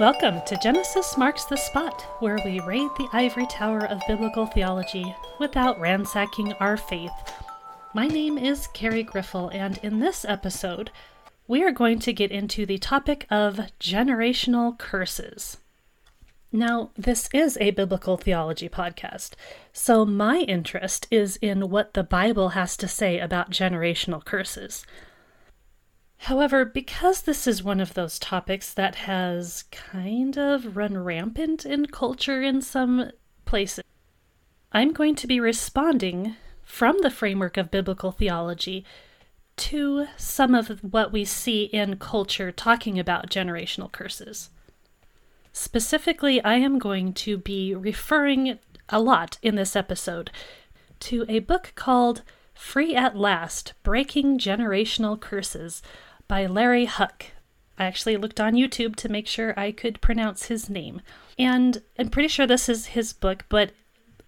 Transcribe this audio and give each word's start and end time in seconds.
Welcome 0.00 0.40
to 0.46 0.56
Genesis 0.56 1.18
Marks 1.18 1.44
the 1.44 1.58
Spot, 1.58 2.00
where 2.20 2.38
we 2.42 2.58
raid 2.60 2.88
the 2.96 3.10
ivory 3.12 3.46
tower 3.50 3.84
of 3.84 4.00
biblical 4.08 4.46
theology 4.46 5.14
without 5.38 5.78
ransacking 5.78 6.54
our 6.54 6.78
faith. 6.78 7.12
My 7.92 8.06
name 8.06 8.38
is 8.38 8.66
Carrie 8.68 9.02
Griffel, 9.02 9.50
and 9.50 9.76
in 9.82 10.00
this 10.00 10.24
episode, 10.24 10.90
we 11.46 11.62
are 11.62 11.70
going 11.70 11.98
to 11.98 12.14
get 12.14 12.30
into 12.32 12.64
the 12.64 12.78
topic 12.78 13.26
of 13.30 13.60
generational 13.78 14.78
curses. 14.78 15.58
Now, 16.50 16.92
this 16.96 17.28
is 17.34 17.58
a 17.60 17.72
biblical 17.72 18.16
theology 18.16 18.70
podcast, 18.70 19.32
so 19.70 20.06
my 20.06 20.38
interest 20.38 21.08
is 21.10 21.36
in 21.42 21.68
what 21.68 21.92
the 21.92 22.04
Bible 22.04 22.50
has 22.50 22.74
to 22.78 22.88
say 22.88 23.18
about 23.18 23.50
generational 23.50 24.24
curses. 24.24 24.86
However, 26.24 26.66
because 26.66 27.22
this 27.22 27.46
is 27.46 27.62
one 27.62 27.80
of 27.80 27.94
those 27.94 28.18
topics 28.18 28.74
that 28.74 28.94
has 28.96 29.64
kind 29.70 30.36
of 30.36 30.76
run 30.76 30.98
rampant 30.98 31.64
in 31.64 31.86
culture 31.86 32.42
in 32.42 32.60
some 32.60 33.10
places, 33.46 33.82
I'm 34.70 34.92
going 34.92 35.14
to 35.14 35.26
be 35.26 35.40
responding 35.40 36.36
from 36.62 36.98
the 37.00 37.10
framework 37.10 37.56
of 37.56 37.70
biblical 37.70 38.12
theology 38.12 38.84
to 39.56 40.08
some 40.18 40.54
of 40.54 40.68
what 40.84 41.10
we 41.10 41.24
see 41.24 41.64
in 41.64 41.96
culture 41.96 42.52
talking 42.52 42.98
about 42.98 43.30
generational 43.30 43.90
curses. 43.90 44.50
Specifically, 45.54 46.44
I 46.44 46.56
am 46.56 46.78
going 46.78 47.14
to 47.14 47.38
be 47.38 47.74
referring 47.74 48.58
a 48.90 49.00
lot 49.00 49.38
in 49.40 49.54
this 49.54 49.74
episode 49.74 50.30
to 51.00 51.24
a 51.30 51.38
book 51.38 51.72
called 51.76 52.20
Free 52.52 52.94
at 52.94 53.16
Last 53.16 53.72
Breaking 53.82 54.38
Generational 54.38 55.18
Curses 55.18 55.80
by 56.30 56.46
Larry 56.46 56.84
Huch. 56.84 57.32
I 57.76 57.86
actually 57.86 58.16
looked 58.16 58.38
on 58.38 58.54
YouTube 58.54 58.94
to 58.96 59.08
make 59.08 59.26
sure 59.26 59.52
I 59.58 59.72
could 59.72 60.00
pronounce 60.00 60.44
his 60.44 60.70
name. 60.70 61.02
And 61.36 61.82
I'm 61.98 62.08
pretty 62.08 62.28
sure 62.28 62.46
this 62.46 62.68
is 62.68 62.86
his 62.86 63.12
book, 63.12 63.44
but 63.48 63.72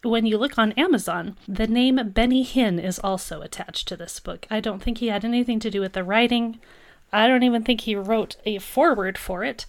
when 0.03 0.27
you 0.27 0.36
look 0.36 0.59
on 0.59 0.72
Amazon, 0.72 1.36
the 1.47 1.69
name 1.69 2.00
Benny 2.12 2.44
Hinn 2.44 2.83
is 2.83 2.98
also 2.98 3.41
attached 3.41 3.86
to 3.86 3.97
this 3.97 4.19
book. 4.19 4.48
I 4.50 4.59
don't 4.59 4.83
think 4.83 4.98
he 4.98 5.06
had 5.06 5.25
anything 5.25 5.61
to 5.61 5.70
do 5.70 5.81
with 5.81 5.92
the 5.92 6.03
writing. 6.03 6.59
I 7.12 7.28
don't 7.28 7.44
even 7.44 7.62
think 7.62 7.83
he 7.83 7.94
wrote 7.94 8.34
a 8.44 8.59
foreword 8.59 9.16
for 9.16 9.44
it. 9.44 9.64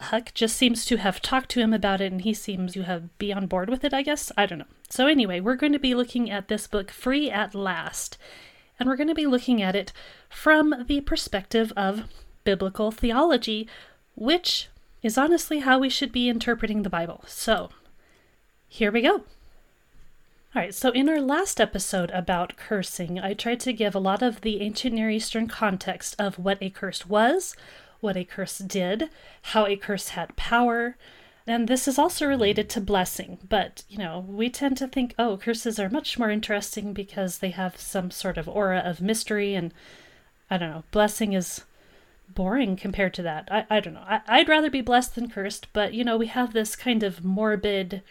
Huch 0.00 0.32
just 0.32 0.56
seems 0.56 0.84
to 0.84 0.98
have 0.98 1.20
talked 1.20 1.50
to 1.50 1.60
him 1.60 1.72
about 1.72 2.00
it 2.00 2.12
and 2.12 2.20
he 2.20 2.32
seems 2.32 2.74
to 2.74 2.82
have 2.82 3.18
be 3.18 3.32
on 3.32 3.48
board 3.48 3.68
with 3.68 3.82
it, 3.82 3.92
I 3.92 4.02
guess. 4.02 4.30
I 4.38 4.46
don't 4.46 4.60
know. 4.60 4.66
So 4.88 5.08
anyway, 5.08 5.40
we're 5.40 5.56
going 5.56 5.72
to 5.72 5.80
be 5.80 5.96
looking 5.96 6.30
at 6.30 6.46
this 6.46 6.68
book 6.68 6.92
Free 6.92 7.28
at 7.28 7.56
Last 7.56 8.18
and 8.80 8.88
we're 8.88 8.96
going 8.96 9.08
to 9.08 9.14
be 9.14 9.26
looking 9.26 9.60
at 9.60 9.76
it 9.76 9.92
from 10.30 10.86
the 10.88 11.02
perspective 11.02 11.72
of 11.76 12.04
biblical 12.42 12.90
theology, 12.90 13.68
which 14.16 14.68
is 15.02 15.18
honestly 15.18 15.60
how 15.60 15.78
we 15.78 15.90
should 15.90 16.10
be 16.10 16.28
interpreting 16.28 16.82
the 16.82 16.90
Bible. 16.90 17.22
So, 17.26 17.68
here 18.66 18.90
we 18.90 19.02
go. 19.02 19.24
All 20.52 20.62
right, 20.62 20.74
so 20.74 20.90
in 20.90 21.08
our 21.08 21.20
last 21.20 21.60
episode 21.60 22.10
about 22.10 22.56
cursing, 22.56 23.20
I 23.20 23.34
tried 23.34 23.60
to 23.60 23.72
give 23.72 23.94
a 23.94 24.00
lot 24.00 24.22
of 24.22 24.40
the 24.40 24.60
ancient 24.60 24.94
Near 24.94 25.10
Eastern 25.10 25.46
context 25.46 26.16
of 26.18 26.40
what 26.40 26.58
a 26.60 26.70
curse 26.70 27.06
was, 27.06 27.54
what 28.00 28.16
a 28.16 28.24
curse 28.24 28.58
did, 28.58 29.10
how 29.42 29.66
a 29.66 29.76
curse 29.76 30.08
had 30.08 30.34
power, 30.34 30.96
and 31.50 31.66
this 31.66 31.88
is 31.88 31.98
also 31.98 32.26
related 32.26 32.68
to 32.70 32.80
blessing, 32.80 33.38
but 33.48 33.82
you 33.88 33.98
know, 33.98 34.24
we 34.28 34.48
tend 34.48 34.76
to 34.76 34.86
think, 34.86 35.16
oh, 35.18 35.36
curses 35.36 35.80
are 35.80 35.90
much 35.90 36.16
more 36.16 36.30
interesting 36.30 36.92
because 36.92 37.38
they 37.38 37.50
have 37.50 37.76
some 37.76 38.12
sort 38.12 38.38
of 38.38 38.48
aura 38.48 38.78
of 38.78 39.00
mystery, 39.00 39.56
and 39.56 39.74
I 40.48 40.58
don't 40.58 40.70
know, 40.70 40.84
blessing 40.92 41.32
is 41.32 41.64
boring 42.28 42.76
compared 42.76 43.14
to 43.14 43.22
that. 43.22 43.48
I, 43.50 43.66
I 43.68 43.80
don't 43.80 43.94
know. 43.94 44.04
I, 44.06 44.20
I'd 44.28 44.48
rather 44.48 44.70
be 44.70 44.80
blessed 44.80 45.16
than 45.16 45.28
cursed, 45.28 45.66
but 45.72 45.92
you 45.92 46.04
know, 46.04 46.16
we 46.16 46.28
have 46.28 46.52
this 46.52 46.76
kind 46.76 47.02
of 47.02 47.24
morbid 47.24 48.02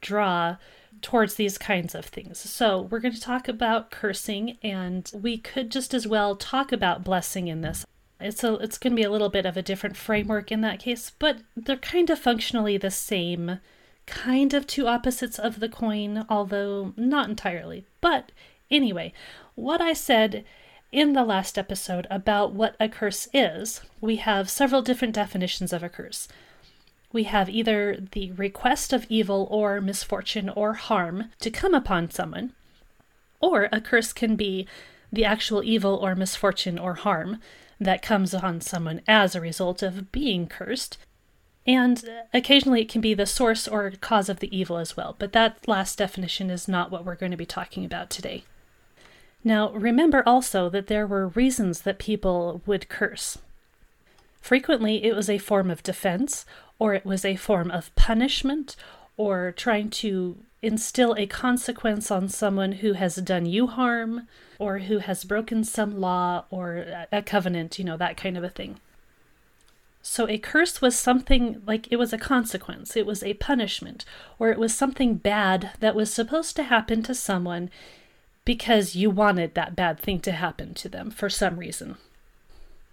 draw 0.00 0.56
towards 1.02 1.34
these 1.34 1.58
kinds 1.58 1.94
of 1.94 2.06
things. 2.06 2.38
So, 2.38 2.80
we're 2.80 3.00
going 3.00 3.14
to 3.14 3.20
talk 3.20 3.48
about 3.48 3.90
cursing, 3.90 4.56
and 4.62 5.12
we 5.14 5.36
could 5.36 5.70
just 5.70 5.92
as 5.92 6.06
well 6.06 6.36
talk 6.36 6.72
about 6.72 7.04
blessing 7.04 7.48
in 7.48 7.60
this. 7.60 7.84
It's 8.20 8.42
a 8.42 8.54
it's 8.54 8.78
going 8.78 8.92
to 8.92 8.96
be 8.96 9.04
a 9.04 9.10
little 9.10 9.28
bit 9.28 9.46
of 9.46 9.56
a 9.56 9.62
different 9.62 9.96
framework 9.96 10.50
in 10.50 10.60
that 10.62 10.80
case, 10.80 11.12
but 11.18 11.38
they're 11.56 11.76
kind 11.76 12.10
of 12.10 12.18
functionally 12.18 12.76
the 12.76 12.90
same, 12.90 13.60
kind 14.06 14.54
of 14.54 14.66
two 14.66 14.88
opposites 14.88 15.38
of 15.38 15.60
the 15.60 15.68
coin, 15.68 16.26
although 16.28 16.92
not 16.96 17.28
entirely. 17.28 17.84
But 18.00 18.32
anyway, 18.70 19.12
what 19.54 19.80
I 19.80 19.92
said 19.92 20.44
in 20.90 21.12
the 21.12 21.24
last 21.24 21.58
episode 21.58 22.06
about 22.10 22.52
what 22.52 22.74
a 22.80 22.88
curse 22.88 23.28
is, 23.32 23.82
we 24.00 24.16
have 24.16 24.50
several 24.50 24.82
different 24.82 25.14
definitions 25.14 25.72
of 25.72 25.82
a 25.82 25.88
curse. 25.88 26.26
We 27.12 27.24
have 27.24 27.48
either 27.48 27.98
the 28.12 28.32
request 28.32 28.92
of 28.92 29.06
evil 29.08 29.46
or 29.50 29.80
misfortune 29.80 30.48
or 30.48 30.74
harm 30.74 31.30
to 31.40 31.50
come 31.50 31.74
upon 31.74 32.10
someone, 32.10 32.52
or 33.40 33.68
a 33.70 33.80
curse 33.80 34.12
can 34.12 34.34
be 34.34 34.66
the 35.12 35.24
actual 35.24 35.62
evil 35.62 35.94
or 35.94 36.14
misfortune 36.14 36.78
or 36.78 36.94
harm 36.94 37.40
that 37.80 38.02
comes 38.02 38.34
on 38.34 38.60
someone 38.60 39.00
as 39.06 39.34
a 39.34 39.40
result 39.40 39.82
of 39.82 40.10
being 40.10 40.46
cursed. 40.46 40.98
And 41.66 42.02
occasionally 42.32 42.82
it 42.82 42.88
can 42.88 43.00
be 43.00 43.14
the 43.14 43.26
source 43.26 43.68
or 43.68 43.92
cause 44.00 44.28
of 44.28 44.40
the 44.40 44.56
evil 44.56 44.78
as 44.78 44.96
well, 44.96 45.16
but 45.18 45.32
that 45.32 45.68
last 45.68 45.98
definition 45.98 46.50
is 46.50 46.66
not 46.66 46.90
what 46.90 47.04
we're 47.04 47.14
going 47.14 47.32
to 47.32 47.36
be 47.36 47.46
talking 47.46 47.84
about 47.84 48.10
today. 48.10 48.44
Now, 49.44 49.70
remember 49.70 50.22
also 50.26 50.68
that 50.70 50.88
there 50.88 51.06
were 51.06 51.28
reasons 51.28 51.82
that 51.82 51.98
people 51.98 52.62
would 52.66 52.88
curse. 52.88 53.38
Frequently, 54.40 55.04
it 55.04 55.14
was 55.14 55.28
a 55.28 55.38
form 55.38 55.70
of 55.70 55.82
defense, 55.82 56.44
or 56.78 56.94
it 56.94 57.04
was 57.04 57.24
a 57.24 57.36
form 57.36 57.70
of 57.70 57.94
punishment, 57.94 58.74
or 59.16 59.52
trying 59.52 59.90
to 59.90 60.38
instill 60.62 61.14
a 61.16 61.26
consequence 61.26 62.10
on 62.10 62.28
someone 62.28 62.72
who 62.72 62.94
has 62.94 63.16
done 63.16 63.46
you 63.46 63.66
harm, 63.66 64.26
or 64.58 64.80
who 64.80 64.98
has 64.98 65.24
broken 65.24 65.64
some 65.64 66.00
law 66.00 66.44
or 66.50 67.06
a 67.12 67.22
covenant, 67.22 67.78
you 67.78 67.84
know, 67.84 67.96
that 67.96 68.16
kind 68.16 68.36
of 68.36 68.44
a 68.44 68.48
thing. 68.48 68.78
So 70.02 70.28
a 70.28 70.38
curse 70.38 70.80
was 70.80 70.96
something 70.96 71.62
like 71.66 71.90
it 71.90 71.96
was 71.96 72.12
a 72.12 72.18
consequence, 72.18 72.96
it 72.96 73.06
was 73.06 73.22
a 73.22 73.34
punishment, 73.34 74.04
or 74.38 74.50
it 74.50 74.58
was 74.58 74.74
something 74.74 75.16
bad 75.16 75.72
that 75.80 75.94
was 75.94 76.12
supposed 76.12 76.56
to 76.56 76.62
happen 76.64 77.02
to 77.02 77.14
someone 77.14 77.70
because 78.44 78.96
you 78.96 79.10
wanted 79.10 79.54
that 79.54 79.76
bad 79.76 80.00
thing 80.00 80.20
to 80.20 80.32
happen 80.32 80.72
to 80.74 80.88
them 80.88 81.10
for 81.10 81.28
some 81.28 81.58
reason. 81.58 81.96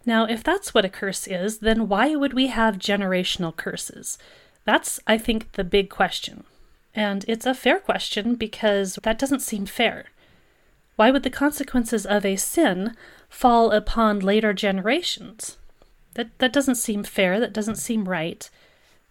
Now, 0.06 0.25
if 0.25 0.44
that's 0.44 0.74
what 0.74 0.86
a 0.86 0.90
curse 0.90 1.25
is, 1.28 1.59
then 1.59 1.88
why 1.88 2.16
would 2.16 2.34
we 2.34 2.48
have 2.48 2.78
generational 2.78 3.56
curses? 3.56 4.18
That's, 4.66 5.00
I 5.08 5.18
think, 5.18 5.54
the 5.54 5.64
big 5.64 5.90
question. 5.90 6.44
And 6.94 7.25
it's 7.28 7.46
a 7.46 7.54
fair 7.54 7.80
question 7.80 8.36
because 8.36 9.00
that 9.04 9.18
doesn't 9.18 9.42
seem 9.42 9.66
fair. 9.66 10.08
Why 10.95 11.11
would 11.11 11.23
the 11.23 11.29
consequences 11.29 12.06
of 12.06 12.25
a 12.25 12.35
sin 12.35 12.95
fall 13.29 13.72
upon 13.72 14.19
later 14.19 14.53
generations? 14.53 15.57
That, 16.13 16.38
that 16.39 16.53
doesn't 16.53 16.75
seem 16.75 17.03
fair. 17.03 17.39
That 17.39 17.53
doesn't 17.53 17.75
seem 17.75 18.07
right. 18.07 18.50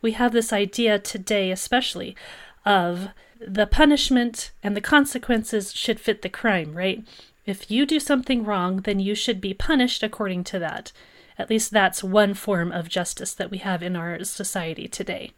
We 0.00 0.12
have 0.12 0.32
this 0.32 0.52
idea 0.52 0.98
today, 0.98 1.50
especially, 1.50 2.16
of 2.64 3.08
the 3.46 3.66
punishment 3.66 4.52
and 4.62 4.76
the 4.76 4.80
consequences 4.80 5.72
should 5.74 6.00
fit 6.00 6.22
the 6.22 6.28
crime, 6.28 6.74
right? 6.74 7.04
If 7.46 7.70
you 7.70 7.84
do 7.84 8.00
something 8.00 8.44
wrong, 8.44 8.78
then 8.78 9.00
you 9.00 9.14
should 9.14 9.40
be 9.40 9.52
punished 9.52 10.02
according 10.02 10.44
to 10.44 10.58
that. 10.60 10.92
At 11.38 11.50
least 11.50 11.70
that's 11.70 12.02
one 12.02 12.32
form 12.34 12.72
of 12.72 12.88
justice 12.88 13.34
that 13.34 13.50
we 13.50 13.58
have 13.58 13.82
in 13.82 13.96
our 13.96 14.22
society 14.24 14.88
today. 14.88 15.32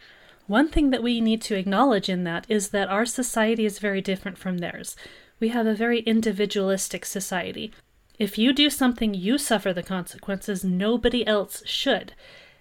One 0.47 0.69
thing 0.69 0.91
that 0.91 1.03
we 1.03 1.21
need 1.21 1.43
to 1.43 1.57
acknowledge 1.57 2.09
in 2.09 2.23
that 2.25 2.47
is 2.49 2.69
that 2.69 2.89
our 2.89 3.07
society 3.07 3.65
is 3.65 3.81
very 3.81 4.01
different 4.01 4.39
from 4.39 4.59
theirs. 4.59 4.95
We 5.39 5.49
have 5.49 5.67
a 5.67 5.75
very 5.75 6.01
individualistic 6.01 7.05
society. 7.05 7.73
If 8.19 8.39
you 8.39 8.53
do 8.53 8.71
something, 8.71 9.13
you 9.13 9.37
suffer 9.37 9.73
the 9.73 9.83
consequences, 9.83 10.65
nobody 10.65 11.27
else 11.27 11.63
should. 11.67 12.15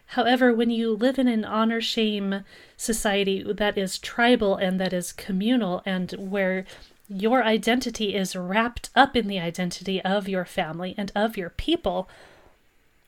However, 0.07 0.53
when 0.53 0.69
you 0.69 0.91
live 0.91 1.17
in 1.17 1.27
an 1.27 1.45
honor 1.45 1.81
shame 1.81 2.44
society 2.77 3.44
that 3.53 3.77
is 3.77 3.97
tribal 3.97 4.55
and 4.55 4.79
that 4.79 4.94
is 4.94 5.13
communal, 5.13 5.81
and 5.85 6.11
where 6.13 6.65
your 7.07 7.44
identity 7.44 8.15
is 8.15 8.35
wrapped 8.35 8.89
up 8.95 9.15
in 9.15 9.27
the 9.27 9.39
identity 9.39 10.01
of 10.01 10.27
your 10.27 10.45
family 10.45 10.94
and 10.97 11.11
of 11.15 11.38
your 11.38 11.50
people, 11.50 12.09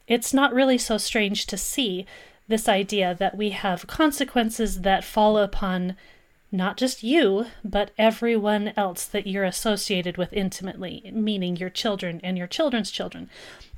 it's 0.07 0.33
not 0.33 0.53
really 0.53 0.77
so 0.77 0.97
strange 0.97 1.45
to 1.47 1.57
see 1.57 2.05
this 2.47 2.69
idea 2.69 3.13
that 3.19 3.35
we 3.35 3.49
have 3.49 3.87
consequences 3.87 4.81
that 4.81 5.03
fall 5.03 5.37
upon 5.37 5.95
not 6.51 6.77
just 6.77 7.03
you, 7.03 7.47
but 7.63 7.91
everyone 7.97 8.73
else 8.77 9.05
that 9.05 9.27
you're 9.27 9.43
associated 9.43 10.17
with 10.17 10.31
intimately, 10.31 11.11
meaning 11.13 11.57
your 11.57 11.69
children 11.69 12.21
and 12.23 12.37
your 12.37 12.47
children's 12.47 12.91
children. 12.91 13.29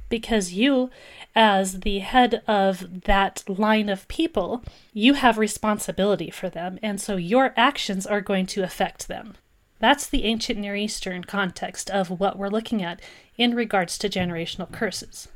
Because 0.08 0.54
you, 0.54 0.90
as 1.36 1.82
the 1.82 2.00
head 2.00 2.42
of 2.48 3.04
that 3.04 3.44
line 3.48 3.90
of 3.90 4.08
people, 4.08 4.64
you 4.94 5.14
have 5.14 5.38
responsibility 5.38 6.30
for 6.30 6.50
them, 6.50 6.80
and 6.82 7.00
so 7.00 7.16
your 7.16 7.54
actions 7.56 8.08
are 8.08 8.22
going 8.22 8.46
to 8.48 8.64
affect 8.64 9.08
them. 9.08 9.36
That's 9.80 10.08
the 10.08 10.26
ancient 10.26 10.60
Near 10.60 10.76
Eastern 10.76 11.24
context 11.24 11.90
of 11.90 12.20
what 12.20 12.38
we're 12.38 12.50
looking 12.50 12.84
at 12.84 13.02
in 13.38 13.56
regards 13.56 13.98
to 14.00 14.10
generational 14.10 14.72
curses. 14.72 15.30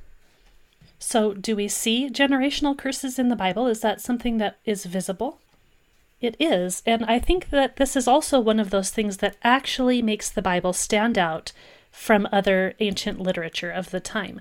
So, 1.00 1.34
do 1.34 1.56
we 1.56 1.68
see 1.68 2.10
generational 2.10 2.78
curses 2.78 3.20
in 3.20 3.30
the 3.30 3.36
Bible? 3.36 3.68
Is 3.68 3.82
that 3.82 4.02
something 4.02 4.38
that 4.38 4.58
is 4.66 4.86
visible? 4.86 5.40
It 6.24 6.38
is, 6.40 6.82
and 6.86 7.04
I 7.04 7.20
think 7.20 7.50
that 7.50 7.76
this 7.76 7.98
is 7.98 8.08
also 8.08 8.40
one 8.40 8.58
of 8.58 8.70
those 8.70 8.92
things 8.92 9.18
that 9.18 9.36
actually 9.44 10.02
makes 10.02 10.30
the 10.30 10.42
Bible 10.42 10.72
stand 10.72 11.18
out 11.18 11.52
from 11.92 12.30
other 12.32 12.76
ancient 12.80 13.20
literature 13.20 13.70
of 13.70 13.92
the 13.92 14.00
time. 14.00 14.40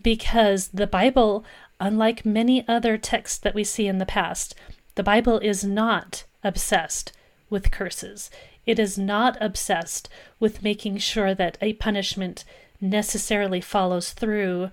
Because 0.00 0.68
the 0.68 0.86
Bible, 0.86 1.44
unlike 1.80 2.24
many 2.24 2.64
other 2.68 2.96
texts 2.96 3.36
that 3.38 3.54
we 3.56 3.64
see 3.64 3.88
in 3.88 3.98
the 3.98 4.06
past, 4.06 4.54
the 4.94 5.02
Bible 5.02 5.40
is 5.40 5.64
not 5.64 6.22
obsessed 6.44 7.10
with 7.50 7.72
curses. 7.72 8.30
It 8.64 8.78
is 8.78 8.96
not 8.96 9.36
obsessed 9.40 10.08
with 10.38 10.62
making 10.62 10.98
sure 10.98 11.34
that 11.34 11.58
a 11.60 11.72
punishment 11.72 12.44
necessarily 12.80 13.60
follows 13.60 14.12
through 14.12 14.70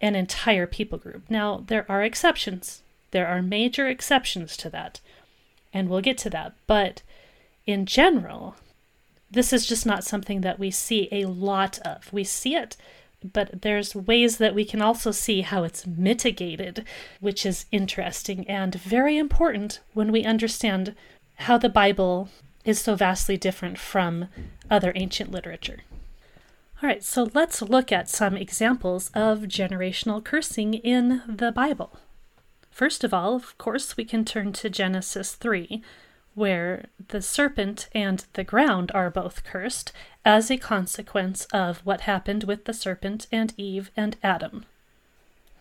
an 0.00 0.16
entire 0.16 0.66
people 0.66 0.98
group. 0.98 1.30
Now, 1.30 1.62
there 1.68 1.86
are 1.88 2.02
exceptions. 2.02 2.82
There 3.12 3.28
are 3.28 3.40
major 3.40 3.86
exceptions 3.86 4.56
to 4.56 4.70
that. 4.70 5.00
And 5.76 5.90
we'll 5.90 6.00
get 6.00 6.16
to 6.18 6.30
that. 6.30 6.54
But 6.66 7.02
in 7.66 7.84
general, 7.84 8.56
this 9.30 9.52
is 9.52 9.66
just 9.66 9.84
not 9.84 10.04
something 10.04 10.40
that 10.40 10.58
we 10.58 10.70
see 10.70 11.06
a 11.12 11.26
lot 11.26 11.78
of. 11.80 12.10
We 12.14 12.24
see 12.24 12.56
it, 12.56 12.78
but 13.22 13.60
there's 13.60 13.94
ways 13.94 14.38
that 14.38 14.54
we 14.54 14.64
can 14.64 14.80
also 14.80 15.10
see 15.10 15.42
how 15.42 15.64
it's 15.64 15.86
mitigated, 15.86 16.82
which 17.20 17.44
is 17.44 17.66
interesting 17.70 18.48
and 18.48 18.74
very 18.76 19.18
important 19.18 19.80
when 19.92 20.10
we 20.10 20.24
understand 20.24 20.94
how 21.40 21.58
the 21.58 21.68
Bible 21.68 22.30
is 22.64 22.80
so 22.80 22.94
vastly 22.94 23.36
different 23.36 23.76
from 23.76 24.28
other 24.70 24.92
ancient 24.94 25.30
literature. 25.30 25.82
All 26.82 26.88
right, 26.88 27.04
so 27.04 27.28
let's 27.34 27.60
look 27.60 27.92
at 27.92 28.08
some 28.08 28.34
examples 28.34 29.10
of 29.14 29.40
generational 29.40 30.24
cursing 30.24 30.72
in 30.72 31.20
the 31.28 31.52
Bible. 31.52 31.98
First 32.76 33.04
of 33.04 33.14
all, 33.14 33.34
of 33.34 33.56
course, 33.56 33.96
we 33.96 34.04
can 34.04 34.26
turn 34.26 34.52
to 34.52 34.68
Genesis 34.68 35.34
3, 35.34 35.80
where 36.34 36.84
the 37.08 37.22
serpent 37.22 37.88
and 37.94 38.26
the 38.34 38.44
ground 38.44 38.92
are 38.92 39.08
both 39.08 39.44
cursed 39.44 39.92
as 40.26 40.50
a 40.50 40.58
consequence 40.58 41.46
of 41.54 41.78
what 41.86 42.02
happened 42.02 42.44
with 42.44 42.66
the 42.66 42.74
serpent 42.74 43.28
and 43.32 43.54
Eve 43.56 43.90
and 43.96 44.18
Adam. 44.22 44.66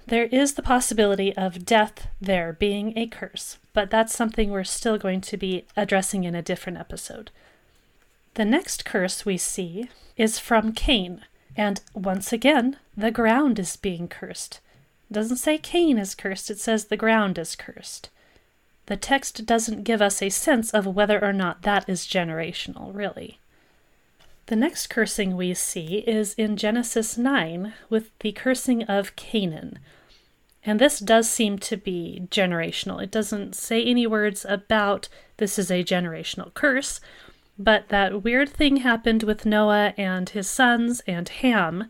There 0.08 0.26
is 0.26 0.56
the 0.56 0.62
possibility 0.62 1.34
of 1.38 1.66
death 1.66 2.08
there 2.20 2.52
being 2.52 2.98
a 2.98 3.08
curse, 3.08 3.60
but 3.72 3.90
that's 3.90 4.14
something 4.14 4.52
we're 4.52 4.66
still 4.66 4.98
going 4.98 5.22
to 5.22 5.38
be 5.38 5.64
addressing 5.78 6.26
in 6.26 6.36
a 6.36 6.42
different 6.42 6.80
episode. 6.80 7.32
The 8.34 8.44
next 8.44 8.84
curse 8.84 9.26
we 9.26 9.38
see 9.38 9.90
is 10.18 10.38
from 10.38 10.74
Cain, 10.74 11.22
and 11.56 11.80
once 11.94 12.34
again, 12.34 12.76
the 12.98 13.10
ground 13.10 13.58
is 13.58 13.78
being 13.78 14.10
cursed. 14.10 14.60
It 15.10 15.14
doesn't 15.14 15.38
say 15.38 15.58
Cain 15.58 15.98
is 15.98 16.16
cursed, 16.16 16.50
it 16.50 16.60
says 16.60 16.86
the 16.86 16.98
ground 16.98 17.38
is 17.38 17.56
cursed. 17.56 18.10
The 18.88 18.98
text 18.98 19.46
doesn't 19.46 19.84
give 19.84 20.02
us 20.02 20.22
a 20.22 20.30
sense 20.30 20.72
of 20.72 20.86
whether 20.86 21.24
or 21.24 21.34
not 21.34 21.64
that 21.64 21.90
is 21.90 22.06
generational, 22.06 22.94
really. 22.94 23.40
The 24.48 24.56
next 24.56 24.88
cursing 24.88 25.36
we 25.36 25.56
see 25.56 26.04
is 26.06 26.36
in 26.36 26.56
Genesis 26.56 27.18
9 27.18 27.74
with 27.90 28.12
the 28.20 28.32
cursing 28.32 28.84
of 28.84 29.16
Canaan. 29.16 29.80
And 30.64 30.80
this 30.80 31.00
does 31.00 31.28
seem 31.30 31.58
to 31.60 31.78
be 31.78 32.28
generational. 32.30 33.02
It 33.02 33.12
doesn't 33.12 33.56
say 33.56 33.84
any 33.84 34.06
words 34.06 34.46
about 34.48 35.10
this 35.38 35.58
is 35.58 35.72
a 35.72 35.84
generational 35.84 36.54
curse, 36.54 37.00
but 37.58 37.90
that 37.90 38.24
weird 38.24 38.50
thing 38.50 38.78
happened 38.78 39.24
with 39.24 39.46
Noah 39.46 39.94
and 39.98 40.30
his 40.30 40.50
sons 40.50 41.02
and 41.08 41.28
Ham. 41.30 41.90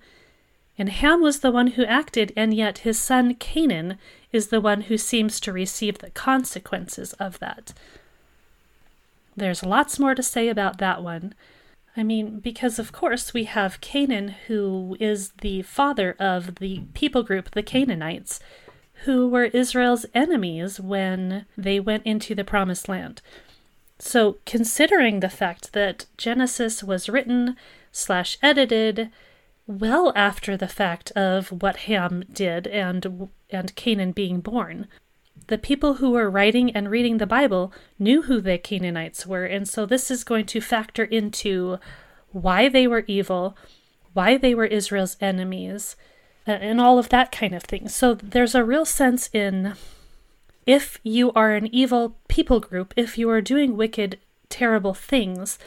And 0.77 0.89
Ham 0.89 1.21
was 1.21 1.39
the 1.39 1.51
one 1.51 1.67
who 1.67 1.85
acted, 1.85 2.33
and 2.35 2.53
yet 2.53 2.79
his 2.79 2.99
son 2.99 3.35
Canaan 3.35 3.97
is 4.31 4.47
the 4.47 4.59
one 4.59 4.81
who 4.81 4.97
seems 4.97 5.39
to 5.39 5.53
receive 5.53 5.99
the 5.99 6.09
consequences 6.11 7.13
of 7.13 7.39
that. 7.39 7.73
There's 9.37 9.63
lots 9.63 9.99
more 9.99 10.15
to 10.15 10.23
say 10.23 10.49
about 10.49 10.77
that 10.79 11.03
one. 11.03 11.33
I 11.97 12.03
mean, 12.03 12.39
because 12.39 12.77
of 12.77 12.91
course 12.91 13.33
we 13.33 13.45
have 13.45 13.79
Canaan, 13.79 14.35
who 14.47 14.97
is 14.99 15.29
the 15.41 15.61
father 15.61 16.15
of 16.19 16.55
the 16.55 16.81
people 16.93 17.23
group, 17.23 17.51
the 17.51 17.63
Canaanites, 17.63 18.39
who 19.03 19.27
were 19.27 19.45
Israel's 19.45 20.05
enemies 20.13 20.79
when 20.79 21.45
they 21.57 21.79
went 21.79 22.05
into 22.05 22.35
the 22.35 22.43
promised 22.43 22.89
land. 22.89 23.21
So, 23.97 24.37
considering 24.45 25.19
the 25.19 25.29
fact 25.29 25.71
that 25.71 26.05
Genesis 26.17 26.83
was 26.83 27.07
written 27.07 27.55
slash 27.93 28.37
edited 28.41 29.09
well 29.67 30.13
after 30.15 30.55
the 30.55 30.67
fact 30.67 31.11
of 31.11 31.49
what 31.61 31.77
Ham 31.77 32.23
did 32.31 32.67
and 32.67 33.29
and 33.49 33.75
Canaan 33.75 34.11
being 34.11 34.41
born, 34.41 34.87
the 35.47 35.57
people 35.57 35.95
who 35.95 36.11
were 36.11 36.29
writing 36.29 36.75
and 36.75 36.89
reading 36.89 37.17
the 37.17 37.27
Bible 37.27 37.71
knew 37.99 38.23
who 38.23 38.41
the 38.41 38.57
Canaanites 38.57 39.25
were, 39.25 39.45
and 39.45 39.67
so 39.67 39.85
this 39.85 40.09
is 40.09 40.23
going 40.23 40.45
to 40.47 40.61
factor 40.61 41.03
into 41.03 41.77
why 42.31 42.67
they 42.67 42.87
were 42.87 43.05
evil, 43.07 43.55
why 44.13 44.37
they 44.37 44.55
were 44.55 44.65
Israel's 44.65 45.17
enemies, 45.21 45.95
and 46.45 46.81
all 46.81 46.97
of 46.97 47.09
that 47.09 47.31
kind 47.31 47.53
of 47.53 47.63
thing. 47.63 47.87
So 47.87 48.15
there's 48.15 48.55
a 48.55 48.63
real 48.63 48.85
sense 48.85 49.29
in 49.33 49.75
if 50.65 50.99
you 51.03 51.31
are 51.33 51.53
an 51.53 51.73
evil 51.73 52.17
people 52.27 52.59
group, 52.59 52.93
if 52.97 53.17
you 53.17 53.29
are 53.29 53.41
doing 53.41 53.77
wicked, 53.77 54.19
terrible 54.49 54.93
things, 54.93 55.59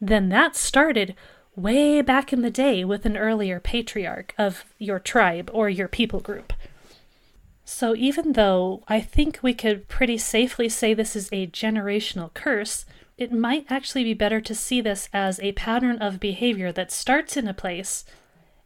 then 0.00 0.28
that 0.28 0.54
started 0.54 1.14
way 1.56 2.00
back 2.00 2.32
in 2.32 2.42
the 2.42 2.50
day 2.50 2.84
with 2.84 3.06
an 3.06 3.16
earlier 3.16 3.60
patriarch 3.60 4.34
of 4.36 4.64
your 4.78 4.98
tribe 4.98 5.50
or 5.52 5.68
your 5.68 5.88
people 5.88 6.20
group. 6.20 6.52
So, 7.64 7.94
even 7.96 8.32
though 8.32 8.82
I 8.88 9.00
think 9.00 9.38
we 9.42 9.54
could 9.54 9.88
pretty 9.88 10.18
safely 10.18 10.68
say 10.68 10.92
this 10.92 11.16
is 11.16 11.28
a 11.32 11.46
generational 11.46 12.32
curse, 12.34 12.84
it 13.16 13.32
might 13.32 13.66
actually 13.70 14.04
be 14.04 14.14
better 14.14 14.40
to 14.40 14.54
see 14.54 14.80
this 14.80 15.08
as 15.12 15.40
a 15.40 15.52
pattern 15.52 15.98
of 15.98 16.20
behavior 16.20 16.72
that 16.72 16.92
starts 16.92 17.36
in 17.36 17.48
a 17.48 17.54
place 17.54 18.04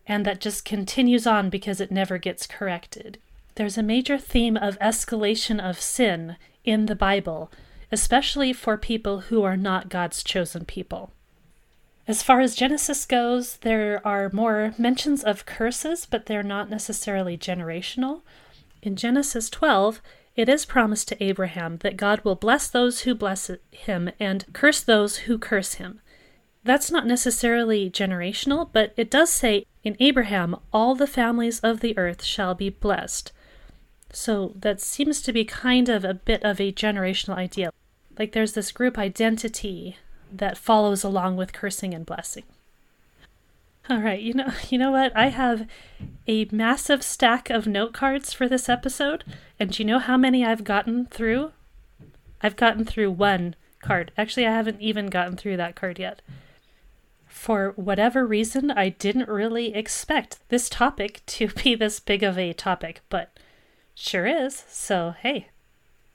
and 0.07 0.25
that 0.25 0.41
just 0.41 0.65
continues 0.65 1.27
on 1.27 1.51
because 1.51 1.81
it 1.81 1.93
never 1.93 2.19
gets 2.19 2.47
corrected. 2.47 3.19
There's 3.55 3.77
a 3.77 3.83
major 3.83 4.19
theme 4.19 4.57
of 4.57 4.79
escalation 4.79 5.61
of 5.61 5.81
sin 5.81 6.37
in 6.65 6.87
the 6.87 6.97
Bible, 6.97 7.53
especially 7.93 8.53
for 8.53 8.79
people 8.79 9.21
who 9.23 9.43
are 9.43 9.57
not 9.57 9.91
God's 9.91 10.23
chosen 10.23 10.65
people. 10.65 11.13
As 12.09 12.23
far 12.23 12.41
as 12.41 12.55
Genesis 12.55 13.05
goes, 13.05 13.59
there 13.59 14.01
are 14.03 14.31
more 14.33 14.73
mentions 14.79 15.23
of 15.23 15.45
curses, 15.45 16.07
but 16.07 16.25
they're 16.25 16.43
not 16.43 16.71
necessarily 16.71 17.37
generational. 17.37 18.23
In 18.81 18.97
Genesis 18.97 19.51
12, 19.51 20.01
it 20.35 20.49
is 20.49 20.65
promised 20.65 21.09
to 21.09 21.23
Abraham 21.23 21.77
that 21.79 21.99
God 21.99 22.25
will 22.25 22.35
bless 22.35 22.67
those 22.67 23.01
who 23.01 23.15
bless 23.15 23.51
him 23.71 24.11
and 24.19 24.47
curse 24.55 24.81
those 24.81 25.19
who 25.19 25.37
curse 25.37 25.75
him. 25.75 26.01
That's 26.65 26.91
not 26.91 27.07
necessarily 27.07 27.91
generational, 27.91 28.71
but 28.73 28.95
it 28.97 29.11
does 29.11 29.29
say, 29.29 29.67
In 29.85 29.95
Abraham 30.01 30.57
all 30.73 30.95
the 30.95 31.07
families 31.07 31.61
of 31.61 31.81
the 31.81 31.97
earth 31.99 32.25
shall 32.25 32.55
be 32.55 32.71
blessed. 32.71 33.33
So 34.15 34.55
that 34.57 34.81
seems 34.81 35.21
to 35.23 35.33
be 35.33 35.45
kind 35.45 35.91
of 35.91 36.07
a 36.07 36.15
bit 36.15 36.43
of 36.43 36.59
a 36.59 36.73
generational 36.73 37.37
idea. 37.37 37.71
Like 38.19 38.33
there's 38.33 38.55
this 38.55 38.73
group 38.73 38.97
identity 38.97 39.99
that 40.33 40.59
follows 40.59 41.05
along 41.05 41.37
with 41.37 41.53
cursing 41.53 41.95
and 41.95 42.07
blessing. 42.07 42.45
All 43.91 43.99
right, 43.99 44.21
you 44.21 44.35
know, 44.35 44.53
you 44.69 44.79
know 44.79 44.91
what? 44.91 45.17
I 45.17 45.29
have 45.29 45.67
a 46.27 46.47
massive 46.53 47.03
stack 47.03 47.51
of 47.51 47.67
note 47.67 47.93
cards 47.93 48.33
for 48.33 48.49
this 48.49 48.69
episode, 48.69 49.25
and 49.59 49.71
do 49.71 49.83
you 49.83 49.87
know 49.87 49.99
how 49.99 50.17
many 50.17 50.45
I've 50.45 50.65
gotten 50.65 51.07
through? 51.07 51.53
I've 52.43 52.57
gotten 52.57 52.85
through 52.85 53.13
one 53.13 53.55
card. 53.81 54.13
Actually, 54.17 54.47
I 54.47 54.53
haven't 54.53 54.81
even 54.81 55.07
gotten 55.07 55.37
through 55.37 55.57
that 55.57 55.75
card 55.75 55.99
yet. 55.99 56.21
For 57.27 57.73
whatever 57.77 58.27
reason, 58.27 58.71
I 58.71 58.91
didn't 58.91 59.29
really 59.29 59.75
expect 59.75 60.39
this 60.49 60.69
topic 60.69 61.23
to 61.27 61.49
be 61.65 61.75
this 61.75 62.01
big 62.01 62.23
of 62.23 62.39
a 62.39 62.53
topic, 62.53 63.01
but 63.09 63.39
Sure 64.01 64.27
is. 64.27 64.65
So, 64.69 65.17
hey. 65.23 65.49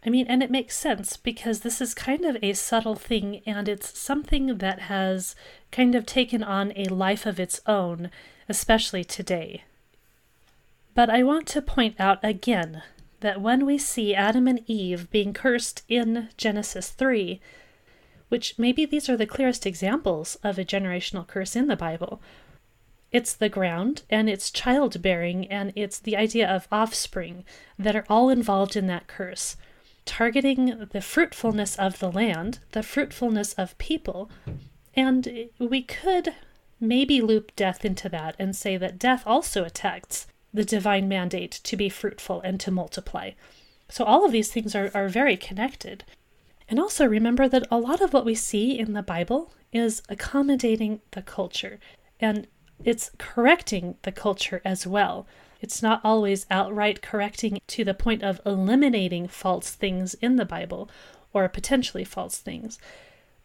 I 0.05 0.09
mean, 0.09 0.27
and 0.27 0.43
it 0.43 0.51
makes 0.51 0.77
sense 0.77 1.15
because 1.15 1.61
this 1.61 1.79
is 1.79 1.93
kind 1.93 2.25
of 2.25 2.37
a 2.41 2.53
subtle 2.53 2.95
thing 2.95 3.41
and 3.45 3.69
it's 3.69 3.97
something 3.97 4.57
that 4.57 4.81
has 4.81 5.35
kind 5.71 5.95
of 5.95 6.05
taken 6.05 6.43
on 6.43 6.73
a 6.75 6.85
life 6.85 7.25
of 7.25 7.39
its 7.39 7.61
own, 7.65 8.11
especially 8.49 9.03
today. 9.05 9.63
But 10.93 11.09
I 11.09 11.23
want 11.23 11.47
to 11.47 11.61
point 11.61 11.95
out 11.99 12.19
again 12.21 12.83
that 13.21 13.41
when 13.41 13.65
we 13.65 13.77
see 13.77 14.13
Adam 14.13 14.47
and 14.47 14.61
Eve 14.67 15.09
being 15.09 15.33
cursed 15.33 15.83
in 15.87 16.29
Genesis 16.35 16.89
3, 16.89 17.39
which 18.27 18.59
maybe 18.59 18.85
these 18.85 19.09
are 19.09 19.15
the 19.15 19.25
clearest 19.25 19.65
examples 19.65 20.35
of 20.43 20.59
a 20.59 20.65
generational 20.65 21.25
curse 21.25 21.55
in 21.55 21.67
the 21.67 21.77
Bible, 21.77 22.21
it's 23.11 23.33
the 23.33 23.47
ground 23.47 24.01
and 24.09 24.29
it's 24.29 24.51
childbearing 24.51 25.47
and 25.47 25.71
it's 25.75 25.99
the 25.99 26.17
idea 26.17 26.49
of 26.49 26.67
offspring 26.71 27.45
that 27.79 27.95
are 27.95 28.05
all 28.09 28.29
involved 28.29 28.75
in 28.75 28.87
that 28.87 29.07
curse, 29.07 29.55
targeting 30.05 30.87
the 30.91 31.01
fruitfulness 31.01 31.75
of 31.77 31.99
the 31.99 32.11
land, 32.11 32.59
the 32.71 32.83
fruitfulness 32.83 33.53
of 33.53 33.77
people. 33.77 34.29
And 34.95 35.49
we 35.59 35.81
could 35.81 36.33
maybe 36.79 37.21
loop 37.21 37.55
death 37.55 37.85
into 37.85 38.09
that 38.09 38.35
and 38.37 38.55
say 38.55 38.77
that 38.77 38.99
death 38.99 39.23
also 39.25 39.63
attacks 39.63 40.27
the 40.53 40.65
divine 40.65 41.07
mandate 41.07 41.51
to 41.63 41.75
be 41.75 41.89
fruitful 41.89 42.41
and 42.41 42.59
to 42.59 42.71
multiply. 42.71 43.31
So 43.89 44.03
all 44.03 44.25
of 44.25 44.31
these 44.31 44.51
things 44.51 44.75
are, 44.75 44.91
are 44.93 45.09
very 45.09 45.37
connected. 45.37 46.03
And 46.69 46.79
also 46.79 47.05
remember 47.05 47.47
that 47.47 47.67
a 47.71 47.77
lot 47.77 48.01
of 48.01 48.13
what 48.13 48.25
we 48.25 48.35
see 48.35 48.77
in 48.77 48.93
the 48.93 49.03
Bible 49.03 49.53
is 49.71 50.01
accommodating 50.09 51.01
the 51.11 51.21
culture 51.21 51.79
and 52.19 52.47
it's 52.83 53.11
correcting 53.17 53.95
the 54.03 54.11
culture 54.11 54.61
as 54.63 54.85
well. 54.85 55.25
It's 55.63 55.81
not 55.81 56.01
always 56.03 56.45
outright 56.51 57.01
correcting 57.01 57.61
to 57.67 57.85
the 57.85 57.93
point 57.93 58.21
of 58.21 58.41
eliminating 58.45 59.29
false 59.29 59.71
things 59.71 60.13
in 60.15 60.35
the 60.35 60.43
Bible 60.43 60.89
or 61.31 61.47
potentially 61.47 62.03
false 62.03 62.37
things, 62.37 62.77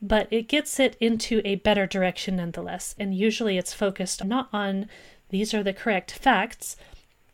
but 0.03 0.27
it 0.33 0.49
gets 0.49 0.81
it 0.81 0.97
into 0.99 1.41
a 1.45 1.55
better 1.55 1.87
direction 1.87 2.35
nonetheless. 2.35 2.97
And 2.99 3.15
usually 3.15 3.57
it's 3.57 3.73
focused 3.73 4.25
not 4.25 4.49
on 4.53 4.89
these 5.29 5.55
are 5.55 5.63
the 5.63 5.73
correct 5.73 6.11
facts, 6.11 6.77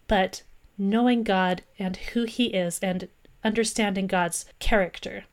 but 0.06 0.42
knowing 0.76 1.22
God 1.22 1.62
and 1.78 1.96
who 1.96 2.24
He 2.24 2.48
is 2.48 2.78
and 2.80 3.08
understanding 3.42 4.06
God's 4.06 4.44
character. 4.58 5.24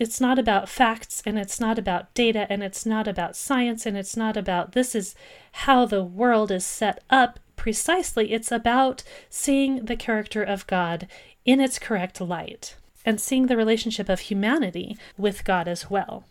It's 0.00 0.18
not 0.18 0.38
about 0.38 0.70
facts 0.70 1.22
and 1.26 1.38
it's 1.38 1.60
not 1.60 1.78
about 1.78 2.14
data 2.14 2.46
and 2.48 2.62
it's 2.62 2.86
not 2.86 3.06
about 3.06 3.36
science 3.36 3.84
and 3.84 3.98
it's 3.98 4.16
not 4.16 4.38
about 4.38 4.72
this 4.72 4.94
is 4.94 5.14
how 5.52 5.84
the 5.84 6.02
world 6.02 6.50
is 6.50 6.64
set 6.64 7.04
up 7.10 7.38
precisely. 7.56 8.32
It's 8.32 8.52
about 8.52 9.02
seeing 9.30 9.84
the 9.84 9.96
character 9.96 10.42
of 10.42 10.66
God 10.66 11.08
in 11.44 11.60
its 11.60 11.78
correct 11.78 12.20
light 12.20 12.76
and 13.04 13.20
seeing 13.20 13.46
the 13.46 13.56
relationship 13.56 14.08
of 14.08 14.20
humanity 14.20 14.96
with 15.16 15.44
God 15.44 15.68
as 15.68 15.90
well. 15.90 16.24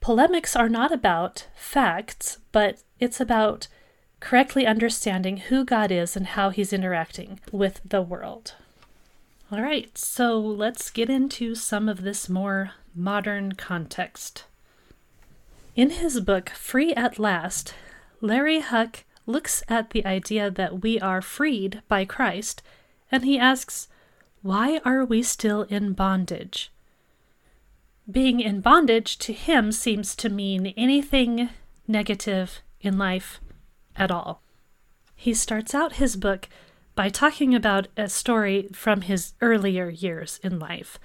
Polemics 0.00 0.54
are 0.54 0.68
not 0.68 0.92
about 0.92 1.48
facts, 1.56 2.38
but 2.52 2.82
it's 3.00 3.20
about 3.20 3.68
correctly 4.20 4.66
understanding 4.66 5.38
who 5.38 5.64
God 5.64 5.90
is 5.90 6.16
and 6.16 6.26
how 6.26 6.50
he's 6.50 6.72
interacting 6.72 7.40
with 7.52 7.80
the 7.84 8.02
world. 8.02 8.54
All 9.50 9.62
right, 9.62 9.96
so 9.96 10.38
let's 10.38 10.90
get 10.90 11.08
into 11.08 11.54
some 11.54 11.88
of 11.88 12.02
this 12.02 12.28
more 12.28 12.72
modern 12.94 13.52
context. 13.52 14.44
In 15.74 15.90
his 15.90 16.20
book, 16.20 16.50
Free 16.50 16.92
at 16.94 17.18
Last, 17.18 17.72
Larry 18.20 18.60
Huch 18.60 19.04
looks 19.28 19.62
at 19.68 19.90
the 19.90 20.04
idea 20.04 20.50
that 20.50 20.82
we 20.82 20.98
are 20.98 21.22
freed 21.22 21.82
by 21.86 22.04
Christ 22.04 22.62
and 23.12 23.24
he 23.24 23.38
asks, 23.38 23.88
Why 24.42 24.80
are 24.84 25.04
we 25.04 25.22
still 25.22 25.62
in 25.62 25.92
bondage? 25.92 26.72
Being 28.10 28.40
in 28.40 28.60
bondage 28.60 29.18
to 29.18 29.32
him 29.32 29.70
seems 29.70 30.16
to 30.16 30.30
mean 30.30 30.68
anything 30.76 31.50
negative 31.86 32.62
in 32.80 32.96
life 32.96 33.40
at 33.96 34.10
all. 34.10 34.40
He 35.14 35.34
starts 35.34 35.74
out 35.74 35.94
his 35.94 36.16
book 36.16 36.48
by 36.94 37.08
talking 37.08 37.54
about 37.54 37.88
a 37.96 38.08
story 38.08 38.68
from 38.72 39.02
his 39.02 39.34
earlier 39.40 39.88
years 39.88 40.40
in 40.42 40.58
life. 40.58 40.98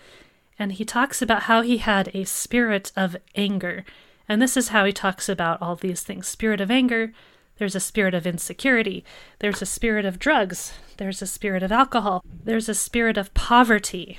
And 0.57 0.73
he 0.73 0.85
talks 0.85 1.21
about 1.21 1.43
how 1.43 1.61
he 1.61 1.77
had 1.77 2.09
a 2.13 2.23
spirit 2.23 2.91
of 2.95 3.17
anger. 3.35 3.83
And 4.29 4.41
this 4.41 4.55
is 4.55 4.69
how 4.69 4.85
he 4.85 4.93
talks 4.93 5.27
about 5.27 5.61
all 5.61 5.75
these 5.75 6.03
things 6.03 6.27
spirit 6.27 6.61
of 6.61 6.71
anger, 6.71 7.11
there's 7.57 7.75
a 7.75 7.79
spirit 7.79 8.13
of 8.13 8.25
insecurity, 8.25 9.03
there's 9.39 9.61
a 9.61 9.65
spirit 9.65 10.05
of 10.05 10.19
drugs, 10.19 10.73
there's 10.97 11.21
a 11.21 11.27
spirit 11.27 11.63
of 11.63 11.71
alcohol, 11.71 12.23
there's 12.43 12.67
a 12.67 12.75
spirit 12.75 13.17
of 13.17 13.33
poverty. 13.33 14.17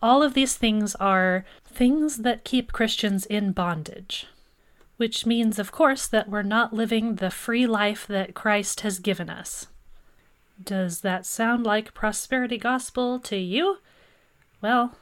All 0.00 0.22
of 0.22 0.34
these 0.34 0.56
things 0.56 0.94
are 0.96 1.44
things 1.64 2.18
that 2.18 2.44
keep 2.44 2.72
Christians 2.72 3.26
in 3.26 3.52
bondage, 3.52 4.26
which 4.96 5.26
means, 5.26 5.58
of 5.58 5.72
course, 5.72 6.06
that 6.06 6.28
we're 6.28 6.42
not 6.42 6.72
living 6.72 7.16
the 7.16 7.30
free 7.30 7.66
life 7.66 8.06
that 8.06 8.34
Christ 8.34 8.80
has 8.80 8.98
given 8.98 9.28
us. 9.28 9.66
Does 10.62 11.00
that 11.00 11.26
sound 11.26 11.64
like 11.64 11.94
prosperity 11.94 12.58
gospel 12.58 13.18
to 13.20 13.36
you? 13.36 13.78
Well, 14.60 14.94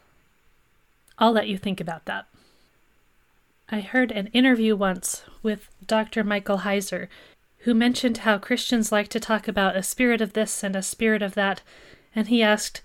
I'll 1.18 1.32
let 1.32 1.48
you 1.48 1.58
think 1.58 1.80
about 1.80 2.06
that. 2.06 2.26
I 3.68 3.80
heard 3.80 4.10
an 4.10 4.28
interview 4.28 4.74
once 4.74 5.22
with 5.42 5.68
Dr. 5.86 6.24
Michael 6.24 6.58
Heiser, 6.58 7.08
who 7.60 7.74
mentioned 7.74 8.18
how 8.18 8.38
Christians 8.38 8.90
like 8.90 9.08
to 9.08 9.20
talk 9.20 9.48
about 9.48 9.76
a 9.76 9.82
spirit 9.82 10.20
of 10.20 10.32
this 10.32 10.62
and 10.62 10.74
a 10.74 10.82
spirit 10.82 11.22
of 11.22 11.34
that, 11.34 11.62
and 12.14 12.28
he 12.28 12.42
asked, 12.42 12.80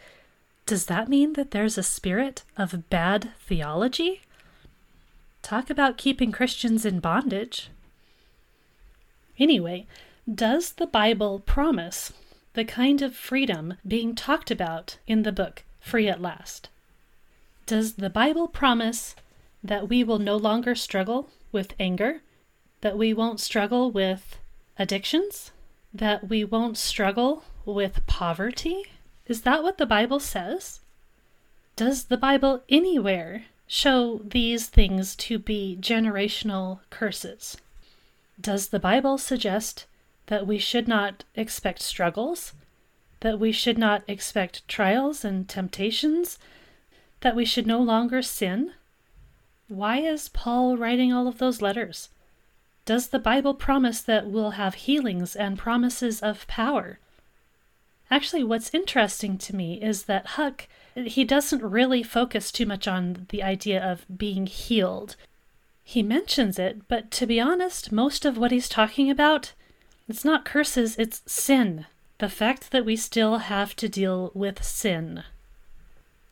Does 0.65 0.87
that 0.87 1.09
mean 1.09 1.33
that 1.33 1.51
there's 1.51 1.77
a 1.77 1.83
spirit 1.83 2.43
of 2.57 2.89
bad 2.89 3.31
theology? 3.39 4.21
Talk 5.41 5.69
about 5.69 5.97
keeping 5.97 6.31
Christians 6.31 6.85
in 6.85 6.99
bondage. 6.99 7.69
Anyway, 9.37 9.85
does 10.33 10.73
the 10.73 10.87
Bible 10.87 11.39
promise 11.39 12.11
the 12.55 12.65
kind 12.65 13.01
of 13.01 13.15
freedom 13.15 13.75
being 13.85 14.15
talked 14.15 14.49
about 14.49 14.97
in 15.05 15.23
the 15.23 15.31
book, 15.31 15.63
Free 15.79 16.07
at 16.07 16.21
Last. 16.21 16.69
Does 17.65 17.95
the 17.95 18.09
Bible 18.09 18.47
promise 18.47 19.15
that 19.61 19.89
we 19.89 20.03
will 20.03 20.19
no 20.19 20.37
longer 20.37 20.73
struggle 20.73 21.29
with 21.51 21.75
anger, 21.79 22.21
that 22.81 22.97
we 22.97 23.13
won't 23.13 23.41
struggle 23.41 23.91
with 23.91 24.39
addictions, 24.77 25.51
that 25.93 26.27
we 26.29 26.43
won't 26.43 26.77
struggle 26.77 27.43
with 27.65 28.05
poverty? 28.05 28.83
Is 29.27 29.41
that 29.41 29.63
what 29.63 29.77
the 29.77 29.85
Bible 29.85 30.19
says? 30.19 30.81
Does 31.75 32.05
the 32.05 32.17
Bible 32.17 32.63
anywhere 32.69 33.45
show 33.67 34.21
these 34.23 34.67
things 34.67 35.15
to 35.15 35.39
be 35.39 35.77
generational 35.79 36.79
curses? 36.89 37.57
Does 38.39 38.67
the 38.67 38.79
Bible 38.79 39.17
suggest 39.17 39.85
that 40.27 40.45
we 40.45 40.57
should 40.57 40.87
not 40.87 41.23
expect 41.35 41.81
struggles, 41.81 42.53
that 43.21 43.39
we 43.39 43.51
should 43.51 43.77
not 43.77 44.03
expect 44.07 44.67
trials 44.67 45.23
and 45.23 45.47
temptations, 45.47 46.37
that 47.21 47.35
we 47.35 47.45
should 47.45 47.65
no 47.65 47.79
longer 47.79 48.21
sin? 48.21 48.73
Why 49.67 49.97
is 49.97 50.29
Paul 50.29 50.77
writing 50.77 51.11
all 51.11 51.27
of 51.27 51.39
those 51.39 51.61
letters? 51.61 52.09
Does 52.85 53.07
the 53.07 53.19
Bible 53.19 53.55
promise 53.55 54.01
that 54.01 54.27
we'll 54.27 54.51
have 54.51 54.75
healings 54.75 55.35
and 55.35 55.57
promises 55.57 56.21
of 56.21 56.47
power? 56.47 56.99
Actually, 58.11 58.43
what's 58.43 58.73
interesting 58.73 59.37
to 59.39 59.55
me 59.55 59.81
is 59.81 60.03
that 60.03 60.27
Huch, 60.27 60.67
he 60.95 61.23
doesn't 61.23 61.63
really 61.63 62.03
focus 62.03 62.51
too 62.51 62.67
much 62.67 62.87
on 62.87 63.25
the 63.29 63.41
idea 63.41 63.83
of 63.83 64.05
being 64.15 64.45
healed. 64.45 65.15
He 65.83 66.03
mentions 66.03 66.59
it, 66.59 66.87
but 66.87 67.09
to 67.11 67.25
be 67.25 67.39
honest, 67.39 67.91
most 67.91 68.23
of 68.23 68.37
what 68.37 68.51
he's 68.51 68.69
talking 68.69 69.09
about 69.09 69.53
it's 70.07 70.23
not 70.23 70.45
curses, 70.45 70.95
it's 70.97 71.23
sin. 71.25 71.87
The 72.19 72.29
fact 72.29 72.71
that 72.71 72.85
we 72.85 72.95
still 72.95 73.39
have 73.39 73.75
to 73.77 73.89
deal 73.89 74.31
with 74.35 74.63
sin. 74.63 75.23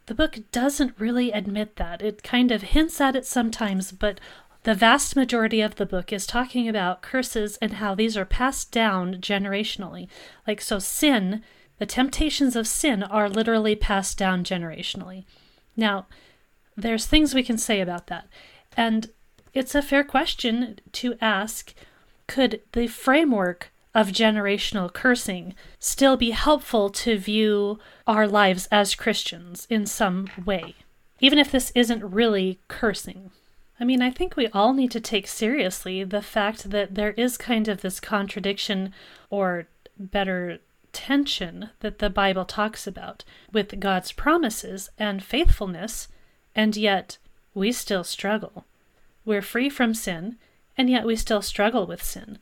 The 0.05 0.13
book 0.13 0.39
doesn't 0.51 0.99
really 0.99 1.31
admit 1.31 1.77
that. 1.77 2.01
It 2.01 2.23
kind 2.23 2.51
of 2.51 2.61
hints 2.61 3.01
at 3.01 3.15
it 3.15 3.25
sometimes, 3.25 3.91
but 3.91 4.19
the 4.63 4.73
vast 4.73 5.15
majority 5.15 5.61
of 5.61 5.75
the 5.75 5.85
book 5.85 6.13
is 6.13 6.25
talking 6.25 6.69
about 6.69 7.01
curses 7.01 7.57
and 7.61 7.73
how 7.73 7.93
these 7.93 8.15
are 8.15 8.25
passed 8.25 8.71
down 8.71 9.15
generationally. 9.15 10.07
Like, 10.47 10.61
so 10.61 10.79
sin, 10.79 11.43
the 11.79 11.85
temptations 11.85 12.55
of 12.55 12.67
sin 12.67 13.03
are 13.03 13.29
literally 13.29 13.75
passed 13.75 14.17
down 14.17 14.43
generationally. 14.43 15.25
Now, 15.75 16.07
there's 16.77 17.05
things 17.05 17.33
we 17.33 17.43
can 17.43 17.57
say 17.57 17.81
about 17.81 18.07
that. 18.07 18.27
And 18.77 19.09
it's 19.53 19.75
a 19.75 19.81
fair 19.81 20.03
question 20.03 20.79
to 20.93 21.15
ask 21.19 21.73
could 22.25 22.61
the 22.71 22.87
framework 22.87 23.71
of 23.93 24.07
generational 24.07 24.91
cursing 24.91 25.55
still 25.77 26.17
be 26.17 26.31
helpful 26.31 26.89
to 26.89 27.17
view 27.17 27.79
our 28.07 28.27
lives 28.27 28.67
as 28.71 28.95
Christians 28.95 29.67
in 29.69 29.85
some 29.85 30.29
way, 30.45 30.75
even 31.19 31.37
if 31.37 31.51
this 31.51 31.71
isn't 31.75 32.03
really 32.03 32.59
cursing? 32.69 33.31
I 33.83 33.85
mean, 33.85 34.01
I 34.01 34.11
think 34.11 34.37
we 34.37 34.47
all 34.47 34.71
need 34.71 34.91
to 34.91 35.01
take 35.01 35.27
seriously 35.27 36.05
the 36.05 36.21
fact 36.21 36.69
that 36.69 36.95
there 36.95 37.11
is 37.17 37.35
kind 37.35 37.67
of 37.67 37.81
this 37.81 37.99
contradiction, 37.99 38.93
or 39.29 39.67
better, 39.99 40.59
tension 40.93 41.69
that 41.81 41.99
the 41.99 42.09
Bible 42.09 42.45
talks 42.45 42.87
about 42.87 43.25
with 43.51 43.81
God's 43.81 44.13
promises 44.13 44.89
and 44.97 45.21
faithfulness, 45.21 46.07
and 46.55 46.77
yet 46.77 47.17
we 47.53 47.73
still 47.73 48.05
struggle. 48.05 48.63
We're 49.25 49.41
free 49.41 49.69
from 49.69 49.93
sin, 49.93 50.37
and 50.77 50.89
yet 50.89 51.05
we 51.05 51.17
still 51.17 51.41
struggle 51.41 51.85
with 51.85 52.01
sin. 52.01 52.39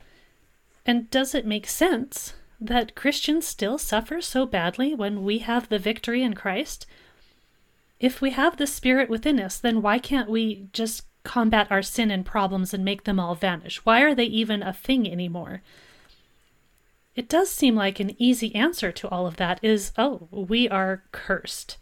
And 0.86 1.10
does 1.10 1.34
it 1.34 1.44
make 1.44 1.66
sense 1.66 2.34
that 2.60 2.94
Christians 2.94 3.48
still 3.48 3.78
suffer 3.78 4.20
so 4.20 4.46
badly 4.46 4.94
when 4.94 5.24
we 5.24 5.38
have 5.38 5.68
the 5.68 5.80
victory 5.80 6.22
in 6.22 6.34
Christ? 6.34 6.86
If 7.98 8.20
we 8.20 8.30
have 8.30 8.58
the 8.58 8.66
Spirit 8.68 9.10
within 9.10 9.40
us, 9.40 9.58
then 9.58 9.82
why 9.82 9.98
can't 9.98 10.30
we 10.30 10.68
just 10.72 11.02
combat 11.24 11.68
our 11.70 11.82
sin 11.82 12.10
and 12.10 12.24
problems 12.24 12.74
and 12.74 12.84
make 12.84 13.04
them 13.04 13.20
all 13.20 13.34
vanish? 13.34 13.78
Why 13.84 14.02
are 14.02 14.14
they 14.14 14.24
even 14.24 14.62
a 14.62 14.72
thing 14.72 15.10
anymore? 15.10 15.62
It 17.14 17.28
does 17.28 17.50
seem 17.50 17.74
like 17.74 18.00
an 18.00 18.16
easy 18.18 18.54
answer 18.54 18.90
to 18.92 19.08
all 19.08 19.26
of 19.26 19.36
that 19.36 19.60
is 19.62 19.92
oh, 19.98 20.28
we 20.30 20.68
are 20.68 21.02
cursed. 21.12 21.76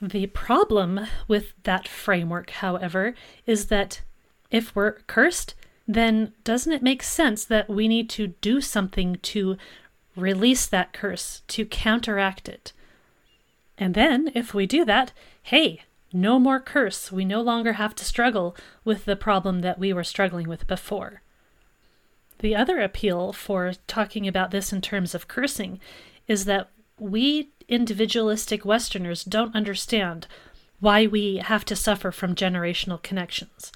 The 0.00 0.26
problem 0.26 1.06
with 1.26 1.54
that 1.64 1.88
framework, 1.88 2.50
however, 2.50 3.14
is 3.46 3.66
that 3.66 4.00
if 4.50 4.74
we're 4.74 4.92
cursed, 5.06 5.54
then 5.86 6.32
doesn't 6.44 6.72
it 6.72 6.82
make 6.82 7.02
sense 7.02 7.44
that 7.44 7.68
we 7.68 7.88
need 7.88 8.08
to 8.10 8.28
do 8.28 8.60
something 8.60 9.16
to 9.22 9.56
release 10.18 10.66
that 10.66 10.92
curse 10.92 11.42
to 11.48 11.64
counteract 11.64 12.48
it. 12.48 12.72
And 13.76 13.94
then, 13.94 14.30
if 14.34 14.52
we 14.52 14.66
do 14.66 14.84
that, 14.84 15.12
hey, 15.42 15.82
no 16.12 16.38
more 16.38 16.60
curse. 16.60 17.12
We 17.12 17.24
no 17.24 17.40
longer 17.40 17.74
have 17.74 17.94
to 17.96 18.04
struggle 18.04 18.56
with 18.84 19.04
the 19.04 19.16
problem 19.16 19.60
that 19.60 19.78
we 19.78 19.92
were 19.92 20.04
struggling 20.04 20.48
with 20.48 20.66
before. 20.66 21.22
The 22.38 22.54
other 22.54 22.80
appeal 22.80 23.32
for 23.32 23.72
talking 23.86 24.26
about 24.26 24.50
this 24.50 24.72
in 24.72 24.80
terms 24.80 25.14
of 25.14 25.28
cursing 25.28 25.80
is 26.26 26.44
that 26.44 26.70
we 26.98 27.50
individualistic 27.68 28.64
Westerners 28.64 29.24
don't 29.24 29.54
understand 29.54 30.26
why 30.80 31.06
we 31.06 31.36
have 31.36 31.64
to 31.66 31.76
suffer 31.76 32.10
from 32.10 32.34
generational 32.34 33.02
connections. 33.02 33.72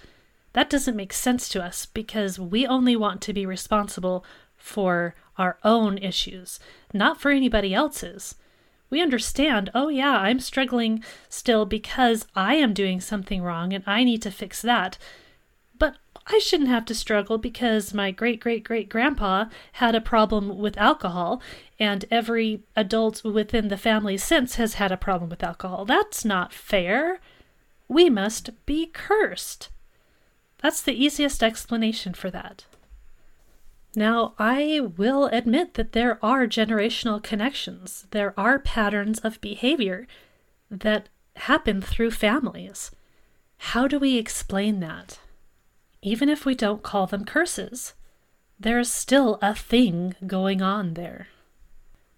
That 0.52 0.70
doesn't 0.70 0.96
make 0.96 1.12
sense 1.12 1.48
to 1.50 1.62
us 1.62 1.86
because 1.86 2.38
we 2.38 2.66
only 2.66 2.96
want 2.96 3.20
to 3.22 3.32
be 3.32 3.46
responsible 3.46 4.24
for 4.56 5.14
our 5.36 5.58
own 5.64 5.98
issues, 5.98 6.60
not 6.92 7.20
for 7.20 7.30
anybody 7.30 7.74
else's. 7.74 8.36
We 8.92 9.00
understand, 9.00 9.70
oh, 9.74 9.88
yeah, 9.88 10.18
I'm 10.18 10.38
struggling 10.38 11.02
still 11.30 11.64
because 11.64 12.26
I 12.36 12.56
am 12.56 12.74
doing 12.74 13.00
something 13.00 13.42
wrong 13.42 13.72
and 13.72 13.82
I 13.86 14.04
need 14.04 14.20
to 14.20 14.30
fix 14.30 14.60
that. 14.60 14.98
But 15.78 15.96
I 16.26 16.38
shouldn't 16.38 16.68
have 16.68 16.84
to 16.84 16.94
struggle 16.94 17.38
because 17.38 17.94
my 17.94 18.10
great 18.10 18.38
great 18.38 18.64
great 18.64 18.90
grandpa 18.90 19.46
had 19.72 19.94
a 19.94 20.00
problem 20.02 20.58
with 20.58 20.76
alcohol, 20.76 21.40
and 21.80 22.04
every 22.10 22.64
adult 22.76 23.24
within 23.24 23.68
the 23.68 23.78
family 23.78 24.18
since 24.18 24.56
has 24.56 24.74
had 24.74 24.92
a 24.92 24.98
problem 24.98 25.30
with 25.30 25.42
alcohol. 25.42 25.86
That's 25.86 26.22
not 26.22 26.52
fair. 26.52 27.18
We 27.88 28.10
must 28.10 28.50
be 28.66 28.90
cursed. 28.92 29.70
That's 30.60 30.82
the 30.82 30.92
easiest 30.92 31.42
explanation 31.42 32.12
for 32.12 32.30
that. 32.30 32.66
Now, 33.94 34.34
I 34.38 34.80
will 34.96 35.26
admit 35.26 35.74
that 35.74 35.92
there 35.92 36.18
are 36.24 36.46
generational 36.46 37.22
connections. 37.22 38.06
There 38.10 38.32
are 38.38 38.58
patterns 38.58 39.18
of 39.18 39.40
behavior 39.40 40.06
that 40.70 41.10
happen 41.36 41.82
through 41.82 42.12
families. 42.12 42.90
How 43.58 43.86
do 43.86 43.98
we 43.98 44.16
explain 44.16 44.80
that? 44.80 45.20
Even 46.00 46.28
if 46.28 46.46
we 46.46 46.54
don't 46.54 46.82
call 46.82 47.06
them 47.06 47.24
curses, 47.24 47.92
there's 48.58 48.90
still 48.90 49.38
a 49.42 49.54
thing 49.54 50.14
going 50.26 50.62
on 50.62 50.94
there. 50.94 51.28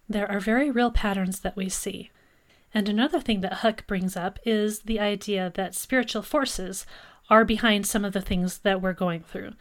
There 0.08 0.30
are 0.30 0.40
very 0.40 0.70
real 0.70 0.90
patterns 0.90 1.40
that 1.40 1.56
we 1.56 1.68
see. 1.68 2.10
And 2.72 2.88
another 2.88 3.20
thing 3.20 3.40
that 3.40 3.52
Huch 3.54 3.86
brings 3.86 4.16
up 4.16 4.38
is 4.44 4.80
the 4.80 5.00
idea 5.00 5.52
that 5.54 5.74
spiritual 5.74 6.22
forces 6.22 6.86
are 7.30 7.44
behind 7.44 7.86
some 7.86 8.04
of 8.04 8.12
the 8.12 8.20
things 8.20 8.58
that 8.58 8.80
we're 8.80 8.92
going 8.92 9.22
through 9.22 9.52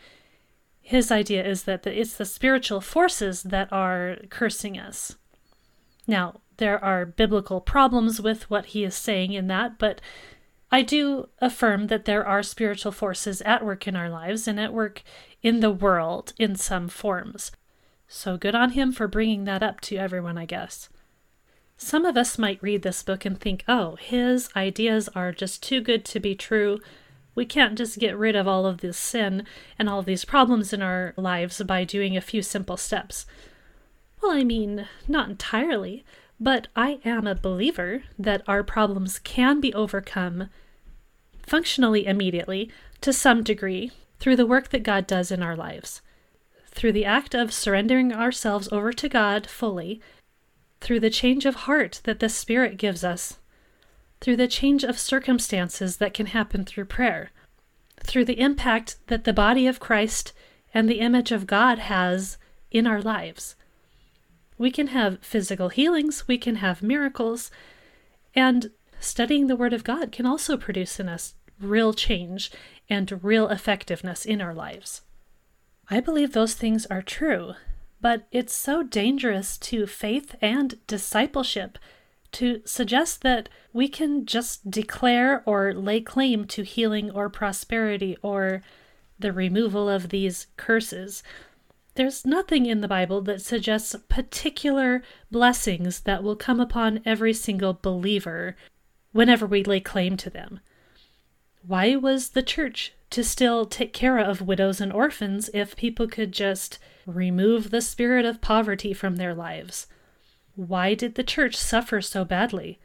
his 0.85 1.11
idea 1.11 1.43
is 1.43 1.63
that 1.63 1.87
it's 1.87 2.17
the 2.17 2.25
spiritual 2.25 2.81
forces 2.81 3.41
that 3.43 3.71
are 3.71 4.17
cursing 4.29 4.77
us. 4.77 5.15
Now, 6.05 6.41
there 6.57 6.83
are 6.83 7.05
biblical 7.05 7.61
problems 7.61 8.19
with 8.19 8.49
what 8.49 8.67
he 8.67 8.83
is 8.83 8.93
saying 8.93 9.31
in 9.31 9.47
that, 9.47 9.79
but 9.79 10.01
I 10.69 10.81
do 10.81 11.29
affirm 11.39 11.87
that 11.87 12.03
there 12.03 12.27
are 12.27 12.43
spiritual 12.43 12.91
forces 12.91 13.41
at 13.43 13.65
work 13.65 13.87
in 13.87 13.95
our 13.95 14.09
lives 14.09 14.45
and 14.45 14.59
at 14.59 14.73
work 14.73 15.03
in 15.41 15.61
the 15.61 15.71
world 15.71 16.33
in 16.37 16.55
some 16.55 16.89
forms. 16.89 17.53
So 18.09 18.35
good 18.35 18.53
on 18.53 18.71
him 18.71 18.91
for 18.91 19.07
bringing 19.07 19.45
that 19.45 19.63
up 19.63 19.79
to 19.81 19.95
everyone, 19.95 20.37
I 20.37 20.45
guess. 20.45 20.89
Some 21.77 22.05
of 22.05 22.17
us 22.17 22.37
might 22.37 22.61
read 22.61 22.81
this 22.81 23.03
book 23.03 23.23
and 23.23 23.39
think, 23.39 23.63
oh, 23.69 23.95
his 23.95 24.49
ideas 24.53 25.07
are 25.15 25.31
just 25.31 25.63
too 25.63 25.79
good 25.79 26.03
to 26.05 26.19
be 26.19 26.35
true. 26.35 26.79
We 27.35 27.45
can't 27.45 27.77
just 27.77 27.99
get 27.99 28.17
rid 28.17 28.35
of 28.35 28.47
all 28.47 28.65
of 28.65 28.81
this 28.81 28.97
sin 28.97 29.45
and 29.79 29.89
all 29.89 29.99
of 29.99 30.05
these 30.05 30.25
problems 30.25 30.71
in 30.73 30.81
our 30.81 31.13
lives 31.17 31.61
by 31.63 31.83
doing 31.83 32.15
a 32.15 32.21
few 32.21 32.41
simple 32.41 32.77
steps. 32.77 33.25
Well, 34.21 34.31
I 34.31 34.43
mean, 34.43 34.87
not 35.07 35.29
entirely, 35.29 36.05
but 36.39 36.67
I 36.75 36.99
am 37.03 37.25
a 37.25 37.35
believer 37.35 38.03
that 38.19 38.43
our 38.47 38.63
problems 38.63 39.19
can 39.19 39.59
be 39.59 39.73
overcome 39.73 40.49
functionally 41.45 42.05
immediately 42.05 42.71
to 43.01 43.11
some 43.11 43.43
degree 43.43 43.91
through 44.19 44.35
the 44.35 44.45
work 44.45 44.69
that 44.69 44.83
God 44.83 45.07
does 45.07 45.31
in 45.31 45.43
our 45.43 45.55
lives. 45.55 46.01
Through 46.71 46.93
the 46.93 47.05
act 47.05 47.35
of 47.35 47.53
surrendering 47.53 48.13
ourselves 48.13 48.69
over 48.71 48.93
to 48.93 49.09
God 49.09 49.47
fully, 49.47 50.01
through 50.81 51.01
the 51.01 51.09
change 51.09 51.45
of 51.45 51.55
heart 51.55 52.01
that 52.03 52.19
the 52.19 52.29
Spirit 52.29 52.77
gives 52.77 53.03
us 53.03 53.37
through 54.23 54.37
the 54.37 54.47
change 54.47 54.85
of 54.85 54.97
circumstances 54.97 55.97
that 55.97 56.13
can 56.13 56.27
happen 56.27 56.63
through 56.63 56.85
prayer, 56.85 57.29
through 57.99 58.23
the 58.23 58.39
impact 58.39 58.95
that 59.07 59.25
the 59.25 59.33
body 59.33 59.67
of 59.67 59.81
Christ 59.81 60.31
and 60.73 60.87
the 60.87 61.01
image 61.01 61.33
of 61.33 61.45
God 61.45 61.77
has 61.77 62.37
in 62.71 62.87
our 62.87 63.01
lives. 63.01 63.57
We 64.57 64.71
can 64.71 64.87
have 64.87 65.21
physical 65.21 65.67
healings, 65.67 66.25
we 66.25 66.37
can 66.37 66.55
have 66.55 66.81
miracles, 66.81 67.51
and 68.33 68.71
studying 68.97 69.47
the 69.47 69.57
Word 69.57 69.73
of 69.73 69.83
God 69.83 70.13
can 70.13 70.25
also 70.25 70.55
produce 70.55 71.01
in 71.01 71.09
us 71.09 71.33
real 71.59 71.91
change 71.91 72.49
and 72.89 73.21
real 73.21 73.49
effectiveness 73.49 74.23
in 74.23 74.39
our 74.39 74.53
lives. 74.53 75.01
I 75.89 75.99
believe 75.99 76.31
those 76.31 76.53
things 76.53 76.85
are 76.85 77.01
true, 77.01 77.55
but 77.99 78.25
it's 78.31 78.55
so 78.55 78.83
dangerous 78.83 79.57
to 79.57 79.85
faith 79.85 80.33
and 80.41 80.75
discipleship 80.87 81.77
to 82.33 82.61
suggest 82.65 83.21
that 83.21 83.49
we 83.71 83.87
can 83.87 84.25
just 84.25 84.69
declare 84.69 85.43
or 85.45 85.73
lay 85.73 86.01
claim 86.01 86.45
to 86.45 86.63
healing 86.63 87.09
or 87.11 87.29
prosperity 87.29 88.17
or 88.21 88.61
the 89.17 89.31
removal 89.31 89.89
of 89.89 90.09
these 90.09 90.47
curses. 90.57 91.23
There's 91.95 92.25
nothing 92.25 92.65
in 92.65 92.81
the 92.81 92.87
Bible 92.87 93.21
that 93.21 93.41
suggests 93.41 93.95
particular 94.09 95.03
blessings 95.31 96.01
that 96.01 96.23
will 96.23 96.35
come 96.35 96.59
upon 96.59 97.01
every 97.05 97.33
single 97.33 97.73
believer 97.73 98.55
whenever 99.11 99.45
we 99.45 99.63
lay 99.63 99.79
claim 99.79 100.17
to 100.17 100.29
them. 100.29 100.59
Why 101.65 101.95
was 101.95 102.29
the 102.29 102.43
church 102.43 102.93
to 103.11 103.23
still 103.23 103.65
take 103.65 103.93
care 103.93 104.17
of 104.17 104.41
widows 104.41 104.81
and 104.81 104.91
orphans 104.91 105.49
if 105.53 105.75
people 105.75 106.07
could 106.07 106.31
just 106.31 106.79
remove 107.05 107.69
the 107.69 107.81
spirit 107.81 108.25
of 108.25 108.41
poverty 108.41 108.91
from 108.91 109.15
their 109.15 109.33
lives? 109.33 109.87
Why 110.55 110.93
did 110.93 111.15
the 111.15 111.23
church 111.23 111.55
suffer 111.55 112.01
so 112.01 112.23
badly? 112.23 112.79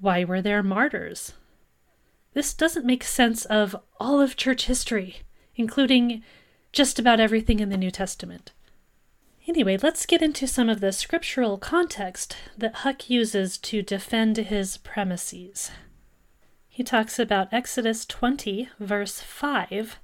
Why 0.00 0.24
were 0.24 0.40
there 0.40 0.62
martyrs? 0.62 1.34
This 2.34 2.54
doesn't 2.54 2.86
make 2.86 3.04
sense 3.04 3.44
of 3.44 3.76
all 4.00 4.20
of 4.20 4.36
church 4.36 4.66
history, 4.66 5.16
including 5.54 6.22
just 6.72 6.98
about 6.98 7.20
everything 7.20 7.60
in 7.60 7.68
the 7.68 7.76
New 7.76 7.90
Testament. 7.90 8.52
Anyway, 9.46 9.76
let's 9.76 10.06
get 10.06 10.22
into 10.22 10.46
some 10.46 10.68
of 10.68 10.80
the 10.80 10.92
scriptural 10.92 11.58
context 11.58 12.36
that 12.56 12.76
Huch 12.76 13.10
uses 13.10 13.58
to 13.58 13.82
defend 13.82 14.36
his 14.36 14.78
premises. 14.78 15.70
He 16.68 16.82
talks 16.82 17.18
about 17.18 17.52
Exodus 17.52 18.06
20, 18.06 18.70
verse 18.80 19.20
5, 19.20 19.98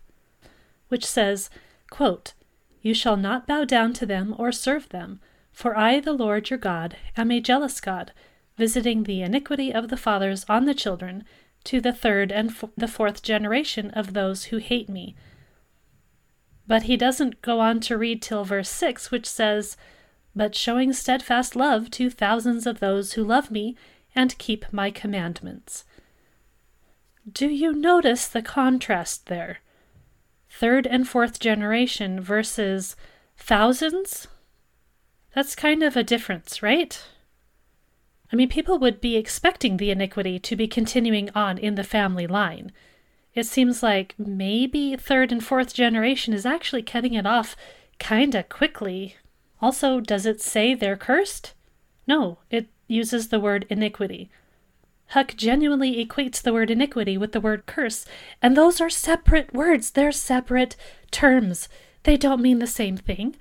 which 0.88 1.07
says, 1.07 1.49
quote, 1.88 2.35
You 2.83 2.92
shall 2.92 3.16
not 3.16 3.47
bow 3.47 3.64
down 3.64 3.94
to 3.94 4.05
them 4.05 4.35
or 4.37 4.53
serve 4.53 4.90
them, 4.90 5.21
for 5.59 5.77
I, 5.77 5.99
the 5.99 6.12
Lord 6.12 6.51
your 6.51 6.59
God, 6.59 6.97
am 7.16 7.33
a 7.33 7.40
jealous 7.40 7.81
God, 7.81 8.12
visiting 8.57 9.03
the 9.03 9.23
iniquity 9.23 9.75
of 9.75 9.88
the 9.88 9.97
fathers 9.97 10.47
on 10.49 10.66
the 10.66 10.73
children 10.73 11.25
to 11.64 11.81
the 11.81 11.92
third 11.92 12.31
and 12.31 12.51
f- 12.51 12.71
the 12.77 12.87
fourth 12.87 13.25
generation 13.25 13.90
of 13.90 14.14
those 14.14 14.44
who 14.44 14.59
hate 14.59 14.88
me. 14.88 15.16
But 16.68 16.85
he 16.85 16.97
doesn't 16.97 17.42
go 17.42 17.59
on 17.59 17.81
to 17.81 17.99
read 17.99 18.23
till 18.23 18.44
verse 18.44 18.68
6, 18.71 19.11
which 19.11 19.27
says, 19.27 19.77
But 20.33 20.55
showing 20.55 20.92
steadfast 20.92 21.57
love 21.57 21.90
to 21.90 22.09
thousands 22.09 22.64
of 22.64 22.79
those 22.79 23.14
who 23.14 23.25
love 23.25 23.51
me 23.51 23.77
and 24.14 24.38
keep 24.38 24.73
my 24.73 24.92
commandments. 24.92 25.85
Do 27.29 27.49
you 27.49 27.73
notice 27.73 28.29
the 28.29 28.42
contrast 28.42 29.27
there? 29.27 29.59
Third 30.49 30.87
and 30.87 31.09
fourth 31.09 31.40
generation 31.40 32.21
versus 32.21 32.94
thousands? 33.37 34.29
That's 35.35 35.55
kind 35.55 35.83
of 35.83 35.97
a 35.97 36.03
difference, 36.03 36.62
right? 36.62 37.01
I 38.33 38.37
mean, 38.37 38.49
people 38.49 38.79
would 38.79 39.01
be 39.01 39.17
expecting 39.17 39.77
the 39.77 39.91
iniquity 39.91 40.38
to 40.38 40.57
be 40.57 40.69
continuing 40.69 41.31
on 41.35 41.59
in 41.59 41.77
the 41.77 41.85
family 41.85 42.27
line. 42.27 42.73
It 43.35 43.47
seems 43.47 43.83
like 43.83 44.14
maybe 44.19 44.97
third 44.97 45.33
and 45.33 45.45
fourth 45.45 45.73
generation 45.73 46.35
is 46.35 46.45
actually 46.45 46.83
cutting 46.83 47.14
it 47.14 47.27
off 47.27 47.57
kinda 47.99 48.43
quickly. 48.45 49.17
Also, 49.61 50.01
does 50.01 50.27
it 50.27 50.41
say 50.41 50.75
they're 50.75 50.97
cursed? 50.97 51.55
No, 52.07 52.38
it 52.51 52.69
uses 52.87 53.29
the 53.29 53.41
word 53.41 53.67
iniquity. 53.69 54.31
Huch 55.09 55.37
genuinely 55.37 56.05
equates 56.05 56.43
the 56.43 56.53
word 56.53 56.71
iniquity 56.71 57.17
with 57.17 57.33
the 57.33 57.41
word 57.41 57.64
curse, 57.67 58.05
and 58.43 58.57
those 58.57 58.81
are 58.81 58.91
separate 58.91 59.55
words. 59.55 59.91
They're 59.91 60.12
separate 60.12 60.77
terms. 61.11 61.69
They 62.03 62.17
don't 62.17 62.43
mean 62.43 62.59
the 62.59 62.67
same 62.67 62.97
thing. 62.97 63.37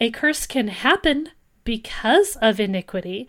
A 0.00 0.10
curse 0.10 0.46
can 0.46 0.68
happen 0.68 1.30
because 1.64 2.36
of 2.36 2.60
iniquity, 2.60 3.28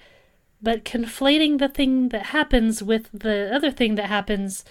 but 0.61 0.83
conflating 0.83 1.59
the 1.59 1.69
thing 1.69 2.09
that 2.09 2.27
happens 2.27 2.81
with 2.81 3.09
the 3.11 3.53
other 3.53 3.71
thing 3.71 3.95
that 3.95 4.07
happens, 4.07 4.65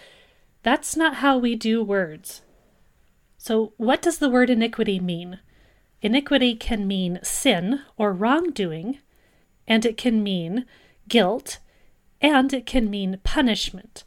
that's 0.62 0.96
not 0.96 1.16
how 1.16 1.38
we 1.38 1.54
do 1.54 1.82
words. 1.82 2.42
So, 3.38 3.72
what 3.76 4.02
does 4.02 4.18
the 4.18 4.30
word 4.30 4.50
iniquity 4.50 4.98
mean? 4.98 5.38
Iniquity 6.02 6.54
can 6.54 6.86
mean 6.86 7.18
sin 7.22 7.82
or 7.96 8.12
wrongdoing, 8.12 8.98
and 9.66 9.86
it 9.86 9.96
can 9.96 10.22
mean 10.22 10.66
guilt, 11.08 11.58
and 12.20 12.52
it 12.52 12.66
can 12.66 12.90
mean 12.90 13.20
punishment. 13.22 14.04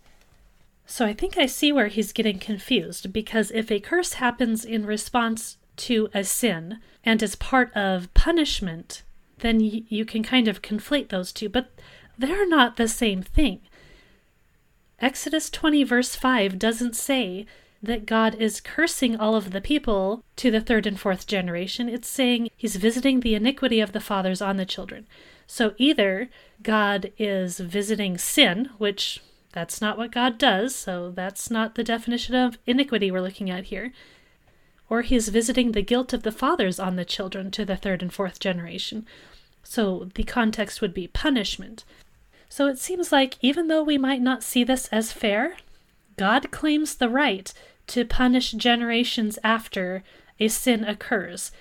So 0.89 1.06
I 1.06 1.13
think 1.13 1.38
I 1.38 1.45
see 1.45 1.71
where 1.71 1.88
he's 1.88 2.13
getting 2.13 2.39
confused 2.39 3.12
because 3.12 3.52
if 3.52 3.69
a 3.69 3.80
curse 3.80 4.13
happens 4.13 4.63
in 4.63 4.86
response 4.86 5.58
to 5.78 6.10
a 6.13 6.24
sin 6.24 6.80
and 7.04 7.22
is 7.22 7.36
part 7.36 7.76
of 7.76 8.13
punishment, 8.13 9.04
then 9.40 9.60
y- 9.60 9.84
you 9.88 10.06
can 10.06 10.24
kind 10.24 10.48
of 10.48 10.62
conflate 10.62 11.10
those 11.10 11.32
two, 11.32 11.50
but 11.50 11.72
they're 12.18 12.48
not 12.48 12.78
the 12.78 12.88
same 12.88 13.22
thing. 13.22 13.62
Exodus 15.00 15.50
20, 15.50 15.84
verse 15.84 16.16
5 16.16 16.58
doesn't 16.58 16.96
say 16.96 17.46
that 17.84 18.08
God 18.08 18.36
is 18.36 18.60
cursing 18.60 19.16
all 19.16 19.36
of 19.36 19.52
the 19.52 19.62
people 19.62 20.24
to 20.38 20.50
the 20.50 20.62
third 20.62 20.88
and 20.88 21.00
fourth 21.00 21.28
generation. 21.28 21.88
It's 21.88 22.10
saying 22.10 22.50
he's 22.58 22.76
visiting 22.76 23.20
the 23.20 23.36
iniquity 23.36 23.80
of 23.80 23.92
the 23.92 24.00
fathers 24.00 24.42
on 24.42 24.58
the 24.58 24.66
children. 24.66 25.06
So 25.46 25.74
either 25.78 26.30
God 26.63 27.12
is 27.18 27.60
visiting 27.60 28.18
sin, 28.18 28.72
which 28.80 29.22
that's 29.54 29.80
not 29.82 29.98
what 29.98 30.12
God 30.12 30.38
does, 30.38 30.76
so 30.76 31.12
that's 31.12 31.50
not 31.50 31.76
the 31.76 31.84
definition 31.84 32.36
of 32.36 32.58
iniquity 32.66 33.12
we're 33.12 33.22
looking 33.22 33.50
at 33.50 33.66
here, 33.66 33.94
or 34.89 35.02
he 35.02 35.15
is 35.15 35.30
visiting 35.30 35.71
the 35.71 35.82
guilt 35.82 36.13
of 36.13 36.23
the 36.23 36.32
fathers 36.32 36.80
on 36.80 36.95
the 36.95 37.06
children 37.06 37.52
to 37.52 37.65
the 37.65 37.76
third 37.76 38.02
and 38.02 38.13
fourth 38.13 38.39
generation. 38.39 39.06
So 39.63 40.10
the 40.15 40.23
context 40.23 40.82
would 40.82 40.93
be 40.93 41.08
punishment. 41.08 41.84
So 42.50 42.67
it 42.67 42.80
seems 42.80 43.12
like 43.12 43.38
even 43.41 43.67
though 43.67 43.84
we 43.84 43.97
might 43.97 44.21
not 44.21 44.43
see 44.43 44.63
this 44.63 44.88
as 44.88 45.12
fair, 45.12 45.58
God 46.15 46.52
claims 46.52 46.95
the 46.95 47.10
right 47.10 47.54
to 47.88 48.06
punish 48.06 48.52
generations 48.52 49.38
after 49.43 50.04
a 50.39 50.47
sin 50.47 50.84
occurs. 50.84 51.52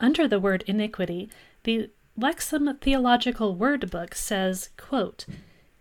Under 0.00 0.28
the 0.28 0.40
word 0.40 0.64
iniquity, 0.66 1.30
the 1.64 1.90
Lexham 2.18 2.78
Theological 2.80 3.54
Word 3.54 3.90
Book 3.90 4.14
says, 4.14 4.68
quote, 4.76 5.24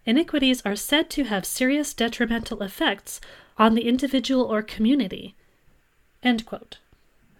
Iniquities 0.05 0.61
are 0.65 0.75
said 0.75 1.09
to 1.11 1.25
have 1.25 1.45
serious 1.45 1.93
detrimental 1.93 2.63
effects 2.63 3.19
on 3.57 3.75
the 3.75 3.87
individual 3.87 4.43
or 4.43 4.61
community. 4.61 5.35
End 6.23 6.45
quote. 6.45 6.77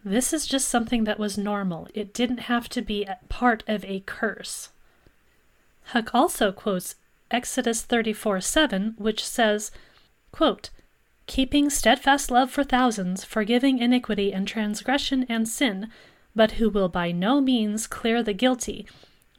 This 0.04 0.34
is 0.34 0.48
just 0.48 0.68
something 0.68 1.04
that 1.04 1.20
was 1.20 1.38
normal. 1.38 1.88
It 1.94 2.14
didn't 2.14 2.42
have 2.42 2.68
to 2.70 2.82
be 2.82 3.08
part 3.30 3.64
of 3.68 3.86
a 3.86 4.02
curse. 4.02 4.70
Huch 5.86 6.10
also 6.14 6.52
quotes 6.52 6.96
Exodus 7.30 7.84
34 7.84 8.42
7, 8.42 8.96
which 8.98 9.26
says, 9.26 9.72
quote, 10.32 10.70
Keeping 11.28 11.70
steadfast 11.70 12.32
love 12.32 12.50
for 12.50 12.64
thousands, 12.64 13.24
forgiving 13.24 13.78
iniquity 13.78 14.34
and 14.34 14.48
transgression 14.48 15.26
and 15.30 15.48
sin, 15.48 15.90
but 16.36 16.54
who 16.54 16.70
will 16.70 16.90
by 16.90 17.12
no 17.12 17.40
means 17.40 17.88
clear 17.88 18.24
the 18.24 18.34
guilty, 18.34 18.88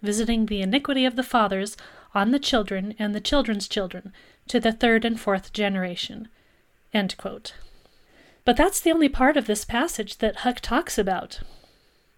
visiting 0.01 0.47
the 0.47 0.63
iniquity 0.63 1.05
of 1.05 1.17
the 1.17 1.23
fathers 1.23 1.77
on 2.15 2.31
the 2.31 2.39
children 2.39 2.95
and 2.99 3.15
the 3.15 3.21
children's 3.21 3.67
children 3.67 4.13
to 4.49 4.61
the 4.61 4.73
third 4.73 5.05
and 5.05 5.21
fourth 5.21 5.53
generation. 5.53 6.29
But 8.45 8.57
that's 8.57 8.81
the 8.81 8.91
only 8.91 9.09
part 9.09 9.37
of 9.37 9.47
this 9.47 9.65
passage 9.65 10.19
that 10.19 10.37
Huch 10.37 10.61
talks 10.61 10.99
about. 10.99 11.41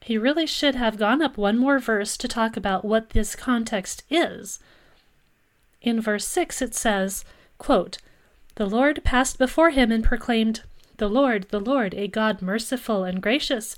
He 0.01 0.19
really 0.19 0.47
should 0.47 0.75
have 0.75 0.99
gone 0.99 1.23
up 1.23 1.37
one 1.37 1.59
more 1.59 1.79
verse 1.79 2.17
to 2.19 2.29
talk 2.29 2.57
about 2.57 2.85
what 2.85 3.11
this 3.11 3.35
context 3.35 4.03
is. 4.11 4.59
In 5.81 6.01
verse 6.01 6.27
6 6.27 6.63
it 6.63 6.75
says, 6.75 7.25
quote, 7.59 7.99
The 8.57 8.67
Lord 8.67 9.05
passed 9.05 9.39
before 9.39 9.71
him 9.71 9.93
and 9.93 10.05
proclaimed, 10.05 10.63
The 10.97 11.09
Lord, 11.09 11.47
the 11.51 11.61
Lord, 11.61 11.95
a 11.95 12.09
God 12.09 12.41
merciful 12.41 13.05
and 13.05 13.23
gracious, 13.23 13.77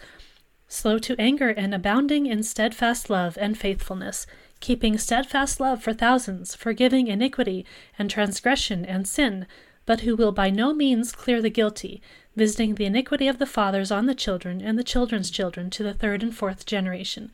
slow 0.68 0.98
to 0.98 1.20
anger 1.20 1.50
and 1.50 1.74
abounding 1.74 2.26
in 2.26 2.42
steadfast 2.42 3.08
love 3.10 3.36
and 3.40 3.58
faithfulness, 3.58 4.26
keeping 4.60 4.98
steadfast 4.98 5.60
love 5.60 5.82
for 5.82 5.92
thousands, 5.92 6.54
forgiving 6.54 7.06
iniquity 7.08 7.64
and 7.98 8.10
transgression 8.10 8.84
and 8.84 9.06
sin, 9.06 9.46
but 9.84 10.00
who 10.00 10.16
will 10.16 10.32
by 10.32 10.50
no 10.50 10.72
means 10.74 11.12
clear 11.12 11.40
the 11.40 11.50
guilty, 11.50 12.02
visiting 12.36 12.74
the 12.74 12.84
iniquity 12.84 13.26
of 13.26 13.38
the 13.38 13.46
fathers 13.46 13.90
on 13.90 14.06
the 14.06 14.14
children 14.14 14.60
and 14.60 14.78
the 14.78 14.84
children's 14.84 15.30
children 15.30 15.70
to 15.70 15.82
the 15.82 15.94
third 15.94 16.22
and 16.22 16.36
fourth 16.36 16.66
generation. 16.66 17.32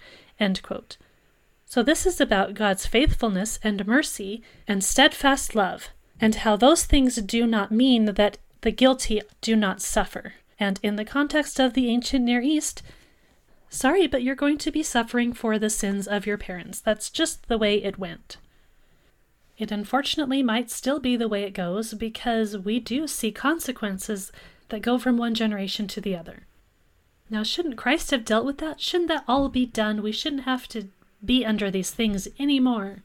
So, 1.66 1.82
this 1.82 2.06
is 2.06 2.20
about 2.20 2.54
God's 2.54 2.86
faithfulness 2.86 3.58
and 3.62 3.86
mercy 3.86 4.42
and 4.68 4.82
steadfast 4.82 5.54
love, 5.54 5.88
and 6.20 6.36
how 6.36 6.56
those 6.56 6.84
things 6.84 7.16
do 7.16 7.46
not 7.46 7.72
mean 7.72 8.04
that 8.04 8.38
the 8.60 8.70
guilty 8.70 9.20
do 9.40 9.56
not 9.56 9.82
suffer. 9.82 10.34
And 10.58 10.78
in 10.82 10.96
the 10.96 11.04
context 11.04 11.58
of 11.58 11.74
the 11.74 11.88
ancient 11.88 12.24
Near 12.24 12.40
East, 12.40 12.82
sorry, 13.68 14.06
but 14.06 14.22
you're 14.22 14.34
going 14.34 14.58
to 14.58 14.70
be 14.70 14.82
suffering 14.82 15.32
for 15.32 15.58
the 15.58 15.70
sins 15.70 16.06
of 16.06 16.26
your 16.26 16.38
parents. 16.38 16.80
That's 16.80 17.10
just 17.10 17.48
the 17.48 17.58
way 17.58 17.82
it 17.82 17.98
went. 17.98 18.36
It 19.58 19.70
unfortunately 19.70 20.42
might 20.42 20.70
still 20.70 21.00
be 21.00 21.16
the 21.16 21.28
way 21.28 21.44
it 21.44 21.54
goes 21.54 21.94
because 21.94 22.56
we 22.56 22.80
do 22.80 23.06
see 23.06 23.32
consequences 23.32 24.30
that 24.68 24.82
go 24.82 24.98
from 24.98 25.16
one 25.16 25.34
generation 25.34 25.86
to 25.88 26.00
the 26.00 26.16
other. 26.16 26.46
Now, 27.30 27.42
shouldn't 27.42 27.76
Christ 27.76 28.10
have 28.10 28.24
dealt 28.24 28.44
with 28.44 28.58
that? 28.58 28.80
Shouldn't 28.80 29.08
that 29.08 29.24
all 29.26 29.48
be 29.48 29.64
done? 29.64 30.02
We 30.02 30.12
shouldn't 30.12 30.42
have 30.42 30.68
to 30.68 30.88
be 31.24 31.44
under 31.44 31.70
these 31.70 31.90
things 31.90 32.28
anymore. 32.38 33.02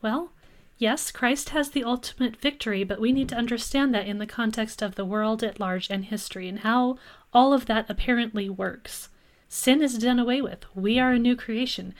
Well, 0.00 0.32
yes, 0.78 1.10
Christ 1.10 1.50
has 1.50 1.70
the 1.70 1.84
ultimate 1.84 2.36
victory, 2.36 2.84
but 2.84 3.00
we 3.00 3.12
need 3.12 3.28
to 3.30 3.36
understand 3.36 3.94
that 3.94 4.06
in 4.06 4.18
the 4.18 4.26
context 4.26 4.80
of 4.80 4.94
the 4.94 5.04
world 5.04 5.42
at 5.42 5.60
large 5.60 5.90
and 5.90 6.04
history 6.06 6.48
and 6.48 6.60
how 6.60 6.98
all 7.32 7.52
of 7.52 7.66
that 7.66 7.90
apparently 7.90 8.48
works. 8.48 9.08
Sin 9.48 9.82
is 9.82 9.98
done 9.98 10.18
away 10.18 10.40
with. 10.40 10.64
We 10.74 10.98
are 10.98 11.12
a 11.12 11.18
new 11.18 11.36
creation. 11.36 11.94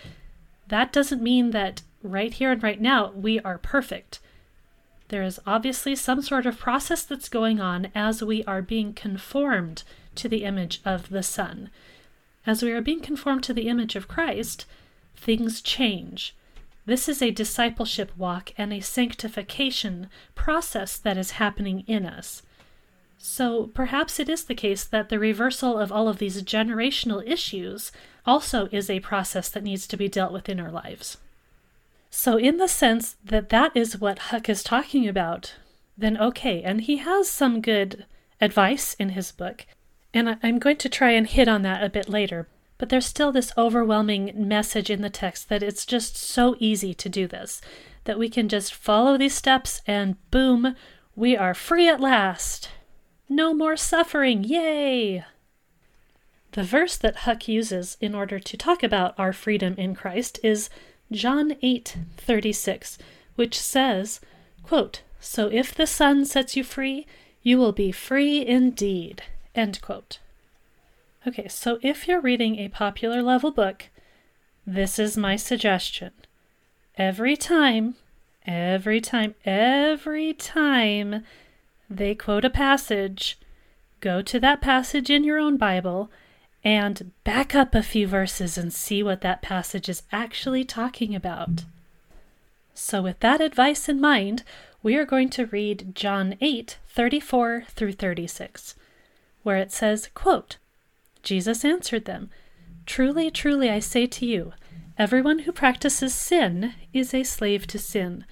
That 0.68 0.92
doesn't 0.92 1.22
mean 1.22 1.50
that 1.50 1.82
right 2.02 2.32
here 2.32 2.52
and 2.52 2.62
right 2.62 2.80
now 2.80 3.10
we 3.12 3.40
are 3.40 3.58
perfect. 3.58 4.20
There 5.08 5.22
is 5.22 5.40
obviously 5.46 5.96
some 5.96 6.20
sort 6.20 6.44
of 6.44 6.58
process 6.58 7.02
that's 7.02 7.28
going 7.28 7.60
on 7.60 7.90
as 7.94 8.22
we 8.22 8.44
are 8.44 8.60
being 8.60 8.92
conformed 8.92 9.82
to 10.16 10.28
the 10.28 10.44
image 10.44 10.80
of 10.84 11.08
the 11.08 11.22
Son. 11.22 11.70
As 12.46 12.62
we 12.62 12.72
are 12.72 12.82
being 12.82 13.00
conformed 13.00 13.42
to 13.44 13.54
the 13.54 13.68
image 13.68 13.96
of 13.96 14.08
Christ, 14.08 14.66
things 15.16 15.60
change. 15.62 16.34
This 16.84 17.08
is 17.08 17.20
a 17.20 17.30
discipleship 17.30 18.12
walk 18.16 18.52
and 18.56 18.72
a 18.72 18.80
sanctification 18.80 20.08
process 20.34 20.96
that 20.96 21.18
is 21.18 21.32
happening 21.32 21.84
in 21.86 22.06
us. 22.06 22.42
So 23.18 23.66
perhaps 23.74 24.20
it 24.20 24.28
is 24.28 24.44
the 24.44 24.54
case 24.54 24.84
that 24.84 25.08
the 25.08 25.18
reversal 25.18 25.78
of 25.78 25.90
all 25.90 26.08
of 26.08 26.18
these 26.18 26.42
generational 26.42 27.26
issues 27.26 27.92
also 28.24 28.68
is 28.70 28.88
a 28.88 29.00
process 29.00 29.48
that 29.50 29.64
needs 29.64 29.86
to 29.88 29.96
be 29.96 30.08
dealt 30.08 30.32
with 30.32 30.48
in 30.48 30.60
our 30.60 30.70
lives. 30.70 31.18
So, 32.10 32.36
in 32.36 32.56
the 32.56 32.68
sense 32.68 33.16
that 33.24 33.50
that 33.50 33.72
is 33.74 34.00
what 34.00 34.18
Huch 34.18 34.48
is 34.48 34.62
talking 34.62 35.06
about, 35.06 35.54
then 35.96 36.16
okay, 36.16 36.62
and 36.62 36.80
he 36.80 36.98
has 36.98 37.28
some 37.28 37.60
good 37.60 38.06
advice 38.40 38.94
in 38.94 39.10
his 39.10 39.32
book, 39.32 39.66
and 40.14 40.38
I'm 40.42 40.58
going 40.58 40.76
to 40.78 40.88
try 40.88 41.10
and 41.10 41.26
hit 41.26 41.48
on 41.48 41.62
that 41.62 41.82
a 41.82 41.90
bit 41.90 42.08
later. 42.08 42.48
But 42.78 42.88
there's 42.88 43.06
still 43.06 43.32
this 43.32 43.52
overwhelming 43.58 44.32
message 44.36 44.88
in 44.88 45.02
the 45.02 45.10
text 45.10 45.48
that 45.48 45.62
it's 45.62 45.84
just 45.84 46.16
so 46.16 46.56
easy 46.60 46.94
to 46.94 47.08
do 47.08 47.26
this, 47.26 47.60
that 48.04 48.18
we 48.18 48.28
can 48.28 48.48
just 48.48 48.72
follow 48.72 49.18
these 49.18 49.34
steps 49.34 49.82
and 49.86 50.16
boom, 50.30 50.76
we 51.16 51.36
are 51.36 51.54
free 51.54 51.88
at 51.88 52.00
last. 52.00 52.70
No 53.28 53.52
more 53.52 53.76
suffering, 53.76 54.44
yay! 54.44 55.24
The 56.52 56.62
verse 56.62 56.96
that 56.96 57.16
Huch 57.16 57.48
uses 57.48 57.96
in 58.00 58.14
order 58.14 58.38
to 58.38 58.56
talk 58.56 58.82
about 58.82 59.18
our 59.18 59.32
freedom 59.32 59.74
in 59.76 59.94
Christ 59.94 60.38
is 60.42 60.70
John 61.10 61.52
8:36, 61.62 62.98
which 63.36 63.58
says, 63.58 64.20
quote, 64.62 65.02
"So 65.20 65.48
if 65.48 65.74
the 65.74 65.86
Son 65.86 66.24
sets 66.24 66.56
you 66.56 66.64
free, 66.64 67.06
you 67.42 67.58
will 67.58 67.72
be 67.72 67.92
free 67.92 68.44
indeed." 68.44 69.22
End 69.54 69.80
quote. 69.80 70.18
Okay, 71.26 71.48
so 71.48 71.78
if 71.82 72.06
you're 72.06 72.20
reading 72.20 72.58
a 72.58 72.68
popular 72.68 73.22
level 73.22 73.50
book, 73.50 73.88
this 74.66 74.98
is 74.98 75.16
my 75.16 75.36
suggestion. 75.36 76.12
Every 76.96 77.36
time, 77.36 77.96
every 78.46 79.00
time, 79.00 79.34
every 79.44 80.34
time 80.34 81.24
they 81.88 82.14
quote 82.14 82.44
a 82.44 82.50
passage, 82.50 83.38
go 84.00 84.20
to 84.22 84.38
that 84.40 84.60
passage 84.60 85.10
in 85.10 85.24
your 85.24 85.38
own 85.38 85.56
Bible 85.56 86.10
and 86.64 87.12
back 87.24 87.54
up 87.54 87.74
a 87.74 87.82
few 87.82 88.06
verses 88.06 88.58
and 88.58 88.72
see 88.72 89.02
what 89.02 89.20
that 89.20 89.42
passage 89.42 89.88
is 89.88 90.02
actually 90.12 90.64
talking 90.64 91.14
about. 91.14 91.64
So, 92.74 93.02
with 93.02 93.20
that 93.20 93.40
advice 93.40 93.88
in 93.88 94.00
mind, 94.00 94.44
we 94.82 94.96
are 94.96 95.04
going 95.04 95.30
to 95.30 95.46
read 95.46 95.94
John 95.94 96.36
8 96.40 96.78
34 96.88 97.64
through 97.68 97.92
36, 97.92 98.74
where 99.42 99.56
it 99.56 99.72
says, 99.72 100.08
quote, 100.14 100.56
Jesus 101.22 101.64
answered 101.64 102.04
them, 102.04 102.30
Truly, 102.86 103.30
truly, 103.30 103.70
I 103.70 103.80
say 103.80 104.06
to 104.06 104.26
you, 104.26 104.52
everyone 104.96 105.40
who 105.40 105.52
practices 105.52 106.14
sin 106.14 106.74
is 106.92 107.12
a 107.12 107.24
slave 107.24 107.66
to 107.68 107.78
sin. 107.78 108.24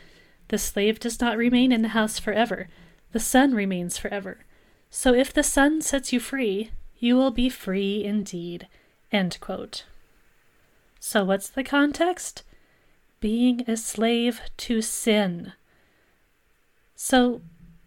The 0.48 0.58
slave 0.58 1.00
does 1.00 1.20
not 1.20 1.36
remain 1.36 1.72
in 1.72 1.82
the 1.82 1.88
house 1.88 2.18
forever, 2.18 2.68
the 3.12 3.20
son 3.20 3.54
remains 3.54 3.98
forever. 3.98 4.38
So 4.90 5.12
if 5.12 5.32
the 5.32 5.42
son 5.42 5.82
sets 5.82 6.12
you 6.12 6.20
free, 6.20 6.70
you 6.98 7.16
will 7.16 7.30
be 7.30 7.48
free 7.48 8.04
indeed. 8.04 8.68
End 9.12 9.38
quote. 9.40 9.84
So, 11.00 11.24
what's 11.24 11.48
the 11.48 11.64
context? 11.64 12.42
being 13.20 13.64
a 13.66 13.76
slave 13.76 14.40
to 14.56 14.80
sin. 14.80 15.52
So, 16.94 17.40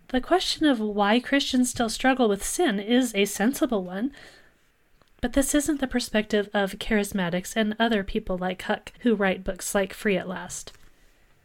the 0.10 0.22
question 0.22 0.66
of 0.66 0.80
why 0.80 1.20
Christians 1.20 1.70
still 1.70 1.90
struggle 1.90 2.28
with 2.28 2.44
sin 2.44 2.80
is 2.80 3.14
a 3.14 3.26
sensible 3.26 3.84
one. 3.84 4.12
But 5.22 5.34
this 5.34 5.54
isn't 5.54 5.80
the 5.80 5.88
perspective 5.88 6.50
of 6.54 6.80
charismatics 6.80 7.56
and 7.56 7.76
other 7.80 8.04
people 8.04 8.38
like 8.38 8.64
Huch 8.64 8.92
who 9.02 9.16
write 9.16 9.44
books 9.44 9.76
like 9.76 9.94
Free 9.94 10.18
at 10.18 10.28
Last. 10.28 10.74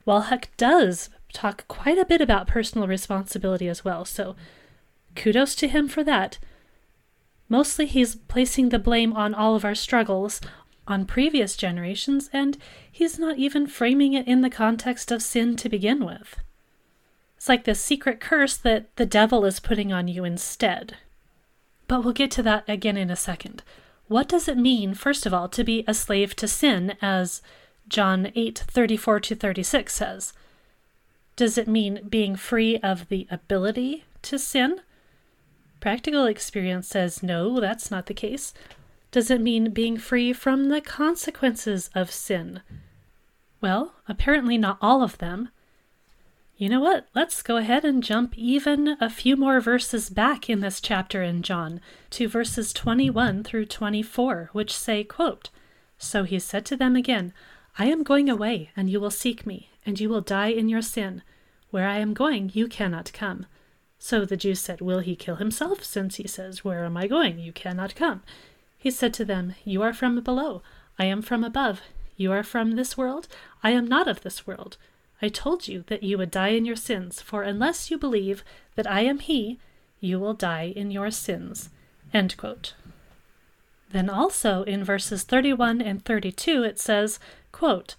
While 0.04 0.22
Huch 0.22 0.48
does 0.56 1.10
talk 1.32 1.68
quite 1.68 1.98
a 1.98 2.04
bit 2.04 2.20
about 2.20 2.46
personal 2.46 2.86
responsibility 2.88 3.68
as 3.68 3.84
well, 3.84 4.04
so 4.04 4.36
kudos 5.14 5.54
to 5.56 5.68
him 5.68 5.88
for 5.88 6.02
that. 6.04 6.38
Mostly 7.48 7.86
he's 7.86 8.14
placing 8.14 8.70
the 8.70 8.78
blame 8.78 9.12
on 9.12 9.34
all 9.34 9.54
of 9.54 9.64
our 9.64 9.74
struggles 9.74 10.40
on 10.86 11.06
previous 11.06 11.56
generations, 11.56 12.28
and 12.32 12.58
he's 12.90 13.18
not 13.18 13.38
even 13.38 13.66
framing 13.66 14.12
it 14.12 14.26
in 14.26 14.40
the 14.40 14.50
context 14.50 15.10
of 15.10 15.22
sin 15.22 15.56
to 15.56 15.68
begin 15.68 16.04
with. 16.04 16.36
It's 17.36 17.48
like 17.48 17.64
this 17.64 17.80
secret 17.80 18.20
curse 18.20 18.56
that 18.56 18.94
the 18.96 19.06
devil 19.06 19.44
is 19.44 19.60
putting 19.60 19.92
on 19.92 20.08
you 20.08 20.24
instead. 20.24 20.96
But 21.88 22.04
we'll 22.04 22.14
get 22.14 22.30
to 22.32 22.42
that 22.42 22.64
again 22.68 22.96
in 22.96 23.10
a 23.10 23.16
second. 23.16 23.62
What 24.08 24.28
does 24.28 24.48
it 24.48 24.58
mean, 24.58 24.94
first 24.94 25.26
of 25.26 25.34
all, 25.34 25.48
to 25.48 25.64
be 25.64 25.84
a 25.86 25.94
slave 25.94 26.36
to 26.36 26.48
sin, 26.48 26.96
as 27.00 27.42
John 27.88 28.30
8 28.34 28.64
34 28.66 29.20
to 29.20 29.34
36 29.34 29.94
says? 29.94 30.32
Does 31.36 31.58
it 31.58 31.68
mean 31.68 32.06
being 32.08 32.36
free 32.36 32.78
of 32.78 33.08
the 33.08 33.26
ability 33.30 34.04
to 34.22 34.38
sin? 34.38 34.80
Practical 35.84 36.24
experience 36.24 36.88
says 36.88 37.22
no, 37.22 37.60
that's 37.60 37.90
not 37.90 38.06
the 38.06 38.14
case. 38.14 38.54
Does 39.10 39.30
it 39.30 39.42
mean 39.42 39.68
being 39.68 39.98
free 39.98 40.32
from 40.32 40.70
the 40.70 40.80
consequences 40.80 41.90
of 41.94 42.10
sin? 42.10 42.62
Well, 43.60 43.92
apparently 44.08 44.56
not 44.56 44.78
all 44.80 45.02
of 45.02 45.18
them. 45.18 45.50
You 46.56 46.70
know 46.70 46.80
what? 46.80 47.08
Let's 47.14 47.42
go 47.42 47.58
ahead 47.58 47.84
and 47.84 48.02
jump 48.02 48.32
even 48.38 48.96
a 48.98 49.10
few 49.10 49.36
more 49.36 49.60
verses 49.60 50.08
back 50.08 50.48
in 50.48 50.60
this 50.60 50.80
chapter 50.80 51.22
in 51.22 51.42
John 51.42 51.82
to 52.12 52.28
verses 52.28 52.72
21 52.72 53.44
through 53.44 53.66
24, 53.66 54.48
which 54.54 54.74
say, 54.74 55.04
quote, 55.04 55.50
So 55.98 56.22
he 56.22 56.38
said 56.38 56.64
to 56.64 56.78
them 56.78 56.96
again, 56.96 57.34
I 57.78 57.88
am 57.88 58.04
going 58.04 58.30
away, 58.30 58.70
and 58.74 58.88
you 58.88 59.00
will 59.00 59.10
seek 59.10 59.44
me, 59.44 59.68
and 59.84 60.00
you 60.00 60.08
will 60.08 60.22
die 60.22 60.46
in 60.46 60.70
your 60.70 60.80
sin. 60.80 61.20
Where 61.68 61.86
I 61.86 61.98
am 61.98 62.14
going, 62.14 62.52
you 62.54 62.68
cannot 62.68 63.12
come. 63.12 63.44
So 64.06 64.26
the 64.26 64.36
Jews 64.36 64.60
said, 64.60 64.82
Will 64.82 64.98
he 64.98 65.16
kill 65.16 65.36
himself, 65.36 65.82
since 65.82 66.16
he 66.16 66.28
says, 66.28 66.62
Where 66.62 66.84
am 66.84 66.94
I 66.94 67.06
going? 67.06 67.38
You 67.38 67.52
cannot 67.52 67.94
come. 67.94 68.22
He 68.76 68.90
said 68.90 69.14
to 69.14 69.24
them, 69.24 69.54
You 69.64 69.80
are 69.80 69.94
from 69.94 70.20
below, 70.20 70.60
I 70.98 71.06
am 71.06 71.22
from 71.22 71.42
above. 71.42 71.80
You 72.14 72.30
are 72.30 72.42
from 72.42 72.72
this 72.72 72.98
world, 72.98 73.28
I 73.62 73.70
am 73.70 73.86
not 73.86 74.06
of 74.06 74.20
this 74.20 74.46
world. 74.46 74.76
I 75.22 75.30
told 75.30 75.68
you 75.68 75.84
that 75.86 76.02
you 76.02 76.18
would 76.18 76.30
die 76.30 76.48
in 76.48 76.66
your 76.66 76.76
sins, 76.76 77.22
for 77.22 77.44
unless 77.44 77.90
you 77.90 77.96
believe 77.96 78.44
that 78.74 78.86
I 78.86 79.00
am 79.00 79.20
He, 79.20 79.58
you 80.00 80.20
will 80.20 80.34
die 80.34 80.74
in 80.76 80.90
your 80.90 81.10
sins. 81.10 81.70
Then 82.12 84.10
also 84.10 84.64
in 84.64 84.84
verses 84.84 85.22
31 85.22 85.80
and 85.80 86.04
32 86.04 86.62
it 86.62 86.78
says, 86.78 87.18
quote, 87.52 87.94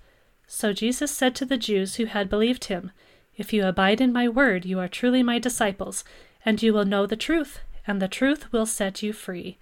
So 0.46 0.72
Jesus 0.72 1.10
said 1.10 1.34
to 1.38 1.46
the 1.46 1.58
Jews 1.58 1.96
who 1.96 2.06
had 2.06 2.30
believed 2.30 2.65
him, 2.65 2.91
If 3.38 3.52
you 3.52 3.65
abide 3.65 4.00
in 4.00 4.13
my 4.13 4.28
word, 4.30 4.65
you 4.65 4.80
are 4.80 4.88
truly 4.88 5.24
my 5.24 5.39
disciples, 5.39 6.04
and 6.45 6.62
you 6.62 6.74
will 6.74 6.86
know 6.86 7.06
the 7.06 7.15
truth, 7.15 7.60
and 7.86 8.02
the 8.02 8.08
truth 8.08 8.52
will 8.52 8.65
set 8.65 9.04
you 9.04 9.13
free. 9.13 9.58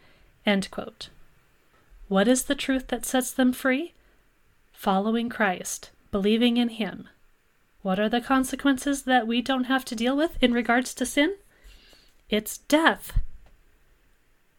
What 2.08 2.28
is 2.28 2.44
the 2.44 2.56
truth 2.56 2.88
that 2.88 3.06
sets 3.06 3.32
them 3.32 3.54
free? 3.54 3.94
Following 4.74 5.30
Christ, 5.30 5.92
believing 6.12 6.58
in 6.58 6.70
him. 6.70 7.08
What 7.82 8.00
are 8.00 8.10
the 8.10 8.22
consequences 8.22 9.04
that 9.04 9.28
we 9.28 9.42
don't 9.42 9.66
have 9.66 9.86
to 9.86 9.96
deal 9.96 10.16
with 10.16 10.38
in 10.42 10.54
regards 10.54 10.94
to 10.96 11.06
sin? 11.06 11.36
It's 12.30 12.60
death. 12.60 13.20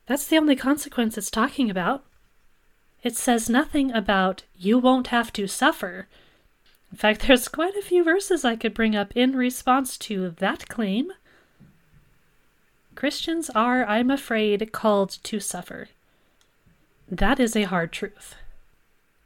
That's 0.07 0.27
the 0.27 0.37
only 0.37 0.57
consequence 0.57 1.17
it's 1.17 1.31
talking 1.31 1.71
about. 1.71 2.05
It 3.03 3.17
says 3.17 3.51
nothing 3.51 3.93
about 3.93 4.45
you 4.57 4.79
won't 4.79 5.09
have 5.09 5.33
to 5.35 5.47
suffer. 5.47 6.09
In 6.95 6.99
fact, 6.99 7.27
there's 7.27 7.49
quite 7.49 7.75
a 7.75 7.83
few 7.83 8.05
verses 8.05 8.45
I 8.45 8.55
could 8.55 8.73
bring 8.73 8.95
up 8.95 9.11
in 9.17 9.35
response 9.35 9.99
to 9.99 10.31
that 10.39 10.69
claim. 10.69 11.11
Christians 12.95 13.51
are, 13.51 13.85
I'm 13.85 14.13
afraid, 14.13 14.71
called 14.71 15.19
to 15.25 15.41
suffer. 15.41 15.89
That 17.11 17.41
is 17.41 17.57
a 17.57 17.65
hard 17.65 17.91
truth. 17.91 18.37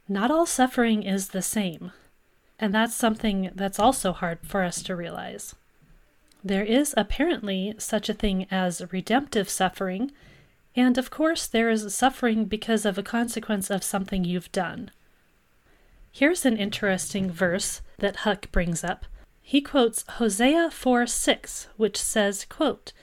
Not 0.07 0.31
all 0.31 0.47
suffering 0.47 1.03
is 1.03 1.27
the 1.27 1.43
same. 1.43 1.91
And 2.57 2.73
that's 2.73 2.95
something 2.95 3.51
that's 3.53 3.77
also 3.77 4.13
hard 4.13 4.39
for 4.41 4.63
us 4.63 4.81
to 4.81 4.95
realize. 4.95 5.53
There 6.43 6.65
is 6.65 6.95
apparently 6.97 7.75
such 7.77 8.09
a 8.09 8.15
thing 8.15 8.47
as 8.49 8.81
redemptive 8.91 9.47
suffering, 9.47 10.11
and 10.75 10.97
of 10.97 11.11
course, 11.11 11.45
there 11.45 11.69
is 11.69 11.93
suffering 11.93 12.45
because 12.45 12.83
of 12.83 12.97
a 12.97 13.03
consequence 13.03 13.69
of 13.69 13.83
something 13.83 14.25
you've 14.25 14.51
done. 14.51 14.89
Here's 16.11 16.45
an 16.45 16.57
interesting 16.57 17.31
verse 17.31 17.81
that 17.99 18.17
Huch 18.17 18.51
brings 18.51 18.83
up. 18.83 19.05
He 19.41 19.61
quotes 19.61 20.05
Hosea 20.07 20.69
4 20.71 21.07
6, 21.07 21.67
which 21.77 21.97
says, 21.97 22.45
quote, 22.45 22.93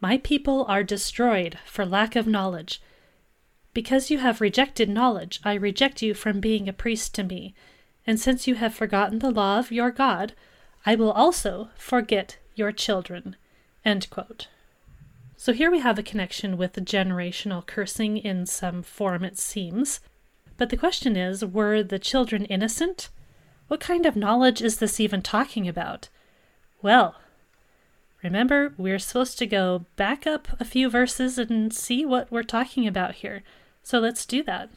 My 0.00 0.18
people 0.18 0.64
are 0.66 0.82
destroyed 0.82 1.58
for 1.64 1.84
lack 1.86 2.16
of 2.16 2.26
knowledge. 2.26 2.80
Because 3.74 4.10
you 4.10 4.18
have 4.18 4.40
rejected 4.40 4.88
knowledge, 4.88 5.40
I 5.44 5.54
reject 5.54 6.02
you 6.02 6.14
from 6.14 6.40
being 6.40 6.68
a 6.68 6.72
priest 6.72 7.14
to 7.16 7.22
me 7.22 7.54
and 8.06 8.20
since 8.20 8.46
you 8.46 8.54
have 8.54 8.74
forgotten 8.74 9.18
the 9.18 9.30
law 9.30 9.58
of 9.58 9.72
your 9.72 9.90
God, 9.90 10.34
I 10.84 10.94
will 10.94 11.10
also 11.10 11.70
forget 11.76 12.38
your 12.54 12.70
children. 12.70 13.36
End 13.84 14.08
quote. 14.10 14.48
So 15.36 15.52
here 15.52 15.70
we 15.70 15.80
have 15.80 15.98
a 15.98 16.04
connection 16.04 16.56
with 16.56 16.74
generational 16.74 17.66
cursing 17.66 18.16
in 18.16 18.46
some 18.46 18.82
form, 18.82 19.24
it 19.24 19.38
seems. 19.38 20.00
But 20.56 20.70
the 20.70 20.76
question 20.76 21.16
is 21.16 21.44
were 21.44 21.82
the 21.82 21.98
children 21.98 22.44
innocent? 22.46 23.10
What 23.68 23.80
kind 23.80 24.06
of 24.06 24.16
knowledge 24.16 24.62
is 24.62 24.78
this 24.78 25.00
even 25.00 25.22
talking 25.22 25.68
about? 25.68 26.08
Well, 26.82 27.16
remember, 28.22 28.74
we're 28.76 28.98
supposed 28.98 29.38
to 29.38 29.46
go 29.46 29.86
back 29.96 30.26
up 30.26 30.48
a 30.60 30.64
few 30.64 30.88
verses 30.88 31.38
and 31.38 31.72
see 31.72 32.04
what 32.04 32.30
we're 32.30 32.42
talking 32.42 32.86
about 32.86 33.16
here. 33.16 33.42
So 33.82 33.98
let's 33.98 34.24
do 34.24 34.42
that. 34.44 34.70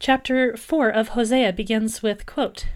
Chapter 0.00 0.56
4 0.56 0.90
of 0.90 1.08
Hosea 1.08 1.52
begins 1.52 2.02
with, 2.02 2.26
quote, 2.26 2.66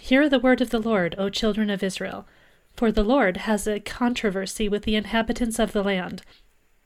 Hear 0.00 0.28
the 0.28 0.38
word 0.38 0.60
of 0.60 0.70
the 0.70 0.78
Lord, 0.78 1.14
O 1.18 1.28
children 1.30 1.70
of 1.70 1.82
Israel. 1.82 2.26
For 2.74 2.92
the 2.92 3.02
Lord 3.02 3.38
has 3.38 3.66
a 3.66 3.80
controversy 3.80 4.68
with 4.68 4.82
the 4.84 4.94
inhabitants 4.94 5.58
of 5.58 5.72
the 5.72 5.82
land. 5.82 6.22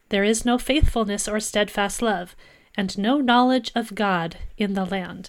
There 0.09 0.25
is 0.25 0.45
no 0.45 0.59
faithfulness 0.59 1.27
or 1.27 1.41
steadfast 1.41 2.01
love, 2.01 2.37
and 2.77 2.97
no 2.97 3.19
knowledge 3.19 3.71
of 3.75 3.95
God 3.95 4.37
in 4.57 4.75
the 4.75 4.85
land. 4.85 5.29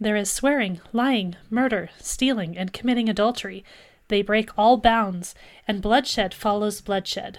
There 0.00 0.16
is 0.16 0.30
swearing, 0.30 0.80
lying, 0.92 1.36
murder, 1.50 1.90
stealing, 1.98 2.56
and 2.56 2.72
committing 2.72 3.08
adultery. 3.08 3.64
They 4.08 4.22
break 4.22 4.50
all 4.56 4.78
bounds, 4.78 5.34
and 5.68 5.82
bloodshed 5.82 6.32
follows 6.32 6.80
bloodshed. 6.80 7.38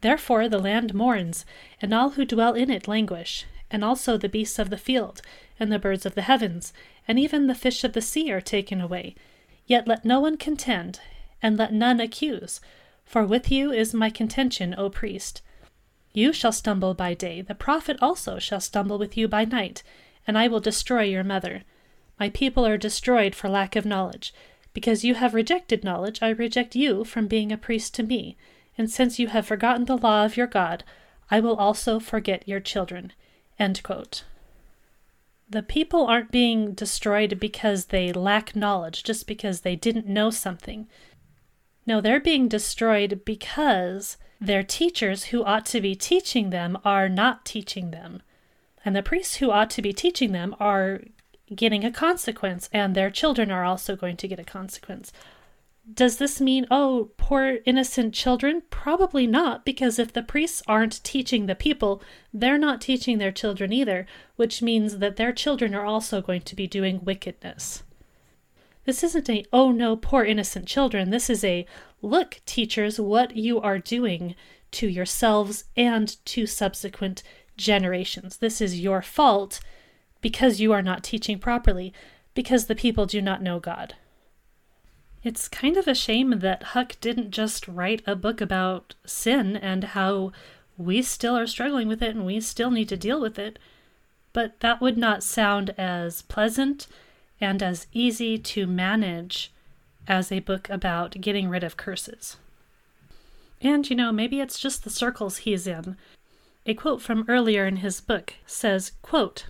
Therefore 0.00 0.48
the 0.48 0.58
land 0.58 0.94
mourns, 0.94 1.44
and 1.82 1.92
all 1.92 2.10
who 2.10 2.24
dwell 2.24 2.54
in 2.54 2.70
it 2.70 2.88
languish, 2.88 3.44
and 3.70 3.84
also 3.84 4.16
the 4.16 4.28
beasts 4.28 4.58
of 4.58 4.70
the 4.70 4.78
field, 4.78 5.20
and 5.60 5.70
the 5.70 5.78
birds 5.78 6.06
of 6.06 6.14
the 6.14 6.22
heavens, 6.22 6.72
and 7.06 7.18
even 7.18 7.46
the 7.46 7.54
fish 7.54 7.84
of 7.84 7.92
the 7.92 8.00
sea 8.00 8.32
are 8.32 8.40
taken 8.40 8.80
away. 8.80 9.14
Yet 9.66 9.86
let 9.86 10.04
no 10.04 10.20
one 10.20 10.36
contend, 10.36 11.00
and 11.42 11.56
let 11.56 11.72
none 11.72 12.00
accuse, 12.00 12.60
for 13.04 13.24
with 13.24 13.50
you 13.50 13.72
is 13.72 13.92
my 13.92 14.08
contention, 14.08 14.74
O 14.78 14.88
priest. 14.88 15.42
You 16.18 16.32
shall 16.32 16.50
stumble 16.50 16.94
by 16.94 17.14
day, 17.14 17.42
the 17.42 17.54
prophet 17.54 17.96
also 18.02 18.40
shall 18.40 18.58
stumble 18.58 18.98
with 18.98 19.16
you 19.16 19.28
by 19.28 19.44
night, 19.44 19.84
and 20.26 20.36
I 20.36 20.48
will 20.48 20.58
destroy 20.58 21.04
your 21.04 21.22
mother. 21.22 21.62
My 22.18 22.28
people 22.28 22.66
are 22.66 22.76
destroyed 22.76 23.36
for 23.36 23.48
lack 23.48 23.76
of 23.76 23.86
knowledge. 23.86 24.34
Because 24.74 25.04
you 25.04 25.14
have 25.14 25.32
rejected 25.32 25.84
knowledge, 25.84 26.18
I 26.20 26.30
reject 26.30 26.74
you 26.74 27.04
from 27.04 27.28
being 27.28 27.52
a 27.52 27.56
priest 27.56 27.94
to 27.94 28.02
me. 28.02 28.36
And 28.76 28.90
since 28.90 29.20
you 29.20 29.28
have 29.28 29.46
forgotten 29.46 29.84
the 29.84 29.96
law 29.96 30.24
of 30.24 30.36
your 30.36 30.48
God, 30.48 30.82
I 31.30 31.38
will 31.38 31.54
also 31.54 32.00
forget 32.00 32.48
your 32.48 32.58
children. 32.58 33.12
The 35.48 35.62
people 35.68 36.04
aren't 36.04 36.32
being 36.32 36.72
destroyed 36.72 37.38
because 37.38 37.84
they 37.84 38.12
lack 38.12 38.56
knowledge, 38.56 39.04
just 39.04 39.28
because 39.28 39.60
they 39.60 39.76
didn't 39.76 40.08
know 40.08 40.30
something. 40.30 40.88
No, 41.86 42.00
they're 42.00 42.18
being 42.18 42.48
destroyed 42.48 43.20
because 43.24 44.16
their 44.40 44.62
teachers 44.62 45.24
who 45.24 45.44
ought 45.44 45.66
to 45.66 45.80
be 45.80 45.94
teaching 45.94 46.50
them 46.50 46.78
are 46.84 47.08
not 47.08 47.44
teaching 47.44 47.90
them. 47.90 48.22
And 48.84 48.94
the 48.94 49.02
priests 49.02 49.36
who 49.36 49.50
ought 49.50 49.70
to 49.70 49.82
be 49.82 49.92
teaching 49.92 50.32
them 50.32 50.54
are 50.60 51.02
getting 51.54 51.84
a 51.84 51.90
consequence, 51.90 52.68
and 52.72 52.94
their 52.94 53.10
children 53.10 53.50
are 53.50 53.64
also 53.64 53.96
going 53.96 54.16
to 54.18 54.28
get 54.28 54.38
a 54.38 54.44
consequence. 54.44 55.12
Does 55.92 56.18
this 56.18 56.40
mean, 56.40 56.66
oh, 56.70 57.10
poor 57.16 57.58
innocent 57.64 58.12
children? 58.12 58.62
Probably 58.68 59.26
not, 59.26 59.64
because 59.64 59.98
if 59.98 60.12
the 60.12 60.22
priests 60.22 60.62
aren't 60.68 61.02
teaching 61.02 61.46
the 61.46 61.54
people, 61.54 62.02
they're 62.32 62.58
not 62.58 62.82
teaching 62.82 63.16
their 63.18 63.32
children 63.32 63.72
either, 63.72 64.06
which 64.36 64.60
means 64.60 64.98
that 64.98 65.16
their 65.16 65.32
children 65.32 65.74
are 65.74 65.86
also 65.86 66.20
going 66.20 66.42
to 66.42 66.54
be 66.54 66.66
doing 66.66 67.04
wickedness. 67.04 67.82
This 68.88 69.04
isn't 69.04 69.28
a, 69.28 69.44
oh 69.52 69.70
no, 69.70 69.96
poor 69.96 70.24
innocent 70.24 70.66
children. 70.66 71.10
This 71.10 71.28
is 71.28 71.44
a, 71.44 71.66
look, 72.00 72.40
teachers, 72.46 72.98
what 72.98 73.36
you 73.36 73.60
are 73.60 73.78
doing 73.78 74.34
to 74.70 74.88
yourselves 74.88 75.64
and 75.76 76.16
to 76.24 76.46
subsequent 76.46 77.22
generations. 77.58 78.38
This 78.38 78.62
is 78.62 78.80
your 78.80 79.02
fault 79.02 79.60
because 80.22 80.58
you 80.58 80.72
are 80.72 80.80
not 80.80 81.04
teaching 81.04 81.38
properly, 81.38 81.92
because 82.32 82.64
the 82.64 82.74
people 82.74 83.04
do 83.04 83.20
not 83.20 83.42
know 83.42 83.60
God. 83.60 83.94
It's 85.22 85.48
kind 85.48 85.76
of 85.76 85.86
a 85.86 85.94
shame 85.94 86.38
that 86.38 86.62
Huch 86.72 86.98
didn't 86.98 87.32
just 87.32 87.68
write 87.68 88.00
a 88.06 88.16
book 88.16 88.40
about 88.40 88.94
sin 89.04 89.54
and 89.54 89.84
how 89.84 90.32
we 90.78 91.02
still 91.02 91.36
are 91.36 91.46
struggling 91.46 91.88
with 91.88 92.02
it 92.02 92.16
and 92.16 92.24
we 92.24 92.40
still 92.40 92.70
need 92.70 92.88
to 92.88 92.96
deal 92.96 93.20
with 93.20 93.38
it, 93.38 93.58
but 94.32 94.60
that 94.60 94.80
would 94.80 94.96
not 94.96 95.22
sound 95.22 95.74
as 95.76 96.22
pleasant 96.22 96.86
and 97.40 97.62
as 97.62 97.86
easy 97.92 98.38
to 98.38 98.66
manage 98.66 99.52
as 100.06 100.32
a 100.32 100.40
book 100.40 100.68
about 100.70 101.20
getting 101.20 101.48
rid 101.48 101.62
of 101.62 101.76
curses. 101.76 102.36
And, 103.60 103.88
you 103.88 103.96
know, 103.96 104.12
maybe 104.12 104.40
it's 104.40 104.58
just 104.58 104.84
the 104.84 104.90
circles 104.90 105.38
he's 105.38 105.66
in. 105.66 105.96
A 106.66 106.74
quote 106.74 107.02
from 107.02 107.24
earlier 107.28 107.66
in 107.66 107.76
his 107.76 108.00
book 108.00 108.34
says, 108.46 108.92
quote, 109.02 109.46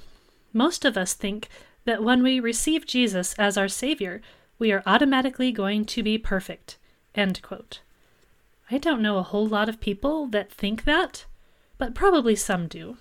Most 0.53 0.85
of 0.85 0.96
us 0.96 1.14
think 1.14 1.48
that 1.85 2.03
when 2.03 2.22
we 2.22 2.40
receive 2.40 2.87
Jesus 2.87 3.35
as 3.38 3.57
our 3.57 3.68
Savior, 3.68 4.20
we 4.59 4.72
are 4.72 4.83
automatically 4.87 5.53
going 5.53 5.85
to 5.87 6.03
be 6.03 6.18
perfect. 6.18 6.77
End 7.14 7.40
quote. 7.42 7.81
I 8.70 8.79
don't 8.79 9.03
know 9.03 9.18
a 9.18 9.22
whole 9.22 9.46
lot 9.46 9.68
of 9.68 9.81
people 9.81 10.27
that 10.29 10.53
think 10.53 10.85
that, 10.85 11.24
but 11.79 11.94
probably 11.94 12.37
some 12.37 12.66
do. 12.66 12.98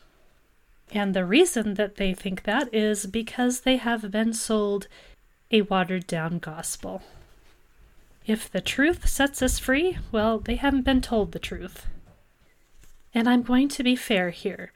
And 0.91 1.13
the 1.13 1.25
reason 1.25 1.73
that 1.73 1.95
they 1.95 2.13
think 2.13 2.43
that 2.43 2.73
is 2.73 3.05
because 3.05 3.61
they 3.61 3.77
have 3.77 4.09
been 4.11 4.33
sold 4.33 4.87
a 5.51 5.61
watered 5.63 6.07
down 6.07 6.39
gospel. 6.39 7.01
If 8.25 8.51
the 8.51 8.61
truth 8.61 9.07
sets 9.07 9.41
us 9.41 9.59
free, 9.59 9.97
well, 10.11 10.39
they 10.39 10.55
haven't 10.55 10.83
been 10.83 11.01
told 11.01 11.31
the 11.31 11.39
truth. 11.39 11.87
And 13.13 13.27
I'm 13.27 13.41
going 13.41 13.69
to 13.69 13.83
be 13.83 13.95
fair 13.95 14.31
here. 14.31 14.71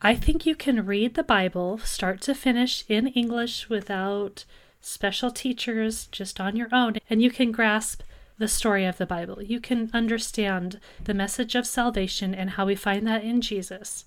I 0.00 0.14
think 0.14 0.46
you 0.46 0.54
can 0.54 0.86
read 0.86 1.14
the 1.14 1.22
Bible 1.22 1.78
start 1.78 2.20
to 2.22 2.34
finish 2.34 2.84
in 2.88 3.08
English 3.08 3.68
without 3.68 4.44
special 4.80 5.30
teachers, 5.30 6.06
just 6.06 6.40
on 6.40 6.56
your 6.56 6.68
own, 6.72 6.94
and 7.10 7.20
you 7.20 7.30
can 7.30 7.52
grasp 7.52 8.02
the 8.38 8.48
story 8.48 8.84
of 8.84 8.96
the 8.96 9.06
Bible. 9.06 9.42
You 9.42 9.60
can 9.60 9.90
understand 9.92 10.80
the 11.02 11.14
message 11.14 11.54
of 11.54 11.66
salvation 11.66 12.34
and 12.34 12.50
how 12.50 12.66
we 12.66 12.76
find 12.76 13.06
that 13.06 13.24
in 13.24 13.40
Jesus. 13.40 14.04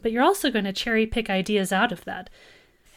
But 0.00 0.12
you're 0.12 0.22
also 0.22 0.50
going 0.50 0.64
to 0.64 0.72
cherry 0.72 1.06
pick 1.06 1.28
ideas 1.28 1.72
out 1.72 1.92
of 1.92 2.04
that. 2.04 2.30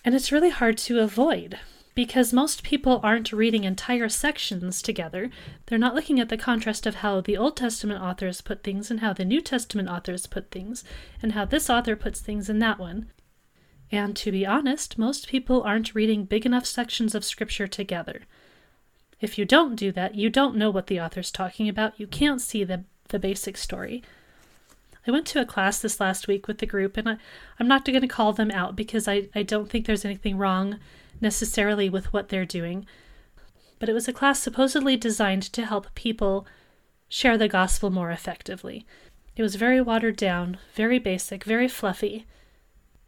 And 0.03 0.15
it's 0.15 0.31
really 0.31 0.49
hard 0.49 0.77
to 0.79 0.99
avoid 0.99 1.59
because 1.93 2.31
most 2.31 2.63
people 2.63 2.99
aren't 3.03 3.33
reading 3.33 3.63
entire 3.63 4.07
sections 4.07 4.81
together. 4.81 5.29
They're 5.65 5.77
not 5.77 5.95
looking 5.95 6.19
at 6.19 6.29
the 6.29 6.37
contrast 6.37 6.85
of 6.85 6.95
how 6.95 7.21
the 7.21 7.37
Old 7.37 7.57
Testament 7.57 8.01
authors 8.01 8.41
put 8.41 8.63
things 8.63 8.89
and 8.89 9.01
how 9.01 9.13
the 9.13 9.25
New 9.25 9.41
Testament 9.41 9.89
authors 9.89 10.25
put 10.25 10.51
things, 10.51 10.83
and 11.21 11.33
how 11.33 11.45
this 11.45 11.69
author 11.69 11.95
puts 11.95 12.21
things 12.21 12.49
in 12.49 12.59
that 12.59 12.79
one. 12.79 13.11
And 13.91 14.15
to 14.17 14.31
be 14.31 14.45
honest, 14.45 14.97
most 14.97 15.27
people 15.27 15.63
aren't 15.63 15.93
reading 15.93 16.23
big 16.23 16.45
enough 16.45 16.65
sections 16.65 17.13
of 17.13 17.25
Scripture 17.25 17.67
together. 17.67 18.21
If 19.19 19.37
you 19.37 19.45
don't 19.45 19.75
do 19.75 19.91
that, 19.91 20.15
you 20.15 20.29
don't 20.29 20.55
know 20.55 20.69
what 20.71 20.87
the 20.87 20.99
author's 21.01 21.31
talking 21.31 21.67
about, 21.67 21.99
you 21.99 22.07
can't 22.07 22.41
see 22.41 22.63
the, 22.63 22.85
the 23.09 23.19
basic 23.19 23.57
story. 23.57 24.01
I 25.07 25.11
went 25.11 25.25
to 25.27 25.41
a 25.41 25.45
class 25.45 25.79
this 25.79 25.99
last 25.99 26.27
week 26.27 26.47
with 26.47 26.59
the 26.59 26.65
group, 26.65 26.95
and 26.97 27.09
I, 27.09 27.17
I'm 27.59 27.67
not 27.67 27.85
going 27.85 28.01
to 28.01 28.07
call 28.07 28.33
them 28.33 28.51
out 28.51 28.75
because 28.75 29.07
I, 29.07 29.29
I 29.33 29.43
don't 29.43 29.69
think 29.69 29.85
there's 29.85 30.05
anything 30.05 30.37
wrong 30.37 30.79
necessarily 31.19 31.89
with 31.89 32.13
what 32.13 32.29
they're 32.29 32.45
doing. 32.45 32.85
But 33.79 33.89
it 33.89 33.93
was 33.93 34.07
a 34.07 34.13
class 34.13 34.39
supposedly 34.39 34.95
designed 34.95 35.43
to 35.53 35.65
help 35.65 35.93
people 35.95 36.45
share 37.09 37.37
the 37.37 37.47
gospel 37.47 37.89
more 37.89 38.11
effectively. 38.11 38.85
It 39.35 39.41
was 39.41 39.55
very 39.55 39.81
watered 39.81 40.17
down, 40.17 40.59
very 40.75 40.99
basic, 40.99 41.43
very 41.43 41.67
fluffy. 41.67 42.25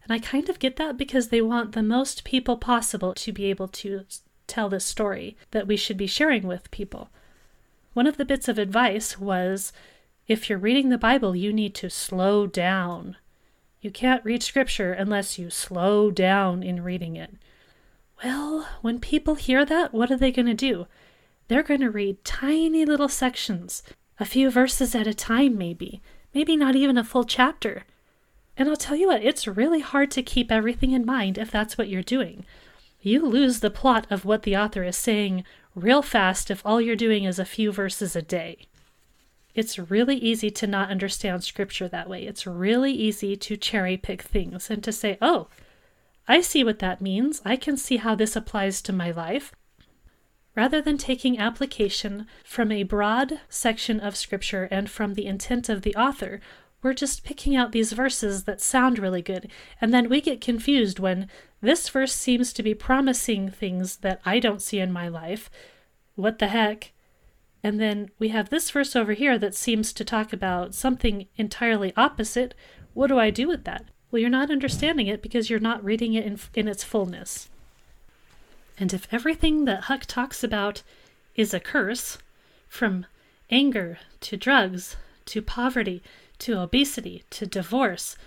And 0.03 0.11
I 0.11 0.19
kind 0.19 0.49
of 0.49 0.59
get 0.59 0.77
that 0.77 0.97
because 0.97 1.29
they 1.29 1.41
want 1.41 1.73
the 1.73 1.83
most 1.83 2.23
people 2.23 2.57
possible 2.57 3.13
to 3.13 3.31
be 3.31 3.45
able 3.45 3.67
to 3.69 4.05
tell 4.47 4.67
this 4.67 4.85
story 4.85 5.37
that 5.51 5.67
we 5.67 5.77
should 5.77 5.97
be 5.97 6.07
sharing 6.07 6.47
with 6.47 6.71
people. 6.71 7.09
One 7.93 8.07
of 8.07 8.17
the 8.17 8.25
bits 8.25 8.47
of 8.47 8.57
advice 8.57 9.19
was 9.19 9.71
if 10.27 10.49
you're 10.49 10.59
reading 10.59 10.89
the 10.89 10.97
Bible, 10.97 11.35
you 11.35 11.51
need 11.51 11.75
to 11.75 11.89
slow 11.89 12.47
down. 12.47 13.17
You 13.81 13.91
can't 13.91 14.23
read 14.23 14.41
scripture 14.41 14.93
unless 14.93 15.37
you 15.37 15.49
slow 15.49 16.09
down 16.11 16.63
in 16.63 16.83
reading 16.83 17.17
it. 17.17 17.35
Well, 18.23 18.67
when 18.81 18.99
people 18.99 19.35
hear 19.35 19.65
that, 19.65 19.93
what 19.93 20.09
are 20.09 20.17
they 20.17 20.31
going 20.31 20.45
to 20.45 20.53
do? 20.53 20.87
They're 21.49 21.63
going 21.63 21.81
to 21.81 21.89
read 21.89 22.23
tiny 22.23 22.85
little 22.85 23.09
sections, 23.09 23.83
a 24.17 24.25
few 24.25 24.49
verses 24.49 24.95
at 24.95 25.07
a 25.07 25.13
time, 25.13 25.57
maybe, 25.57 26.01
maybe 26.33 26.55
not 26.55 26.75
even 26.75 26.97
a 26.97 27.03
full 27.03 27.25
chapter. 27.25 27.83
And 28.55 28.69
I'll 28.69 28.77
tell 28.77 28.95
you 28.95 29.07
what, 29.07 29.23
it's 29.23 29.47
really 29.47 29.81
hard 29.81 30.09
to 30.11 30.23
keep 30.23 30.51
everything 30.51 30.91
in 30.91 31.05
mind 31.05 31.37
if 31.37 31.51
that's 31.51 31.77
what 31.77 31.89
you're 31.89 32.01
doing. 32.01 32.45
You 33.01 33.25
lose 33.25 33.59
the 33.59 33.69
plot 33.69 34.07
of 34.09 34.23
what 34.23 34.43
the 34.43 34.55
author 34.55 34.83
is 34.83 34.95
saying 34.95 35.43
real 35.75 36.01
fast 36.01 36.49
if 36.49 36.65
all 36.65 36.79
you're 36.79 36.95
doing 36.95 37.25
is 37.25 37.39
a 37.39 37.45
few 37.45 37.73
verses 37.73 38.15
a 38.15 38.21
day. 38.21 38.67
It's 39.55 39.77
really 39.77 40.17
easy 40.17 40.49
to 40.51 40.67
not 40.67 40.89
understand 40.89 41.43
scripture 41.43 41.87
that 41.87 42.09
way. 42.09 42.25
It's 42.25 42.47
really 42.47 42.91
easy 42.91 43.35
to 43.35 43.57
cherry 43.57 43.97
pick 43.97 44.21
things 44.21 44.69
and 44.69 44.83
to 44.83 44.91
say, 44.91 45.17
oh, 45.21 45.47
I 46.27 46.41
see 46.41 46.63
what 46.63 46.79
that 46.79 47.01
means. 47.01 47.41
I 47.45 47.55
can 47.55 47.77
see 47.77 47.97
how 47.97 48.15
this 48.15 48.35
applies 48.35 48.81
to 48.83 48.93
my 48.93 49.11
life. 49.11 49.53
Rather 50.55 50.81
than 50.81 50.97
taking 50.97 51.39
application 51.39 52.27
from 52.43 52.71
a 52.71 52.83
broad 52.83 53.41
section 53.49 53.99
of 53.99 54.15
scripture 54.15 54.67
and 54.71 54.89
from 54.89 55.15
the 55.15 55.25
intent 55.25 55.67
of 55.69 55.81
the 55.81 55.95
author, 55.95 56.39
we're 56.81 56.93
just 56.93 57.23
picking 57.23 57.55
out 57.55 57.71
these 57.71 57.93
verses 57.93 58.43
that 58.43 58.61
sound 58.61 58.99
really 58.99 59.21
good, 59.21 59.49
and 59.79 59.93
then 59.93 60.09
we 60.09 60.19
get 60.19 60.41
confused 60.41 60.99
when 60.99 61.29
this 61.61 61.87
verse 61.89 62.13
seems 62.13 62.51
to 62.53 62.61
be 62.61 62.73
promising 62.73 63.49
things 63.49 63.97
that 63.97 64.21
I 64.25 64.39
don't 64.39 64.61
see 64.61 64.79
in 64.79 64.91
my 64.91 65.07
life. 65.07 65.49
What 66.15 66.39
the 66.39 66.47
heck? 66.47 66.91
And 67.63 67.79
then 67.79 68.09
we 68.19 68.27
have 68.29 68.49
this 68.49 68.69
verse 68.69 68.95
over 68.95 69.13
here 69.13 69.37
that 69.37 69.55
seems 69.55 69.93
to 69.93 70.03
talk 70.03 70.33
about 70.33 70.75
something 70.75 71.27
entirely 71.37 71.93
opposite. 71.95 72.53
What 72.93 73.07
do 73.07 73.17
I 73.17 73.29
do 73.29 73.47
with 73.47 73.63
that? 73.63 73.85
Well, 74.11 74.19
you're 74.19 74.29
not 74.29 74.51
understanding 74.51 75.07
it 75.07 75.21
because 75.21 75.49
you're 75.49 75.59
not 75.59 75.83
reading 75.83 76.13
it 76.13 76.25
in, 76.25 76.37
in 76.53 76.67
its 76.67 76.83
fullness. 76.83 77.49
And 78.77 78.93
if 78.93 79.07
everything 79.11 79.65
that 79.65 79.85
Huch 79.85 80.05
talks 80.05 80.43
about 80.43 80.83
is 81.35 81.53
a 81.53 81.59
curse, 81.59 82.17
from 82.67 83.05
anger 83.49 83.99
to 84.19 84.35
drugs 84.35 84.97
to 85.25 85.41
poverty 85.41 86.01
to 86.39 86.59
obesity 86.59 87.23
to 87.29 87.45
divorce, 87.45 88.17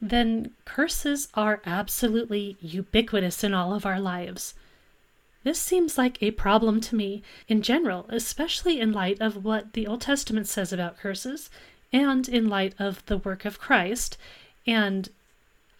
then 0.00 0.50
curses 0.64 1.28
are 1.34 1.60
absolutely 1.66 2.56
ubiquitous 2.60 3.44
in 3.44 3.54
all 3.54 3.74
of 3.74 3.86
our 3.86 4.00
lives. 4.00 4.54
This 5.46 5.60
seems 5.60 5.96
like 5.96 6.20
a 6.20 6.32
problem 6.32 6.80
to 6.80 6.96
me 6.96 7.22
in 7.46 7.62
general, 7.62 8.06
especially 8.08 8.80
in 8.80 8.90
light 8.90 9.20
of 9.20 9.44
what 9.44 9.74
the 9.74 9.86
Old 9.86 10.00
Testament 10.00 10.48
says 10.48 10.72
about 10.72 10.98
curses 10.98 11.50
and 11.92 12.28
in 12.28 12.48
light 12.48 12.74
of 12.80 13.06
the 13.06 13.18
work 13.18 13.44
of 13.44 13.60
Christ. 13.60 14.18
And 14.66 15.08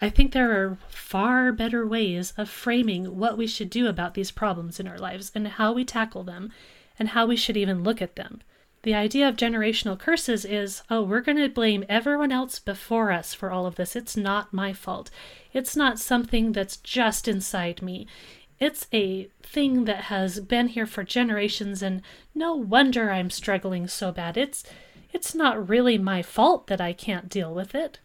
I 0.00 0.08
think 0.08 0.30
there 0.30 0.52
are 0.52 0.78
far 0.88 1.50
better 1.50 1.84
ways 1.84 2.32
of 2.38 2.48
framing 2.48 3.18
what 3.18 3.36
we 3.36 3.48
should 3.48 3.68
do 3.68 3.88
about 3.88 4.14
these 4.14 4.30
problems 4.30 4.78
in 4.78 4.86
our 4.86 4.98
lives 4.98 5.32
and 5.34 5.48
how 5.48 5.72
we 5.72 5.84
tackle 5.84 6.22
them 6.22 6.52
and 6.96 7.08
how 7.08 7.26
we 7.26 7.34
should 7.34 7.56
even 7.56 7.82
look 7.82 8.00
at 8.00 8.14
them. 8.14 8.42
The 8.82 8.94
idea 8.94 9.28
of 9.28 9.34
generational 9.34 9.98
curses 9.98 10.44
is 10.44 10.82
oh, 10.90 11.02
we're 11.02 11.20
going 11.20 11.38
to 11.38 11.48
blame 11.48 11.84
everyone 11.88 12.30
else 12.30 12.60
before 12.60 13.10
us 13.10 13.34
for 13.34 13.50
all 13.50 13.66
of 13.66 13.74
this. 13.74 13.96
It's 13.96 14.16
not 14.16 14.52
my 14.52 14.72
fault. 14.72 15.10
It's 15.52 15.74
not 15.74 15.98
something 15.98 16.52
that's 16.52 16.76
just 16.76 17.26
inside 17.26 17.82
me. 17.82 18.06
It's 18.58 18.86
a 18.92 19.28
thing 19.42 19.84
that 19.84 20.04
has 20.04 20.40
been 20.40 20.68
here 20.68 20.86
for 20.86 21.04
generations 21.04 21.82
and 21.82 22.02
no 22.34 22.54
wonder 22.54 23.10
I'm 23.10 23.30
struggling 23.30 23.86
so 23.86 24.12
bad. 24.12 24.36
It's 24.36 24.64
it's 25.12 25.34
not 25.34 25.68
really 25.68 25.98
my 25.98 26.22
fault 26.22 26.66
that 26.66 26.80
I 26.80 26.92
can't 26.92 27.28
deal 27.28 27.54
with 27.54 27.74
it. 27.74 28.00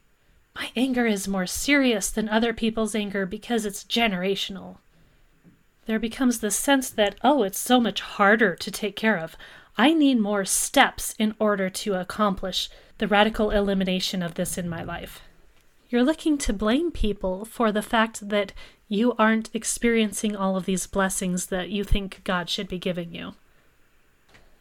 My 0.56 0.70
anger 0.76 1.06
is 1.06 1.28
more 1.28 1.48
serious 1.48 2.10
than 2.10 2.30
other 2.30 2.54
people's 2.54 2.96
anger 2.96 3.26
because 3.26 3.66
it's 3.66 3.84
generational. 3.84 4.78
There 5.86 6.00
becomes 6.00 6.40
the 6.40 6.52
sense 6.52 6.90
that, 6.92 7.16
oh, 7.24 7.44
it's 7.44 7.60
so 7.60 7.80
much 7.80 8.02
harder 8.02 8.56
to 8.56 8.72
take 8.72 8.96
care 8.96 9.18
of. 9.18 9.36
I 9.78 9.94
need 9.94 10.20
more 10.20 10.46
steps 10.46 11.16
in 11.18 11.34
order 11.40 11.70
to 11.70 11.96
accomplish 11.96 12.70
the 12.98 13.08
radical 13.08 13.50
elimination 13.50 14.22
of 14.22 14.36
this 14.36 14.58
in 14.58 14.70
my 14.70 14.84
life. 14.84 15.22
You're 15.90 16.04
looking 16.04 16.38
to 16.40 16.54
blame 16.54 16.92
people 16.92 17.46
for 17.46 17.72
the 17.72 17.82
fact 17.82 18.30
that 18.30 18.54
you 18.92 19.16
aren't 19.18 19.50
experiencing 19.54 20.36
all 20.36 20.58
of 20.58 20.66
these 20.66 20.86
blessings 20.86 21.46
that 21.46 21.70
you 21.70 21.82
think 21.82 22.20
God 22.26 22.50
should 22.50 22.68
be 22.68 22.78
giving 22.78 23.16
you. 23.16 23.36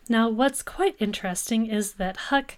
Now, 0.08 0.28
what's 0.28 0.62
quite 0.62 0.94
interesting 1.00 1.66
is 1.66 1.94
that 1.94 2.16
Huch 2.16 2.56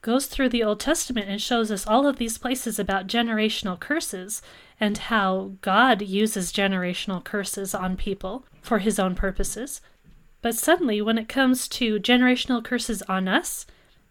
goes 0.00 0.24
through 0.24 0.48
the 0.48 0.64
Old 0.64 0.80
Testament 0.80 1.28
and 1.28 1.42
shows 1.42 1.70
us 1.70 1.86
all 1.86 2.06
of 2.06 2.16
these 2.16 2.38
places 2.38 2.78
about 2.78 3.06
generational 3.06 3.78
curses 3.78 4.40
and 4.80 4.96
how 4.96 5.52
God 5.60 6.00
uses 6.00 6.54
generational 6.54 7.22
curses 7.22 7.74
on 7.74 7.98
people 7.98 8.46
for 8.62 8.78
his 8.78 8.98
own 8.98 9.14
purposes. 9.14 9.82
But 10.40 10.54
suddenly, 10.54 11.02
when 11.02 11.18
it 11.18 11.28
comes 11.28 11.68
to 11.68 12.00
generational 12.00 12.64
curses 12.64 13.02
on 13.02 13.28
us, 13.28 13.66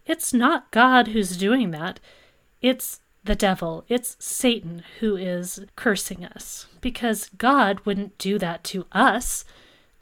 it's 0.06 0.32
not 0.32 0.70
God 0.70 1.08
who's 1.08 1.36
doing 1.36 1.72
that. 1.72 1.98
It's 2.62 3.00
the 3.24 3.34
devil. 3.34 3.84
It's 3.88 4.16
Satan 4.18 4.82
who 5.00 5.16
is 5.16 5.60
cursing 5.76 6.24
us 6.24 6.66
because 6.80 7.30
God 7.38 7.80
wouldn't 7.84 8.18
do 8.18 8.38
that 8.38 8.64
to 8.64 8.86
us. 8.92 9.44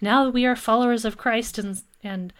Now 0.00 0.28
we 0.28 0.44
are 0.44 0.56
followers 0.56 1.04
of 1.04 1.16
Christ 1.16 1.58
and 1.58 1.82
and 2.02 2.32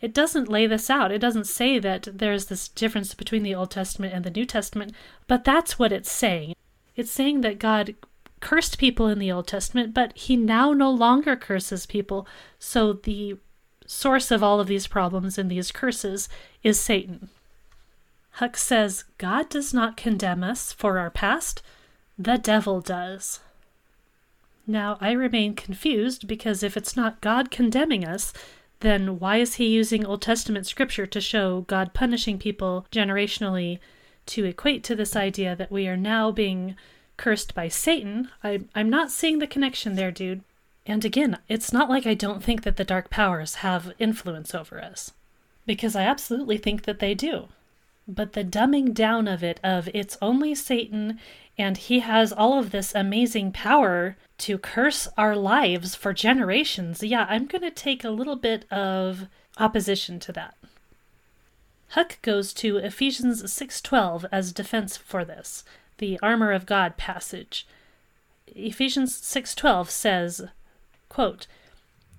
it 0.00 0.14
doesn't 0.14 0.48
lay 0.48 0.66
this 0.66 0.88
out. 0.88 1.12
It 1.12 1.18
doesn't 1.18 1.46
say 1.46 1.78
that 1.78 2.08
there's 2.10 2.46
this 2.46 2.68
difference 2.68 3.12
between 3.12 3.42
the 3.42 3.54
Old 3.54 3.70
Testament 3.70 4.14
and 4.14 4.24
the 4.24 4.30
New 4.30 4.46
Testament, 4.46 4.94
but 5.26 5.44
that's 5.44 5.78
what 5.78 5.92
it's 5.92 6.10
saying. 6.10 6.54
It's 6.96 7.10
saying 7.10 7.42
that 7.42 7.58
God 7.58 7.94
cursed 8.40 8.78
people 8.78 9.08
in 9.08 9.18
the 9.18 9.30
Old 9.30 9.46
Testament, 9.46 9.92
but 9.92 10.16
he 10.16 10.36
now 10.36 10.72
no 10.72 10.90
longer 10.90 11.36
curses 11.36 11.84
people. 11.84 12.26
So 12.58 12.94
the 12.94 13.36
source 13.86 14.30
of 14.30 14.42
all 14.42 14.58
of 14.58 14.68
these 14.68 14.86
problems 14.86 15.36
and 15.36 15.50
these 15.50 15.70
curses 15.70 16.30
is 16.62 16.80
Satan. 16.80 17.28
Huch 18.32 18.56
says, 18.56 19.04
God 19.18 19.48
does 19.48 19.74
not 19.74 19.96
condemn 19.96 20.42
us 20.42 20.72
for 20.72 20.98
our 20.98 21.10
past, 21.10 21.62
the 22.18 22.38
devil 22.38 22.80
does. 22.80 23.40
Now, 24.66 24.98
I 25.00 25.12
remain 25.12 25.54
confused 25.54 26.28
because 26.28 26.62
if 26.62 26.76
it's 26.76 26.96
not 26.96 27.20
God 27.20 27.50
condemning 27.50 28.04
us, 28.04 28.32
then 28.80 29.18
why 29.18 29.36
is 29.38 29.54
he 29.54 29.66
using 29.66 30.06
Old 30.06 30.22
Testament 30.22 30.66
scripture 30.66 31.06
to 31.06 31.20
show 31.20 31.62
God 31.62 31.92
punishing 31.92 32.38
people 32.38 32.86
generationally 32.92 33.78
to 34.26 34.44
equate 34.44 34.84
to 34.84 34.94
this 34.94 35.16
idea 35.16 35.56
that 35.56 35.70
we 35.70 35.88
are 35.88 35.96
now 35.96 36.30
being 36.30 36.76
cursed 37.16 37.54
by 37.54 37.68
Satan? 37.68 38.30
I, 38.44 38.60
I'm 38.74 38.88
not 38.88 39.10
seeing 39.10 39.38
the 39.38 39.46
connection 39.46 39.96
there, 39.96 40.12
dude. 40.12 40.42
And 40.86 41.04
again, 41.04 41.38
it's 41.48 41.72
not 41.72 41.90
like 41.90 42.06
I 42.06 42.14
don't 42.14 42.42
think 42.42 42.62
that 42.62 42.76
the 42.76 42.84
dark 42.84 43.10
powers 43.10 43.56
have 43.56 43.92
influence 43.98 44.54
over 44.54 44.82
us, 44.82 45.12
because 45.66 45.94
I 45.94 46.02
absolutely 46.02 46.56
think 46.56 46.84
that 46.84 47.00
they 47.00 47.14
do. 47.14 47.48
But 48.12 48.32
the 48.32 48.42
dumbing 48.42 48.92
down 48.92 49.28
of 49.28 49.44
it, 49.44 49.60
of 49.62 49.88
it's 49.94 50.18
only 50.20 50.54
Satan 50.54 51.20
and 51.56 51.76
he 51.76 52.00
has 52.00 52.32
all 52.32 52.58
of 52.58 52.70
this 52.70 52.94
amazing 52.94 53.52
power 53.52 54.16
to 54.38 54.56
curse 54.58 55.06
our 55.18 55.36
lives 55.36 55.94
for 55.94 56.14
generations. 56.14 57.02
Yeah, 57.02 57.26
I'm 57.28 57.46
going 57.46 57.62
to 57.62 57.70
take 57.70 58.02
a 58.02 58.10
little 58.10 58.36
bit 58.36 58.64
of 58.72 59.26
opposition 59.58 60.18
to 60.20 60.32
that. 60.32 60.54
Huch 61.90 62.20
goes 62.22 62.54
to 62.54 62.78
Ephesians 62.78 63.42
6:12 63.42 64.24
as 64.32 64.52
defense 64.52 64.96
for 64.96 65.24
this, 65.24 65.64
the 65.98 66.18
armor 66.22 66.52
of 66.52 66.64
God 66.64 66.96
passage. 66.96 67.66
Ephesians 68.46 69.14
6:12 69.20 69.90
says, 69.90 70.48
quote, 71.08 71.46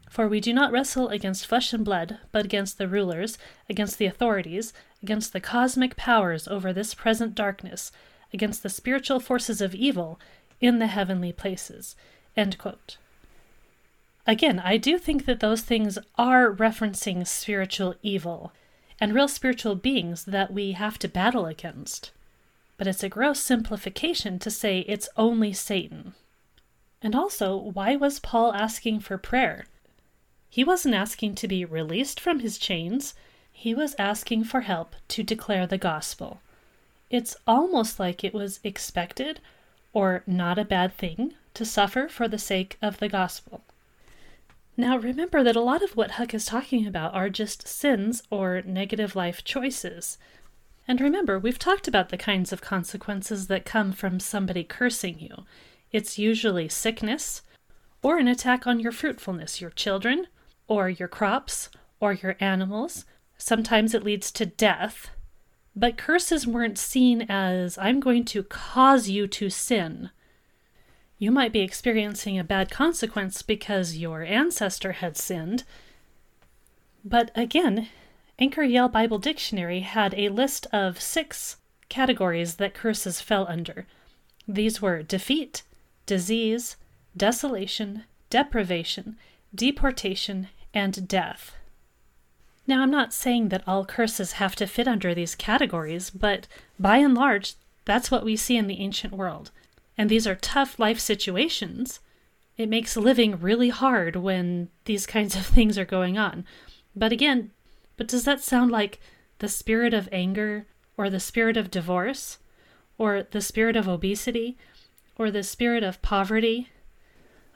"For 0.10 0.28
we 0.28 0.40
do 0.40 0.54
not 0.54 0.72
wrestle 0.72 1.10
against 1.10 1.48
flesh 1.48 1.74
and 1.74 1.84
blood, 1.84 2.20
but 2.32 2.46
against 2.46 2.78
the 2.78 2.88
rulers, 2.88 3.38
against 3.70 3.98
the 3.98 4.06
authorities, 4.06 4.72
against 5.02 5.34
the 5.34 5.42
cosmic 5.42 5.96
powers 5.96 6.48
over 6.48 6.72
this 6.72 6.94
present 6.94 7.36
darkness, 7.36 7.92
against 8.34 8.64
the 8.64 8.70
spiritual 8.70 9.20
forces 9.20 9.62
of 9.62 9.76
evil 9.76 10.20
in 10.60 10.80
the 10.80 10.88
heavenly 10.88 11.34
places. 11.34 11.96
Again, 14.28 14.60
I 14.60 14.78
do 14.78 14.98
think 14.98 15.26
that 15.26 15.40
those 15.40 15.62
things 15.62 15.98
are 16.18 16.54
referencing 16.54 17.26
spiritual 17.28 17.96
evil 18.02 18.54
and 19.00 19.16
real 19.16 19.28
spiritual 19.28 19.76
beings 19.76 20.26
that 20.26 20.54
we 20.54 20.74
have 20.74 21.00
to 21.00 21.08
battle 21.08 21.48
against. 21.48 22.12
But 22.78 22.88
it's 22.88 23.04
a 23.04 23.10
gross 23.10 23.40
simplification 23.40 24.38
to 24.40 24.52
say 24.52 24.80
it's 24.82 25.10
only 25.18 25.54
Satan. 25.54 26.14
And 27.02 27.16
also, 27.16 27.58
why 27.58 27.96
was 27.96 28.20
Paul 28.20 28.54
asking 28.54 29.00
for 29.00 29.18
prayer? 29.18 29.66
He 30.50 30.64
wasn't 30.64 30.96
asking 30.96 31.36
to 31.36 31.48
be 31.48 31.66
released 31.66 32.20
from 32.20 32.40
his 32.40 32.60
chains, 32.60 33.16
he 33.62 33.76
was 33.76 33.94
asking 34.00 34.44
for 34.44 34.62
help 34.62 34.96
to 35.08 35.22
declare 35.22 35.68
the 35.68 35.78
gospel. 35.78 36.42
It's 37.12 37.38
almost 37.46 38.00
like 38.00 38.24
it 38.24 38.34
was 38.34 38.60
expected 38.64 39.40
or 39.94 40.24
not 40.26 40.58
a 40.58 40.66
bad 40.66 40.98
thing 40.98 41.36
to 41.54 41.64
suffer 41.64 42.08
for 42.08 42.28
the 42.28 42.40
sake 42.40 42.80
of 42.82 42.98
the 42.98 43.08
gospel. 43.08 43.62
Now, 44.76 44.98
remember 44.98 45.44
that 45.44 45.56
a 45.56 45.62
lot 45.62 45.84
of 45.84 45.96
what 45.96 46.12
Huch 46.12 46.34
is 46.34 46.48
talking 46.48 46.88
about 46.88 47.14
are 47.14 47.30
just 47.30 47.68
sins 47.68 48.24
or 48.32 48.64
negative 48.66 49.16
life 49.16 49.44
choices. 49.44 50.18
And 50.88 51.00
remember, 51.00 51.38
we've 51.38 51.60
talked 51.60 51.88
about 51.88 52.10
the 52.10 52.18
kinds 52.18 52.52
of 52.52 52.62
consequences 52.62 53.46
that 53.46 53.64
come 53.64 53.92
from 53.92 54.20
somebody 54.20 54.64
cursing 54.64 55.20
you. 55.20 55.46
It's 55.92 56.18
usually 56.18 56.68
sickness, 56.68 57.44
or 58.02 58.18
an 58.18 58.28
attack 58.28 58.66
on 58.66 58.80
your 58.80 58.92
fruitfulness, 58.92 59.62
your 59.62 59.70
children, 59.70 60.26
or 60.68 60.90
your 60.90 61.08
crops, 61.08 61.70
or 62.00 62.14
your 62.14 62.38
animals. 62.40 63.06
Sometimes 63.44 63.96
it 63.96 64.04
leads 64.04 64.32
to 64.34 64.46
death, 64.46 65.10
but 65.76 65.98
curses 65.98 66.46
weren't 66.46 66.78
seen 66.78 67.24
as, 67.24 67.76
I'm 67.80 68.00
going 68.00 68.24
to 68.26 68.44
cause 68.44 69.10
you 69.10 69.26
to 69.30 69.50
sin. 69.50 70.12
You 71.18 71.32
might 71.32 71.52
be 71.52 71.62
experiencing 71.62 72.38
a 72.38 72.44
bad 72.44 72.70
consequence 72.70 73.42
because 73.42 73.98
your 73.98 74.22
ancestor 74.22 74.92
had 74.92 75.18
sinned. 75.18 75.64
But 77.04 77.32
again, 77.34 77.88
Anchor 78.38 78.62
Yale 78.62 78.90
Bible 78.90 79.18
Dictionary 79.18 79.80
had 79.80 80.14
a 80.14 80.30
list 80.30 80.68
of 80.72 81.02
six 81.02 81.58
categories 81.90 82.58
that 82.58 82.76
curses 82.76 83.22
fell 83.22 83.48
under. 83.48 83.88
These 84.48 84.84
were 84.84 85.02
defeat, 85.02 85.64
disease, 86.06 86.76
desolation, 87.18 88.04
deprivation, 88.30 89.18
deportation, 89.56 90.50
and 90.76 91.08
death. 91.08 91.56
Now, 92.68 92.82
I'm 92.82 92.92
not 92.92 93.14
saying 93.14 93.50
that 93.50 93.64
all 93.68 93.86
curses 93.86 94.34
have 94.34 94.56
to 94.58 94.68
fit 94.68 94.88
under 94.88 95.14
these 95.14 95.36
categories, 95.36 96.10
but 96.10 96.48
by 96.80 96.98
and 96.98 97.16
large, 97.16 97.56
that's 97.86 98.12
what 98.12 98.24
we 98.24 98.36
see 98.36 98.56
in 98.56 98.68
the 98.68 98.80
ancient 98.80 99.14
world. 99.14 99.52
And 99.98 100.10
these 100.10 100.28
are 100.28 100.36
tough 100.36 100.80
life 100.80 101.00
situations. 101.00 102.00
It 102.58 102.70
makes 102.70 102.96
living 102.96 103.40
really 103.40 103.70
hard 103.70 104.16
when 104.16 104.70
these 104.86 105.06
kinds 105.06 105.36
of 105.36 105.46
things 105.48 105.78
are 105.78 105.86
going 105.86 106.18
on. 106.18 106.46
But 106.96 107.12
again, 107.12 107.52
but 107.98 108.08
does 108.08 108.26
that 108.26 108.42
sound 108.44 108.72
like 108.72 109.00
the 109.40 109.50
spirit 109.50 109.94
of 109.94 110.10
anger, 110.12 110.68
or 110.98 111.10
the 111.10 111.20
spirit 111.20 111.58
of 111.58 111.72
divorce, 111.72 112.38
or 112.98 113.24
the 113.24 113.42
spirit 113.42 113.76
of 113.76 113.88
obesity, 113.88 114.58
or 115.16 115.32
the 115.32 115.44
spirit 115.44 115.84
of 115.84 116.02
poverty? 116.02 116.70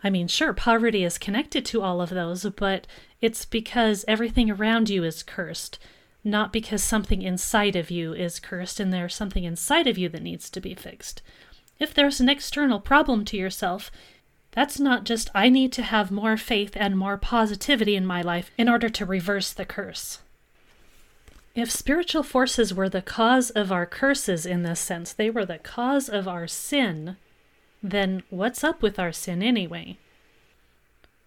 I 0.05 0.11
mean, 0.11 0.27
sure, 0.27 0.53
poverty 0.53 1.03
is 1.03 1.17
connected 1.17 1.65
to 1.65 1.81
all 1.81 1.99
of 1.99 2.11
those, 2.11 2.43
but 2.43 2.85
it's 3.21 3.43
because 3.43 4.05
everything 4.07 4.51
around 4.51 4.87
you 4.87 5.03
is 5.03 5.23
cursed, 5.23 5.79
not 6.23 6.53
because 6.53 6.83
something 6.83 7.23
inside 7.23 7.75
of 7.75 7.89
you 7.89 8.13
is 8.13 8.39
cursed 8.39 8.79
and 8.79 8.93
there's 8.93 9.15
something 9.15 9.45
inside 9.45 9.87
of 9.87 9.97
you 9.97 10.07
that 10.09 10.21
needs 10.21 10.51
to 10.51 10.61
be 10.61 10.75
fixed. 10.75 11.23
If 11.79 11.91
there's 11.91 12.19
an 12.19 12.29
external 12.29 12.79
problem 12.79 13.25
to 13.25 13.37
yourself, 13.37 13.89
that's 14.51 14.79
not 14.79 15.05
just 15.05 15.31
I 15.33 15.49
need 15.49 15.73
to 15.73 15.81
have 15.81 16.11
more 16.11 16.37
faith 16.37 16.73
and 16.75 16.95
more 16.95 17.17
positivity 17.17 17.95
in 17.95 18.05
my 18.05 18.21
life 18.21 18.51
in 18.59 18.69
order 18.69 18.89
to 18.89 19.05
reverse 19.07 19.51
the 19.53 19.65
curse. 19.65 20.19
If 21.55 21.71
spiritual 21.71 22.21
forces 22.21 22.75
were 22.75 22.89
the 22.89 23.01
cause 23.01 23.49
of 23.49 23.71
our 23.71 23.87
curses 23.87 24.45
in 24.45 24.61
this 24.61 24.79
sense, 24.79 25.11
they 25.13 25.31
were 25.31 25.45
the 25.45 25.57
cause 25.57 26.09
of 26.09 26.27
our 26.27 26.45
sin, 26.45 27.17
then 27.91 28.23
what's 28.29 28.63
up 28.63 28.81
with 28.81 28.97
our 28.97 29.11
sin 29.11 29.43
anyway? 29.43 29.97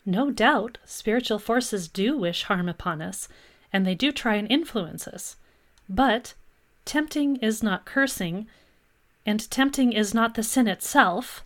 No 0.04 0.30
doubt, 0.30 0.78
spiritual 0.84 1.38
forces 1.38 1.86
do 1.86 2.16
wish 2.16 2.44
harm 2.44 2.68
upon 2.68 3.00
us, 3.00 3.28
and 3.72 3.86
they 3.86 3.94
do 3.94 4.10
try 4.10 4.34
and 4.34 4.50
influence 4.50 5.06
us. 5.06 5.36
But 5.88 6.34
tempting 6.84 7.36
is 7.36 7.62
not 7.62 7.84
cursing, 7.84 8.48
and 9.24 9.48
tempting 9.50 9.92
is 9.92 10.14
not 10.14 10.34
the 10.34 10.42
sin 10.42 10.66
itself. 10.66 11.44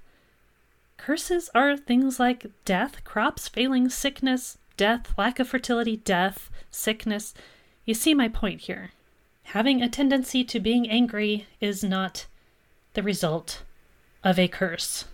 Curses 0.97 1.51
are 1.55 1.77
things 1.77 2.19
like 2.19 2.47
death, 2.65 3.05
crops 3.05 3.49
failing, 3.49 3.89
sickness, 3.91 4.57
death, 4.77 5.13
lack 5.19 5.39
of 5.41 5.49
fertility, 5.49 5.97
death, 5.97 6.51
sickness. 6.71 7.35
You 7.85 7.95
see 7.95 8.15
my 8.15 8.29
point 8.29 8.63
here. 8.63 8.93
Having 9.45 9.83
a 9.83 9.89
tendency 9.89 10.45
to 10.45 10.61
being 10.61 10.89
angry 10.89 11.49
is 11.61 11.85
not 11.85 12.27
the 12.95 13.03
result 13.03 13.63
of 14.25 14.39
a 14.39 14.49
curse. 14.49 15.05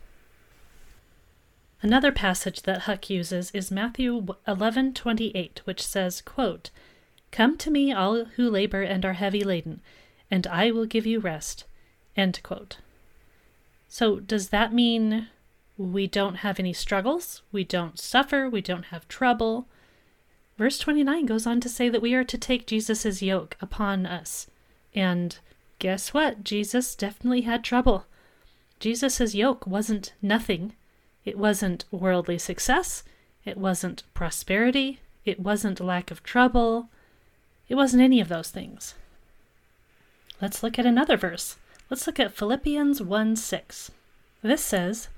Another 1.81 2.11
passage 2.11 2.63
that 2.63 2.83
Huch 2.83 3.09
uses 3.09 3.51
is 3.53 3.71
Matthew 3.71 4.27
11:28, 4.47 5.61
which 5.65 5.87
says, 5.87 6.21
quote, 6.21 6.71
"Come 7.31 7.57
to 7.59 7.71
me 7.71 7.93
all 7.93 8.25
who 8.25 8.51
labor 8.51 8.83
and 8.83 9.05
are 9.05 9.13
heavy 9.15 9.45
laden, 9.45 9.81
and 10.31 10.47
I 10.47 10.71
will 10.71 10.87
give 10.87 11.07
you 11.07 11.21
rest." 11.21 11.65
End 12.17 12.43
quote. 12.43 12.79
So 13.87 14.19
does 14.21 14.49
that 14.49 14.73
mean 14.73 15.29
we 15.77 16.07
don't 16.07 16.37
have 16.37 16.59
any 16.59 16.73
struggles, 16.73 17.43
we 17.53 17.65
don't 17.65 17.99
suffer, 17.99 18.51
we 18.51 18.61
don't 18.61 18.87
have 18.87 19.07
trouble? 19.09 19.69
Verse 20.57 20.79
29 20.79 21.27
goes 21.27 21.47
on 21.47 21.61
to 21.61 21.69
say 21.69 21.89
that 21.89 22.03
we 22.03 22.15
are 22.15 22.25
to 22.25 22.37
take 22.37 22.67
Jesus' 22.67 23.23
yoke 23.23 23.57
upon 23.61 24.05
us 24.05 24.49
And 24.95 25.39
guess 25.79 26.13
what? 26.13 26.43
Jesus 26.43 26.97
definitely 26.97 27.43
had 27.43 27.63
trouble. 27.63 28.07
Jesus' 28.81 29.35
yoke 29.35 29.67
wasn't 29.67 30.13
nothing. 30.23 30.75
It 31.25 31.39
wasn't 31.39 31.85
worldly 31.91 32.39
success. 32.39 33.03
It 33.45 33.57
wasn't 33.57 34.03
prosperity. 34.15 35.01
It 35.25 35.41
wasn't 35.41 35.81
lack 35.81 36.11
of 36.11 36.23
trouble. 36.23 36.89
It 37.69 37.75
wasn't 37.75 38.03
any 38.03 38.21
of 38.21 38.29
those 38.29 38.51
things. 38.51 38.95
Let's 40.41 40.63
look 40.63 40.79
at 40.79 40.87
another 40.87 41.17
verse. 41.17 41.57
Let's 41.91 42.07
look 42.07 42.21
at 42.21 42.35
Philippians 42.35 43.03
1 43.03 43.37
6. 43.37 43.91
This 44.43 44.63
says, 44.63 45.09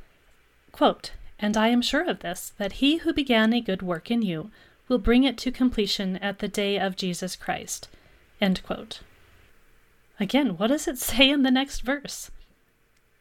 quote, 0.73 1.13
And 1.39 1.57
I 1.57 1.69
am 1.69 1.83
sure 1.83 2.09
of 2.09 2.21
this, 2.21 2.53
that 2.59 2.75
he 2.75 2.99
who 2.99 3.13
began 3.13 3.53
a 3.53 3.61
good 3.61 3.83
work 3.83 4.11
in 4.11 4.23
you 4.23 4.51
will 4.89 4.99
bring 4.99 5.25
it 5.25 5.37
to 5.39 5.53
completion 5.53 6.17
at 6.17 6.39
the 6.39 6.49
day 6.49 6.79
of 6.79 6.97
Jesus 6.97 7.37
Christ. 7.37 7.89
End 8.41 8.63
quote. 8.63 9.01
Again, 10.19 10.57
what 10.57 10.69
does 10.69 10.89
it 10.89 10.99
say 11.11 11.29
in 11.29 11.43
the 11.43 11.51
next 11.51 11.81
verse? 11.81 12.31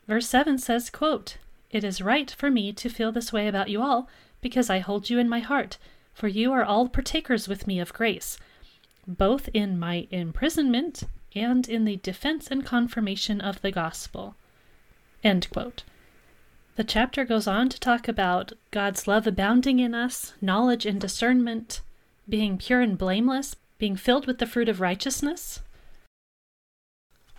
Verse 0.09 0.27
7 0.27 0.57
says, 0.57 0.89
quote, 0.89 1.37
It 1.69 1.83
is 1.83 2.01
right 2.01 2.31
for 2.31 2.49
me 2.49 2.73
to 2.73 2.89
feel 2.89 3.11
this 3.11 3.31
way 3.31 3.47
about 3.47 3.69
you 3.69 3.83
all, 3.83 4.09
because 4.41 4.67
I 4.67 4.79
hold 4.79 5.11
you 5.11 5.19
in 5.19 5.29
my 5.29 5.37
heart, 5.37 5.77
for 6.15 6.27
you 6.27 6.51
are 6.51 6.63
all 6.63 6.89
partakers 6.89 7.47
with 7.47 7.67
me 7.67 7.79
of 7.79 7.93
grace, 7.93 8.39
both 9.07 9.49
in 9.53 9.77
my 9.77 10.07
imprisonment 10.09 11.03
and 11.35 11.69
in 11.69 11.85
the 11.85 11.97
defense 11.97 12.47
and 12.47 12.65
confirmation 12.65 13.39
of 13.39 13.61
the 13.61 13.69
gospel. 13.69 14.33
End 15.23 15.47
quote. 15.51 15.83
The 16.75 16.83
chapter 16.83 17.23
goes 17.23 17.45
on 17.45 17.69
to 17.69 17.79
talk 17.79 18.07
about 18.07 18.53
God's 18.71 19.07
love 19.07 19.27
abounding 19.27 19.79
in 19.79 19.93
us, 19.93 20.33
knowledge 20.41 20.87
and 20.87 20.99
discernment, 20.99 21.81
being 22.27 22.57
pure 22.57 22.81
and 22.81 22.97
blameless, 22.97 23.55
being 23.77 23.95
filled 23.95 24.25
with 24.25 24.39
the 24.39 24.47
fruit 24.47 24.69
of 24.69 24.81
righteousness. 24.81 25.59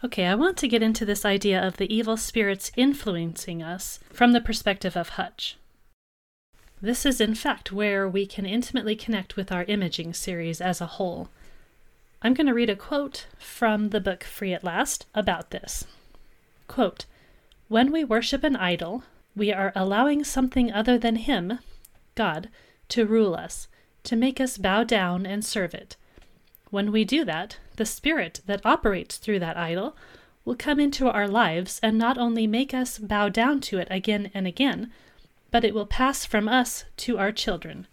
Okay, 0.02 0.24
I 0.24 0.34
want 0.34 0.56
to 0.58 0.68
get 0.68 0.82
into 0.82 1.04
this 1.04 1.26
idea 1.26 1.60
of 1.62 1.76
the 1.76 1.94
evil 1.94 2.16
spirits 2.16 2.72
influencing 2.74 3.62
us 3.62 4.00
from 4.10 4.32
the 4.32 4.40
perspective 4.40 4.96
of 4.96 5.10
Huch. 5.10 5.58
This 6.80 7.04
is, 7.04 7.20
in 7.20 7.34
fact, 7.34 7.70
where 7.70 8.08
we 8.08 8.24
can 8.24 8.46
intimately 8.46 8.96
connect 8.96 9.36
with 9.36 9.52
our 9.52 9.64
imaging 9.64 10.14
series 10.14 10.62
as 10.62 10.80
a 10.80 10.86
whole. 10.86 11.28
I'm 12.22 12.32
going 12.32 12.46
to 12.46 12.54
read 12.54 12.70
a 12.70 12.76
quote 12.76 13.26
from 13.38 13.90
the 13.90 14.00
book 14.00 14.24
Free 14.24 14.54
at 14.54 14.64
Last 14.64 15.04
about 15.14 15.50
this. 15.50 15.84
Quote, 16.66 17.04
When 17.68 17.92
we 17.92 18.02
worship 18.02 18.42
an 18.42 18.56
idol, 18.56 19.04
we 19.36 19.52
are 19.52 19.70
allowing 19.76 20.24
something 20.24 20.72
other 20.72 20.96
than 20.96 21.16
Him, 21.16 21.58
God, 22.14 22.48
to 22.88 23.04
rule 23.04 23.34
us, 23.34 23.68
to 24.04 24.16
make 24.16 24.40
us 24.40 24.56
bow 24.56 24.82
down 24.82 25.26
and 25.26 25.44
serve 25.44 25.74
it. 25.74 25.96
When 26.70 26.92
we 26.92 27.04
do 27.04 27.24
that, 27.24 27.58
the 27.76 27.86
spirit 27.86 28.40
that 28.46 28.64
operates 28.64 29.16
through 29.16 29.40
that 29.40 29.56
idol 29.56 29.96
will 30.44 30.54
come 30.54 30.80
into 30.80 31.08
our 31.08 31.28
lives 31.28 31.80
and 31.82 31.98
not 31.98 32.16
only 32.16 32.46
make 32.46 32.72
us 32.72 32.98
bow 32.98 33.28
down 33.28 33.60
to 33.60 33.78
it 33.78 33.88
again 33.90 34.30
and 34.32 34.46
again, 34.46 34.92
but 35.50 35.64
it 35.64 35.74
will 35.74 35.86
pass 35.86 36.24
from 36.24 36.48
us 36.48 36.84
to 36.98 37.18
our 37.18 37.32
children. 37.32 37.86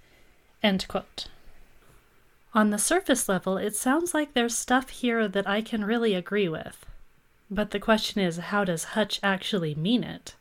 On 2.53 2.69
the 2.69 2.77
surface 2.77 3.27
level, 3.27 3.57
it 3.57 3.75
sounds 3.75 4.13
like 4.13 4.33
there's 4.33 4.57
stuff 4.57 4.89
here 4.89 5.27
that 5.27 5.47
I 5.47 5.61
can 5.61 5.83
really 5.83 6.13
agree 6.13 6.47
with. 6.47 6.85
But 7.49 7.71
the 7.71 7.79
question 7.79 8.21
is, 8.21 8.37
how 8.37 8.63
does 8.63 8.95
Huch 8.95 9.19
actually 9.23 9.75
mean 9.75 10.03
it? 10.03 10.35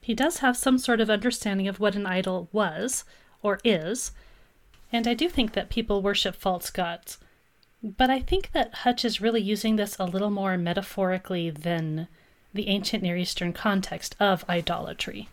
He 0.00 0.14
does 0.14 0.38
have 0.38 0.56
some 0.56 0.78
sort 0.78 1.00
of 1.00 1.08
understanding 1.08 1.68
of 1.68 1.80
what 1.80 1.94
an 1.96 2.06
idol 2.06 2.48
was, 2.52 3.04
or 3.42 3.58
is, 3.64 4.12
and 4.92 5.06
I 5.06 5.14
do 5.14 5.28
think 5.28 5.52
that 5.52 5.70
people 5.70 6.02
worship 6.02 6.36
false 6.36 6.70
gods. 6.70 7.18
But 7.84 8.08
I 8.08 8.20
think 8.20 8.52
that 8.52 8.76
Huch 8.76 9.04
is 9.04 9.20
really 9.20 9.42
using 9.42 9.76
this 9.76 9.94
a 9.98 10.06
little 10.06 10.30
more 10.30 10.56
metaphorically 10.56 11.50
than 11.50 12.08
the 12.54 12.68
ancient 12.68 13.02
Near 13.02 13.18
Eastern 13.18 13.52
context 13.52 14.16
of 14.18 14.42
idolatry. 14.48 15.28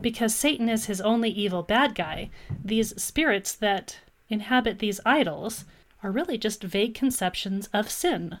Because 0.00 0.32
Satan 0.32 0.68
is 0.68 0.86
his 0.86 1.00
only 1.00 1.30
evil 1.30 1.64
bad 1.64 1.96
guy, 1.96 2.30
these 2.64 3.02
spirits 3.02 3.52
that 3.56 3.98
inhabit 4.28 4.78
these 4.78 5.00
idols 5.04 5.64
are 6.04 6.12
really 6.12 6.38
just 6.38 6.62
vague 6.62 6.94
conceptions 6.94 7.68
of 7.72 7.90
sin. 7.90 8.38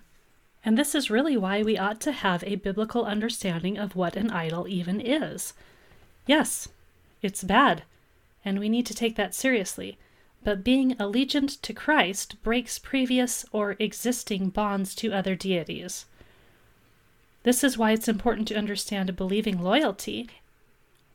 And 0.64 0.78
this 0.78 0.94
is 0.94 1.10
really 1.10 1.36
why 1.36 1.64
we 1.64 1.76
ought 1.76 2.00
to 2.02 2.12
have 2.12 2.44
a 2.44 2.54
biblical 2.54 3.04
understanding 3.04 3.76
of 3.76 3.96
what 3.96 4.14
an 4.14 4.30
idol 4.30 4.68
even 4.68 5.00
is. 5.00 5.52
Yes, 6.28 6.68
it's 7.22 7.42
bad, 7.42 7.82
and 8.44 8.60
we 8.60 8.68
need 8.68 8.86
to 8.86 8.94
take 8.94 9.16
that 9.16 9.34
seriously. 9.34 9.98
But 10.44 10.62
being 10.62 10.94
allegiant 10.96 11.60
to 11.62 11.72
Christ 11.72 12.40
breaks 12.42 12.78
previous 12.78 13.44
or 13.50 13.76
existing 13.78 14.50
bonds 14.50 14.94
to 14.96 15.12
other 15.12 15.34
deities. 15.34 16.04
This 17.42 17.64
is 17.64 17.76
why 17.76 17.92
it's 17.92 18.08
important 18.08 18.48
to 18.48 18.56
understand 18.56 19.16
believing 19.16 19.60
loyalty 19.60 20.28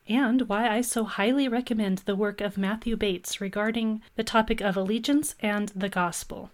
and 0.08 0.42
why 0.48 0.68
I 0.68 0.80
so 0.80 1.04
highly 1.04 1.46
recommend 1.46 1.98
the 1.98 2.16
work 2.16 2.40
of 2.40 2.58
Matthew 2.58 2.96
Bates 2.96 3.40
regarding 3.40 4.02
the 4.16 4.24
topic 4.24 4.60
of 4.60 4.76
allegiance 4.76 5.36
and 5.38 5.68
the 5.68 5.88
gospel. 5.88 6.50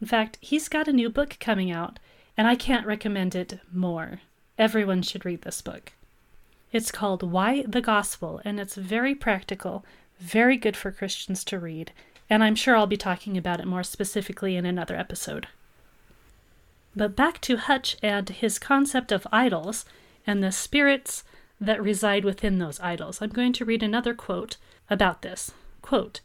In 0.00 0.08
fact, 0.08 0.38
he's 0.40 0.68
got 0.68 0.88
a 0.88 0.92
new 0.92 1.08
book 1.08 1.36
coming 1.38 1.70
out, 1.70 2.00
and 2.36 2.48
I 2.48 2.56
can't 2.56 2.86
recommend 2.86 3.36
it 3.36 3.60
more. 3.72 4.20
Everyone 4.58 5.02
should 5.02 5.24
read 5.24 5.42
this 5.42 5.62
book. 5.62 5.92
It's 6.72 6.90
called 6.90 7.22
Why 7.22 7.62
the 7.62 7.80
Gospel, 7.80 8.40
and 8.44 8.58
it's 8.58 8.74
very 8.74 9.14
practical, 9.14 9.84
very 10.20 10.56
good 10.56 10.76
for 10.76 10.92
Christians 10.92 11.42
to 11.44 11.58
read, 11.58 11.92
and 12.28 12.44
I'm 12.44 12.54
sure 12.54 12.76
I'll 12.76 12.86
be 12.86 12.96
talking 12.96 13.36
about 13.36 13.60
it 13.60 13.66
more 13.66 13.82
specifically 13.82 14.56
in 14.56 14.66
another 14.66 14.94
episode. 14.96 15.48
But 16.94 17.16
back 17.16 17.40
to 17.42 17.56
Huch 17.56 17.96
and 18.02 18.28
his 18.28 18.58
concept 18.58 19.12
of 19.12 19.26
idols 19.32 19.84
and 20.26 20.42
the 20.42 20.52
spirits 20.52 21.24
that 21.60 21.82
reside 21.82 22.24
within 22.24 22.58
those 22.58 22.80
idols. 22.80 23.20
I'm 23.20 23.30
going 23.30 23.52
to 23.54 23.64
read 23.64 23.82
another 23.82 24.14
quote 24.14 24.56
about 24.88 25.22
this. 25.22 25.52
Quote, 25.82 26.20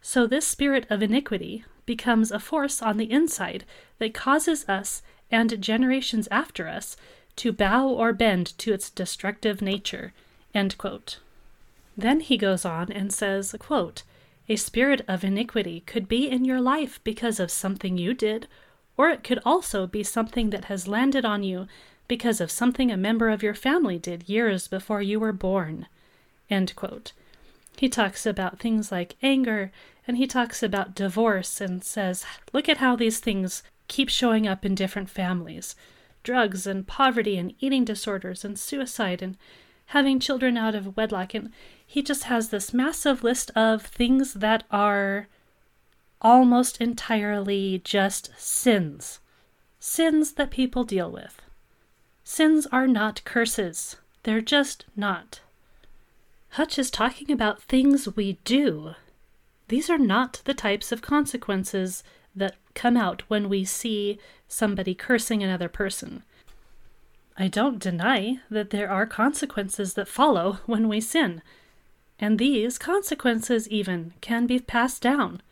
so 0.00 0.26
this 0.26 0.46
spirit 0.46 0.86
of 0.90 1.02
iniquity 1.02 1.64
becomes 1.86 2.30
a 2.30 2.40
force 2.40 2.82
on 2.82 2.96
the 2.96 3.10
inside 3.10 3.64
that 3.98 4.14
causes 4.14 4.68
us 4.68 5.02
and 5.30 5.60
generations 5.60 6.28
after 6.30 6.68
us 6.68 6.96
to 7.36 7.52
bow 7.52 7.88
or 7.88 8.12
bend 8.12 8.58
to 8.58 8.72
its 8.72 8.90
destructive 8.90 9.62
nature. 9.62 10.12
Then 11.96 12.20
he 12.20 12.36
goes 12.36 12.64
on 12.64 12.90
and 12.90 13.12
says, 13.12 13.54
quote, 13.58 14.02
A 14.48 14.56
spirit 14.56 15.02
of 15.06 15.24
iniquity 15.24 15.80
could 15.80 16.08
be 16.08 16.28
in 16.28 16.44
your 16.44 16.60
life 16.60 17.00
because 17.04 17.38
of 17.38 17.50
something 17.50 17.98
you 17.98 18.14
did, 18.14 18.48
or 18.96 19.10
it 19.10 19.24
could 19.24 19.40
also 19.44 19.86
be 19.86 20.02
something 20.02 20.50
that 20.50 20.66
has 20.66 20.88
landed 20.88 21.24
on 21.24 21.42
you 21.42 21.66
because 22.08 22.40
of 22.40 22.50
something 22.50 22.90
a 22.90 22.96
member 22.96 23.28
of 23.28 23.42
your 23.42 23.54
family 23.54 23.98
did 23.98 24.28
years 24.28 24.68
before 24.68 25.02
you 25.02 25.18
were 25.20 25.32
born. 25.32 25.86
He 26.48 27.88
talks 27.88 28.26
about 28.26 28.58
things 28.58 28.92
like 28.92 29.16
anger, 29.22 29.72
and 30.06 30.16
he 30.16 30.26
talks 30.26 30.62
about 30.62 30.94
divorce 30.94 31.60
and 31.60 31.82
says, 31.82 32.24
look 32.52 32.68
at 32.68 32.78
how 32.78 32.96
these 32.96 33.20
things 33.20 33.62
keep 33.88 34.08
showing 34.08 34.46
up 34.46 34.64
in 34.64 34.74
different 34.74 35.10
families 35.10 35.74
drugs 36.22 36.66
and 36.66 36.86
poverty 36.86 37.36
and 37.36 37.52
eating 37.58 37.84
disorders 37.84 38.44
and 38.44 38.58
suicide 38.58 39.20
and 39.22 39.36
having 39.92 40.18
children 40.18 40.56
out 40.56 40.74
of 40.74 40.96
wedlock. 40.96 41.34
And 41.34 41.52
he 41.86 42.02
just 42.02 42.24
has 42.24 42.48
this 42.48 42.72
massive 42.72 43.22
list 43.22 43.50
of 43.54 43.82
things 43.82 44.34
that 44.34 44.64
are 44.70 45.28
almost 46.22 46.80
entirely 46.80 47.80
just 47.84 48.30
sins. 48.38 49.20
Sins 49.78 50.32
that 50.32 50.50
people 50.50 50.84
deal 50.84 51.10
with. 51.10 51.42
Sins 52.24 52.66
are 52.72 52.86
not 52.86 53.22
curses, 53.24 53.96
they're 54.22 54.40
just 54.40 54.86
not. 54.96 55.40
Huch 56.50 56.78
is 56.78 56.90
talking 56.90 57.30
about 57.30 57.62
things 57.62 58.16
we 58.16 58.38
do. 58.44 58.94
These 59.68 59.90
are 59.90 59.98
not 59.98 60.40
the 60.44 60.54
types 60.54 60.92
of 60.92 61.02
consequences 61.02 62.02
that 62.34 62.56
come 62.74 62.96
out 62.96 63.22
when 63.28 63.48
we 63.48 63.64
see 63.64 64.18
somebody 64.48 64.94
cursing 64.94 65.42
another 65.42 65.68
person. 65.68 66.22
I 67.36 67.48
don't 67.48 67.78
deny 67.78 68.40
that 68.50 68.70
there 68.70 68.90
are 68.90 69.06
consequences 69.06 69.94
that 69.94 70.08
follow 70.08 70.58
when 70.66 70.88
we 70.88 71.00
sin, 71.00 71.42
and 72.18 72.38
these 72.38 72.78
consequences, 72.78 73.68
even, 73.68 74.12
can 74.20 74.46
be 74.46 74.58
passed 74.58 75.02
down. 75.02 75.42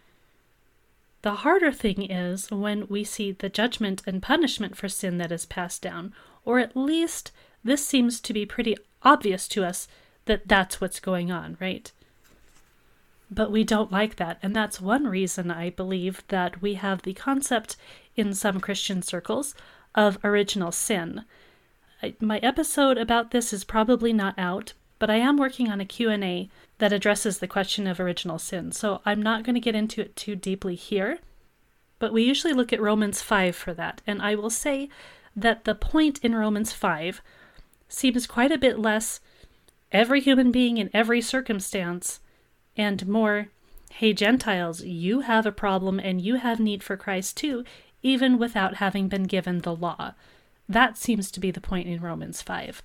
The 1.22 1.37
harder 1.37 1.72
thing 1.72 2.11
is 2.11 2.51
when 2.51 2.87
we 2.89 3.05
see 3.05 3.33
the 3.33 3.49
judgment 3.49 4.03
and 4.07 4.22
punishment 4.22 4.76
for 4.76 4.89
sin 4.89 5.18
that 5.18 5.33
is 5.33 5.47
passed 5.47 5.83
down, 5.83 6.14
or 6.45 6.59
at 6.59 6.76
least 6.76 7.33
this 7.64 7.87
seems 7.87 8.20
to 8.20 8.33
be 8.33 8.47
pretty 8.47 8.76
obvious 9.03 9.49
to 9.49 9.64
us 9.64 9.89
that 10.26 10.49
that's 10.49 10.81
what's 10.81 11.01
going 11.01 11.31
on, 11.31 11.57
right? 11.61 11.91
But 13.31 13.51
we 13.51 13.64
don't 13.64 13.93
like 13.93 14.16
that, 14.16 14.39
and 14.43 14.55
that's 14.55 14.81
one 14.81 15.07
reason 15.07 15.51
I 15.51 15.70
believe 15.70 16.22
that 16.28 16.61
we 16.61 16.74
have 16.74 17.03
the 17.03 17.14
concept 17.14 17.76
in 18.16 18.35
some 18.35 18.61
Christian 18.61 19.03
circles 19.03 19.55
of 19.95 20.18
original 20.24 20.72
sin. 20.72 21.24
My 22.20 22.38
episode 22.38 22.98
about 22.98 23.30
this 23.30 23.53
is 23.53 23.64
probably 23.64 24.12
not 24.12 24.38
out, 24.38 24.72
but 24.98 25.11
I 25.11 25.16
am 25.16 25.36
working 25.36 25.70
on 25.70 25.80
a 25.80 25.84
Q&A 25.84 26.48
that 26.78 26.92
addresses 26.92 27.38
the 27.38 27.46
question 27.46 27.86
of 27.86 28.01
original 28.01 28.38
sin. 28.38 28.72
So 28.72 29.01
I'm 29.05 29.22
not 29.22 29.44
going 29.44 29.55
to 29.55 29.61
get 29.61 29.74
into 29.74 30.01
it 30.01 30.16
too 30.16 30.34
deeply 30.34 30.74
here. 30.76 31.18
but 32.01 32.12
we 32.12 32.24
usually 32.24 32.55
look 32.55 32.72
at 32.72 32.80
Romans 32.80 33.22
5 33.22 33.55
for 33.55 33.72
that. 33.74 34.03
And 34.05 34.20
I 34.20 34.34
will 34.34 34.51
say 34.51 34.88
that 35.36 35.64
the 35.64 35.76
point 35.76 36.18
in 36.24 36.34
Romans 36.34 36.72
5 36.72 37.22
seems 37.88 38.26
quite 38.26 38.51
a 38.51 38.59
bit 38.59 38.80
less 38.80 39.20
every 39.92 40.20
human 40.20 40.51
being 40.51 40.78
in 40.78 40.90
every 40.92 41.20
circumstance 41.20 42.18
and 42.76 43.07
more, 43.07 43.48
hey, 43.92 44.12
Gentiles, 44.12 44.82
you 44.82 45.20
have 45.20 45.46
a 45.46 45.53
problem 45.53 46.01
and 46.01 46.20
you 46.20 46.36
have 46.36 46.59
need 46.59 46.82
for 46.82 46.96
Christ 46.96 47.36
too, 47.36 47.64
even 48.03 48.38
without 48.38 48.76
having 48.76 49.09
been 49.09 49.24
given 49.24 49.61
the 49.61 49.76
law. 49.76 50.14
That 50.70 50.96
seems 50.96 51.32
to 51.32 51.40
be 51.40 51.50
the 51.50 51.60
point 51.60 51.88
in 51.88 52.00
Romans 52.00 52.42
5, 52.42 52.80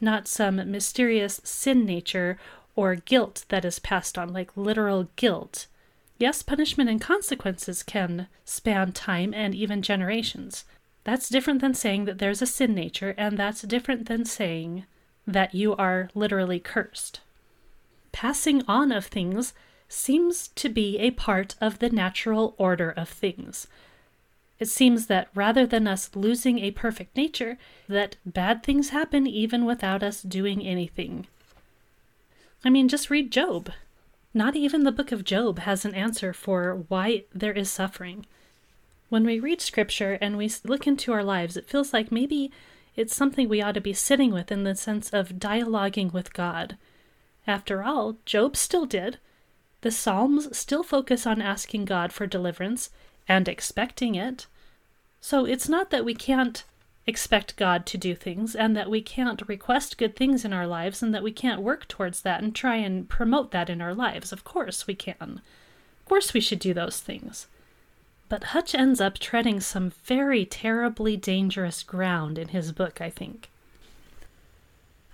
not 0.00 0.28
some 0.28 0.70
mysterious 0.70 1.40
sin 1.42 1.84
nature 1.84 2.38
or 2.76 2.94
guilt 2.94 3.44
that 3.48 3.64
is 3.64 3.80
passed 3.80 4.16
on, 4.16 4.32
like 4.32 4.56
literal 4.56 5.08
guilt. 5.16 5.66
Yes, 6.16 6.44
punishment 6.44 6.88
and 6.88 7.00
consequences 7.00 7.82
can 7.82 8.28
span 8.44 8.92
time 8.92 9.34
and 9.34 9.52
even 9.52 9.82
generations. 9.82 10.64
That's 11.02 11.28
different 11.28 11.60
than 11.60 11.74
saying 11.74 12.04
that 12.04 12.18
there's 12.18 12.40
a 12.40 12.46
sin 12.46 12.72
nature, 12.72 13.16
and 13.18 13.36
that's 13.36 13.62
different 13.62 14.06
than 14.06 14.24
saying 14.24 14.84
that 15.26 15.56
you 15.56 15.74
are 15.74 16.10
literally 16.14 16.60
cursed. 16.60 17.18
Passing 18.12 18.62
on 18.68 18.92
of 18.92 19.06
things 19.06 19.54
seems 19.88 20.48
to 20.54 20.68
be 20.68 21.00
a 21.00 21.10
part 21.10 21.56
of 21.60 21.80
the 21.80 21.90
natural 21.90 22.54
order 22.58 22.92
of 22.92 23.08
things. 23.08 23.66
It 24.58 24.68
seems 24.68 25.06
that 25.06 25.28
rather 25.34 25.66
than 25.66 25.86
us 25.86 26.10
losing 26.14 26.58
a 26.58 26.70
perfect 26.70 27.16
nature, 27.16 27.58
that 27.88 28.16
bad 28.24 28.62
things 28.62 28.90
happen 28.90 29.26
even 29.26 29.64
without 29.64 30.02
us 30.02 30.22
doing 30.22 30.62
anything. 30.64 31.26
I 32.64 32.70
mean, 32.70 32.88
just 32.88 33.10
read 33.10 33.30
Job. 33.30 33.70
Not 34.32 34.56
even 34.56 34.84
the 34.84 34.92
book 34.92 35.12
of 35.12 35.24
Job 35.24 35.60
has 35.60 35.84
an 35.84 35.94
answer 35.94 36.32
for 36.32 36.84
why 36.88 37.24
there 37.34 37.52
is 37.52 37.70
suffering. 37.70 38.26
When 39.08 39.24
we 39.24 39.38
read 39.38 39.60
scripture 39.60 40.18
and 40.20 40.36
we 40.36 40.50
look 40.64 40.86
into 40.86 41.12
our 41.12 41.22
lives, 41.22 41.56
it 41.56 41.68
feels 41.68 41.92
like 41.92 42.10
maybe 42.10 42.50
it's 42.96 43.14
something 43.14 43.48
we 43.48 43.60
ought 43.60 43.74
to 43.74 43.80
be 43.80 43.92
sitting 43.92 44.32
with 44.32 44.50
in 44.50 44.64
the 44.64 44.74
sense 44.74 45.10
of 45.10 45.34
dialoguing 45.34 46.12
with 46.12 46.32
God. 46.32 46.76
After 47.46 47.82
all, 47.82 48.16
Job 48.24 48.56
still 48.56 48.86
did. 48.86 49.18
The 49.82 49.90
Psalms 49.90 50.56
still 50.56 50.82
focus 50.82 51.26
on 51.26 51.42
asking 51.42 51.84
God 51.84 52.12
for 52.12 52.26
deliverance 52.26 52.90
and 53.28 53.48
expecting 53.48 54.14
it. 54.14 54.46
So 55.20 55.44
it's 55.44 55.68
not 55.68 55.90
that 55.90 56.04
we 56.04 56.14
can't 56.14 56.64
expect 57.06 57.56
God 57.56 57.84
to 57.86 57.98
do 57.98 58.14
things 58.14 58.54
and 58.54 58.76
that 58.76 58.90
we 58.90 59.02
can't 59.02 59.46
request 59.46 59.98
good 59.98 60.16
things 60.16 60.44
in 60.44 60.52
our 60.52 60.66
lives 60.66 61.02
and 61.02 61.14
that 61.14 61.22
we 61.22 61.32
can't 61.32 61.60
work 61.62 61.86
towards 61.86 62.22
that 62.22 62.42
and 62.42 62.54
try 62.54 62.76
and 62.76 63.08
promote 63.08 63.50
that 63.50 63.68
in 63.68 63.80
our 63.80 63.94
lives. 63.94 64.32
Of 64.32 64.44
course 64.44 64.86
we 64.86 64.94
can. 64.94 65.40
Of 66.00 66.04
course 66.06 66.32
we 66.32 66.40
should 66.40 66.58
do 66.58 66.72
those 66.72 67.00
things. 67.00 67.46
But 68.28 68.44
Huch 68.44 68.74
ends 68.74 69.00
up 69.00 69.18
treading 69.18 69.60
some 69.60 69.92
very 70.04 70.46
terribly 70.46 71.16
dangerous 71.16 71.82
ground 71.82 72.38
in 72.38 72.48
his 72.48 72.72
book, 72.72 73.00
I 73.00 73.10
think. 73.10 73.50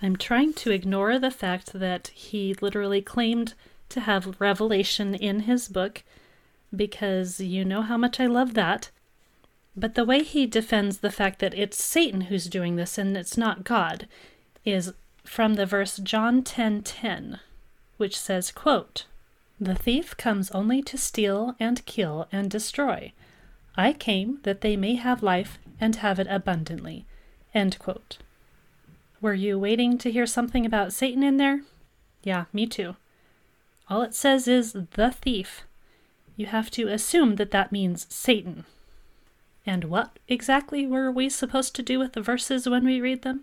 I'm 0.01 0.17
trying 0.17 0.55
to 0.55 0.71
ignore 0.71 1.19
the 1.19 1.31
fact 1.31 1.73
that 1.75 2.09
he 2.09 2.55
literally 2.61 3.03
claimed 3.03 3.55
to 3.91 4.01
have 4.01 4.41
revelation 4.41 5.15
in 5.15 5.41
his 5.41 5.69
book 5.69 6.03
because 6.75 7.41
you 7.41 7.65
know 7.65 7.83
how 7.83 7.97
much 7.97 8.21
I 8.21 8.27
love 8.27 8.55
that. 8.55 8.91
But 9.77 9.95
the 9.95 10.05
way 10.05 10.23
he 10.23 10.47
defends 10.47 10.99
the 10.99 11.11
fact 11.11 11.39
that 11.39 11.55
it's 11.55 11.83
Satan 11.83 12.23
who's 12.23 12.47
doing 12.47 12.77
this 12.77 12.99
and 12.99 13.17
it's 13.17 13.37
not 13.37 13.65
God 13.65 14.09
is 14.65 14.93
from 15.25 15.55
the 15.55 15.67
verse 15.67 15.99
John 15.99 16.43
10:10, 16.43 16.83
10, 16.85 17.41
which 17.97 18.19
says, 18.19 18.51
quote, 18.51 19.07
the 19.61 19.75
thief 19.75 20.17
comes 20.17 20.51
only 20.53 20.81
to 20.83 20.97
steal 20.97 21.55
and 21.61 21.85
kill 21.85 22.27
and 22.33 22.51
destroy. 22.51 23.13
I 23.77 23.93
came 23.93 24.41
that 24.43 24.63
they 24.63 24.77
may 24.77 24.95
have 24.95 25.23
life 25.23 25.59
and 25.79 25.97
have 25.97 26.19
it 26.19 26.27
abundantly. 26.31 27.05
End 27.53 27.79
quote. 27.79 28.19
Were 29.21 29.35
you 29.35 29.59
waiting 29.59 29.99
to 29.99 30.11
hear 30.11 30.27
something 30.27 30.65
about 30.65 30.95
Satan 30.95 31.23
in 31.23 31.37
there? 31.37 31.61
Yeah, 32.23 32.47
me 32.55 32.67
too. 32.67 32.97
All 33.89 34.03
it 34.03 34.15
says 34.15 34.49
is 34.49 34.73
the 34.73 35.11
thief. 35.11 35.65
You 36.41 36.47
have 36.47 36.71
to 36.71 36.89
assume 36.89 37.37
that 37.37 37.51
that 37.51 37.71
means 37.71 38.07
Satan. 38.09 38.65
And 39.67 39.85
what 39.85 40.19
exactly 40.27 40.87
were 40.87 41.11
we 41.11 41.29
supposed 41.29 41.77
to 41.77 41.83
do 41.83 41.99
with 41.99 42.15
the 42.15 42.23
verses 42.23 42.67
when 42.67 42.83
we 42.83 42.99
read 42.99 43.21
them? 43.21 43.43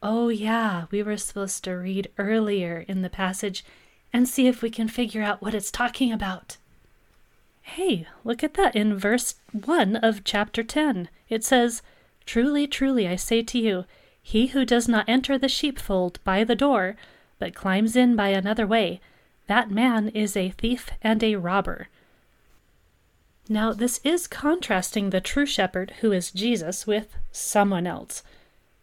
Oh, 0.00 0.28
yeah, 0.28 0.84
we 0.92 1.02
were 1.02 1.16
supposed 1.16 1.64
to 1.64 1.72
read 1.72 2.12
earlier 2.16 2.84
in 2.86 3.02
the 3.02 3.10
passage 3.10 3.64
and 4.12 4.28
see 4.28 4.46
if 4.46 4.62
we 4.62 4.70
can 4.70 4.86
figure 4.86 5.24
out 5.24 5.42
what 5.42 5.52
it's 5.52 5.72
talking 5.72 6.12
about. 6.12 6.58
Hey, 7.62 8.06
look 8.22 8.44
at 8.44 8.54
that 8.54 8.76
in 8.76 8.96
verse 8.96 9.34
1 9.50 9.96
of 9.96 10.22
chapter 10.22 10.62
10. 10.62 11.08
It 11.28 11.42
says, 11.42 11.82
Truly, 12.24 12.68
truly, 12.68 13.08
I 13.08 13.16
say 13.16 13.42
to 13.42 13.58
you, 13.58 13.84
he 14.22 14.46
who 14.46 14.64
does 14.64 14.86
not 14.86 15.08
enter 15.08 15.36
the 15.36 15.48
sheepfold 15.48 16.20
by 16.22 16.44
the 16.44 16.54
door, 16.54 16.94
but 17.40 17.56
climbs 17.56 17.96
in 17.96 18.14
by 18.14 18.28
another 18.28 18.64
way, 18.64 19.00
that 19.48 19.72
man 19.72 20.10
is 20.10 20.36
a 20.36 20.50
thief 20.50 20.90
and 21.02 21.24
a 21.24 21.34
robber. 21.34 21.88
Now, 23.48 23.72
this 23.72 24.00
is 24.02 24.26
contrasting 24.26 25.10
the 25.10 25.20
true 25.20 25.46
shepherd, 25.46 25.94
who 26.00 26.10
is 26.10 26.32
Jesus, 26.32 26.86
with 26.86 27.16
someone 27.30 27.86
else. 27.86 28.22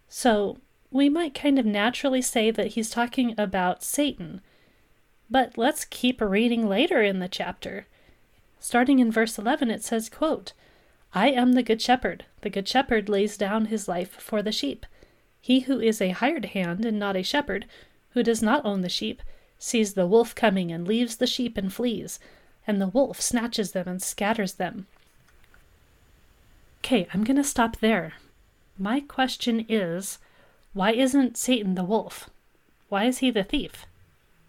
So, 0.07 0.57
we 0.89 1.09
might 1.09 1.33
kind 1.33 1.59
of 1.59 1.65
naturally 1.65 2.21
say 2.21 2.51
that 2.51 2.67
he's 2.67 2.89
talking 2.89 3.35
about 3.37 3.83
Satan, 3.83 4.41
but 5.29 5.57
let's 5.57 5.85
keep 5.85 6.21
reading 6.21 6.69
later 6.69 7.01
in 7.01 7.19
the 7.19 7.27
chapter. 7.27 7.87
Starting 8.59 8.99
in 8.99 9.11
verse 9.11 9.37
11, 9.37 9.69
it 9.71 9.83
says, 9.83 10.09
quote, 10.09 10.53
I 11.13 11.29
am 11.29 11.53
the 11.53 11.63
good 11.63 11.81
shepherd. 11.81 12.25
The 12.41 12.49
good 12.49 12.67
shepherd 12.67 13.09
lays 13.09 13.37
down 13.37 13.65
his 13.65 13.87
life 13.87 14.11
for 14.11 14.41
the 14.41 14.51
sheep. 14.51 14.85
He 15.41 15.61
who 15.61 15.79
is 15.79 15.99
a 15.99 16.09
hired 16.11 16.45
hand 16.45 16.85
and 16.85 16.97
not 16.97 17.17
a 17.17 17.23
shepherd, 17.23 17.65
who 18.11 18.23
does 18.23 18.41
not 18.41 18.65
own 18.65 18.81
the 18.81 18.89
sheep, 18.89 19.21
sees 19.59 19.93
the 19.93 20.07
wolf 20.07 20.33
coming 20.33 20.71
and 20.71 20.87
leaves 20.87 21.17
the 21.17 21.27
sheep 21.27 21.57
and 21.57 21.73
flees, 21.73 22.19
and 22.65 22.81
the 22.81 22.87
wolf 22.87 23.21
snatches 23.21 23.71
them 23.71 23.87
and 23.87 24.01
scatters 24.01 24.53
them. 24.53 24.87
Okay, 26.79 27.07
I'm 27.13 27.23
going 27.23 27.37
to 27.37 27.43
stop 27.43 27.77
there. 27.77 28.13
My 28.77 28.99
question 28.99 29.65
is 29.69 30.19
why 30.73 30.91
isn't 30.91 31.37
Satan 31.37 31.75
the 31.75 31.83
wolf? 31.83 32.29
Why 32.89 33.05
is 33.05 33.19
he 33.19 33.29
the 33.31 33.43
thief? 33.43 33.85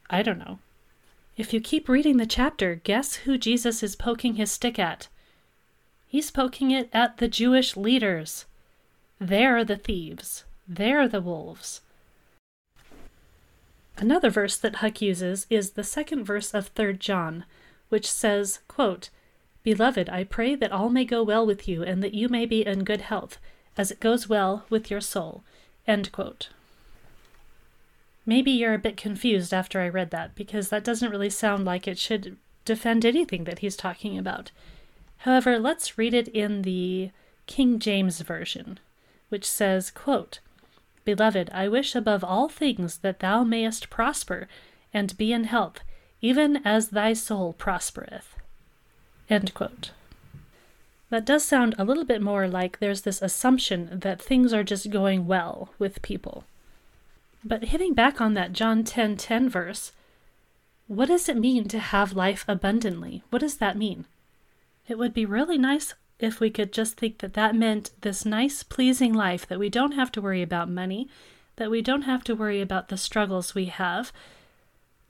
I 0.09 0.23
don't 0.23 0.39
know. 0.39 0.59
If 1.37 1.53
you 1.53 1.61
keep 1.61 1.89
reading 1.89 2.17
the 2.17 2.27
chapter, 2.27 2.77
guess 2.77 3.17
who 3.17 3.37
Jesus 3.37 3.83
is 3.83 3.97
poking 3.97 4.35
his 4.35 4.51
stick 4.51 4.79
at? 4.79 5.09
He's 6.07 6.31
poking 6.31 6.71
it 6.71 6.89
at 6.93 7.19
the 7.19 7.29
Jewish 7.29 7.77
leaders. 7.77 8.45
They're 9.21 9.65
the 9.65 9.77
thieves. 9.77 10.45
They're 10.69 11.09
the 11.09 11.21
wolves. 11.21 11.81
Another 13.97 14.31
verse 14.31 14.57
that 14.57 14.77
Huch 14.77 15.03
uses 15.03 15.47
is 15.51 15.71
the 15.71 15.85
second 15.85 16.25
verse 16.25 16.55
of 16.55 16.69
3 16.69 16.95
John, 16.95 17.45
which 17.89 18.11
says, 18.11 18.61
quote, 18.69 19.11
Beloved, 19.63 20.09
I 20.11 20.25
pray 20.25 20.55
that 20.55 20.73
all 20.73 20.91
may 20.91 21.05
go 21.05 21.23
well 21.23 21.47
with 21.47 21.67
you 21.67 21.83
and 21.83 22.03
that 22.03 22.15
you 22.15 22.29
may 22.29 22.45
be 22.47 22.67
in 22.67 22.85
good 22.85 23.01
health, 23.03 23.39
as 23.77 23.91
it 23.91 24.01
goes 24.01 24.29
well 24.29 24.65
with 24.69 24.91
your 24.91 25.01
soul. 25.01 25.43
End 25.87 26.13
quote. 26.13 26.51
Maybe 28.27 28.51
you're 28.51 28.75
a 28.75 28.79
bit 28.79 28.97
confused 28.97 29.53
after 29.53 29.81
I 29.81 29.89
read 29.89 30.11
that, 30.11 30.35
because 30.35 30.69
that 30.69 30.85
doesn't 30.85 31.11
really 31.11 31.31
sound 31.31 31.65
like 31.65 31.87
it 31.87 31.99
should 31.99 32.37
defend 32.65 33.05
anything 33.05 33.45
that 33.45 33.59
he's 33.59 33.77
talking 33.77 34.19
about. 34.19 34.51
However, 35.19 35.59
let's 35.59 35.99
read 35.99 36.15
it 36.15 36.29
in 36.29 36.63
the 36.63 37.11
King 37.47 37.79
James 37.79 38.21
Version, 38.21 38.79
which 39.29 39.47
says, 39.47 39.91
quote, 39.91 40.41
Beloved, 41.05 41.51
I 41.53 41.69
wish 41.69 41.95
above 41.95 42.25
all 42.25 42.49
things 42.49 42.99
that 42.99 43.21
thou 43.21 43.45
mayest 43.45 43.91
prosper 43.91 44.49
and 44.93 45.17
be 45.19 45.33
in 45.33 45.45
health, 45.45 45.81
even 46.25 46.59
as 46.65 46.89
thy 46.89 47.13
soul 47.13 47.53
prospereth. 47.53 48.35
That 51.11 51.27
does 51.27 51.45
sound 51.45 51.75
a 51.77 51.85
little 51.85 52.07
bit 52.07 52.23
more 52.23 52.49
like 52.49 52.79
there's 52.79 53.03
this 53.03 53.21
assumption 53.21 54.01
that 54.01 54.23
things 54.23 54.55
are 54.55 54.65
just 54.65 54.89
going 54.89 55.27
well 55.27 55.69
with 55.79 56.01
people. 56.01 56.45
But 57.45 57.65
hitting 57.65 57.93
back 57.93 58.23
on 58.23 58.33
that 58.33 58.55
John 58.55 58.85
10:10 58.85 58.87
10, 58.87 59.17
10 59.19 59.49
verse, 59.51 59.93
what 60.87 61.09
does 61.09 61.29
it 61.29 61.37
mean 61.37 61.69
to 61.69 61.79
have 61.79 62.15
life 62.15 62.47
abundantly? 62.49 63.23
What 63.29 63.41
does 63.41 63.59
that 63.59 63.77
mean? 63.77 64.07
It 64.89 64.97
would 64.97 65.13
be 65.13 65.27
really 65.27 65.59
nice 65.59 65.93
if 66.19 66.41
we 66.41 66.49
could 66.49 66.73
just 66.73 66.97
think 66.97 67.19
that 67.19 67.35
that 67.35 67.55
meant 67.55 67.91
this 68.01 68.25
nice, 68.25 68.63
pleasing 68.63 69.13
life 69.13 69.47
that 69.47 69.59
we 69.59 69.69
don't 69.69 69.93
have 69.93 70.11
to 70.13 70.23
worry 70.23 70.41
about 70.41 70.71
money, 70.71 71.07
that 71.57 71.71
we 71.71 71.83
don't 71.83 72.09
have 72.09 72.25
to 72.25 72.35
worry 72.35 72.63
about 72.63 72.89
the 72.89 72.97
struggles 72.97 73.55
we 73.55 73.67
have, 73.67 74.11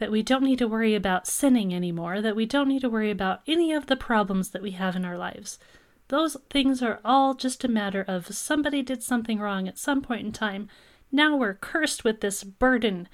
that 0.05 0.13
we 0.13 0.23
don't 0.23 0.45
need 0.45 0.59
to 0.59 0.69
worry 0.69 0.95
about 0.95 1.27
sinning 1.27 1.75
anymore, 1.75 2.21
that 2.21 2.37
we 2.37 2.45
don't 2.45 2.69
need 2.69 2.83
to 2.83 2.91
worry 2.91 3.11
about 3.11 3.41
any 3.47 3.73
of 3.73 3.87
the 3.87 3.97
problems 3.97 4.51
that 4.51 4.61
we 4.61 4.73
have 4.73 4.95
in 4.95 5.05
our 5.07 5.17
lives. 5.17 5.59
Those 6.09 6.37
things 6.51 6.83
are 6.83 7.01
all 7.03 7.33
just 7.33 7.65
a 7.65 7.69
matter 7.69 8.05
of 8.07 8.35
somebody 8.35 8.83
did 8.83 9.03
something 9.03 9.39
wrong 9.39 9.67
at 9.67 9.79
some 9.79 10.03
point 10.03 10.27
in 10.27 10.33
time 10.33 10.69
now 11.15 11.37
we're 11.37 11.55
cursed 11.55 12.03
with 12.03 12.21
this 12.21 12.43
burden, 12.43 13.09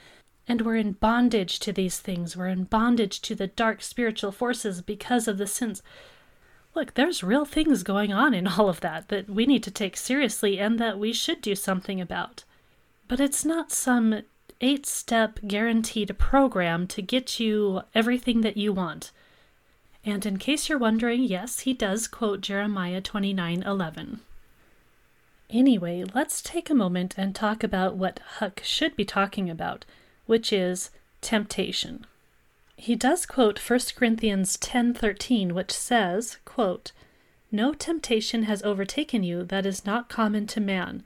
and 0.49 0.63
we're 0.63 0.77
in 0.77 0.93
bondage 0.93 1.59
to 1.61 1.71
these 1.71 2.01
things. 2.01 2.35
We're 2.35 2.49
in 2.49 2.65
bondage 2.65 3.21
to 3.21 3.35
the 3.35 3.47
dark 3.47 3.83
spiritual 3.83 4.33
forces 4.33 4.81
because 4.81 5.29
of 5.29 5.37
the 5.37 5.47
sins. 5.47 5.83
look, 6.75 6.95
there's 6.95 7.23
real 7.23 7.45
things 7.45 7.83
going 7.83 8.11
on 8.11 8.33
in 8.33 8.47
all 8.47 8.71
of 8.71 8.81
that 8.81 9.09
that 9.09 9.29
we 9.29 9.45
need 9.45 9.63
to 9.65 9.71
take 9.71 9.99
seriously 9.99 10.59
and 10.59 10.79
that 10.79 10.99
we 10.99 11.13
should 11.13 11.43
do 11.43 11.55
something 11.55 12.01
about. 12.01 12.45
But 13.07 13.21
it's 13.21 13.45
not 13.45 13.71
some 13.71 14.23
eight 14.61 14.87
step 14.87 15.39
guaranteed 15.47 16.17
program 16.19 16.87
to 16.87 17.03
get 17.03 17.41
you 17.41 17.83
everything 17.95 18.43
that 18.43 18.57
you 18.57 18.73
want. 18.73 19.11
And 20.05 20.25
in 20.25 20.39
case 20.39 20.69
you're 20.69 20.79
wondering, 20.79 21.23
yes, 21.23 21.61
he 21.61 21.75
does 21.75 22.09
quote 22.09 22.41
Jeremiah 22.41 23.01
29 23.01 23.63
11. 23.63 24.21
Anyway, 25.51 26.05
let's 26.15 26.41
take 26.41 26.71
a 26.71 26.75
moment 26.75 27.15
and 27.17 27.35
talk 27.35 27.65
about 27.65 27.97
what 27.97 28.21
Huch 28.39 28.65
should 28.65 28.95
be 28.95 29.05
talking 29.05 29.51
about, 29.51 29.85
which 30.27 30.53
is 30.53 30.91
temptation. 31.21 32.07
He 32.77 32.95
does 32.95 33.27
quote 33.27 33.59
1 33.59 33.95
Corinthians 33.97 34.57
10:13, 34.57 35.53
which 35.53 35.73
says, 35.73 36.39
quote, 36.45 36.93
"No 37.51 37.75
temptation 37.75 38.45
has 38.45 38.63
overtaken 38.63 39.23
you 39.23 39.45
that 39.45 39.67
is 39.67 39.85
not 39.85 40.09
common 40.09 40.47
to 40.47 40.61
man. 40.61 41.03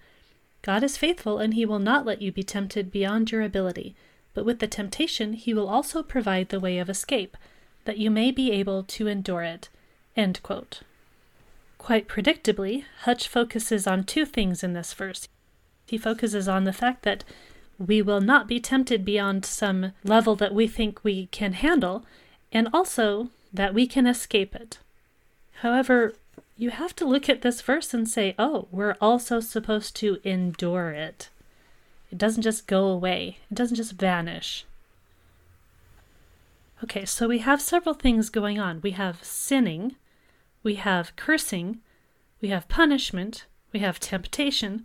God 0.65 0.83
is 0.83 0.97
faithful 0.97 1.39
and 1.41 1.53
he 1.53 1.67
will 1.67 1.79
not 1.79 2.07
let 2.07 2.23
you 2.23 2.33
be 2.33 2.43
tempted 2.43 2.91
beyond 2.91 3.31
your 3.31 3.43
ability, 3.43 3.95
but 4.33 4.47
with 4.47 4.61
the 4.61 4.67
temptation 4.67 5.35
he 5.35 5.53
will 5.53 5.69
also 5.69 6.03
provide 6.03 6.49
the 6.49 6.59
way 6.59 6.79
of 6.79 6.89
escape, 6.89 7.37
that 7.85 7.99
you 7.99 8.11
may 8.11 8.31
be 8.31 8.51
able 8.51 8.83
to 8.83 9.07
endure 9.07 9.43
it." 9.43 9.69
Quite 11.77 12.09
predictably, 12.09 12.85
Huch 13.01 13.29
focuses 13.29 13.87
on 13.87 14.05
two 14.05 14.25
things 14.25 14.65
in 14.65 14.73
this 14.73 14.95
verse. 14.95 15.29
He 15.87 15.99
focuses 15.99 16.49
on 16.49 16.65
the 16.65 16.73
fact 16.73 17.03
that 17.03 17.25
we 17.79 18.01
will 18.01 18.23
not 18.23 18.49
be 18.49 18.59
tempted 18.59 19.05
beyond 19.05 19.45
some 19.45 19.93
level 20.03 20.35
that 20.37 20.55
we 20.55 20.67
think 20.67 21.05
we 21.05 21.27
can 21.27 21.53
handle, 21.53 22.07
and 22.53 22.69
also 22.73 23.29
that 23.53 23.75
we 23.75 23.87
can 23.87 24.07
escape 24.07 24.55
it. 24.55 24.79
However, 25.57 26.15
you 26.57 26.71
have 26.71 26.95
to 26.97 27.05
look 27.05 27.29
at 27.29 27.43
this 27.43 27.61
verse 27.61 27.93
and 27.93 28.09
say, 28.09 28.35
oh, 28.39 28.69
we're 28.71 28.97
also 29.01 29.41
supposed 29.41 29.97
to 29.97 30.19
endure 30.23 30.91
it. 30.91 31.31
It 32.11 32.19
doesn't 32.19 32.43
just 32.43 32.67
go 32.67 32.87
away, 32.87 33.39
it 33.51 33.55
doesn't 33.55 33.77
just 33.77 33.93
vanish. 33.95 34.65
Okay, 36.83 37.05
so 37.05 37.29
we 37.29 37.39
have 37.39 37.63
several 37.63 37.95
things 37.95 38.29
going 38.29 38.59
on. 38.59 38.81
We 38.83 38.93
have 38.93 39.25
sinning, 39.25 39.97
we 40.63 40.75
have 40.75 41.17
cursing, 41.17 41.81
we 42.41 42.49
have 42.49 42.69
punishment, 42.69 43.47
we 43.73 43.81
have 43.81 43.99
temptation, 43.99 44.85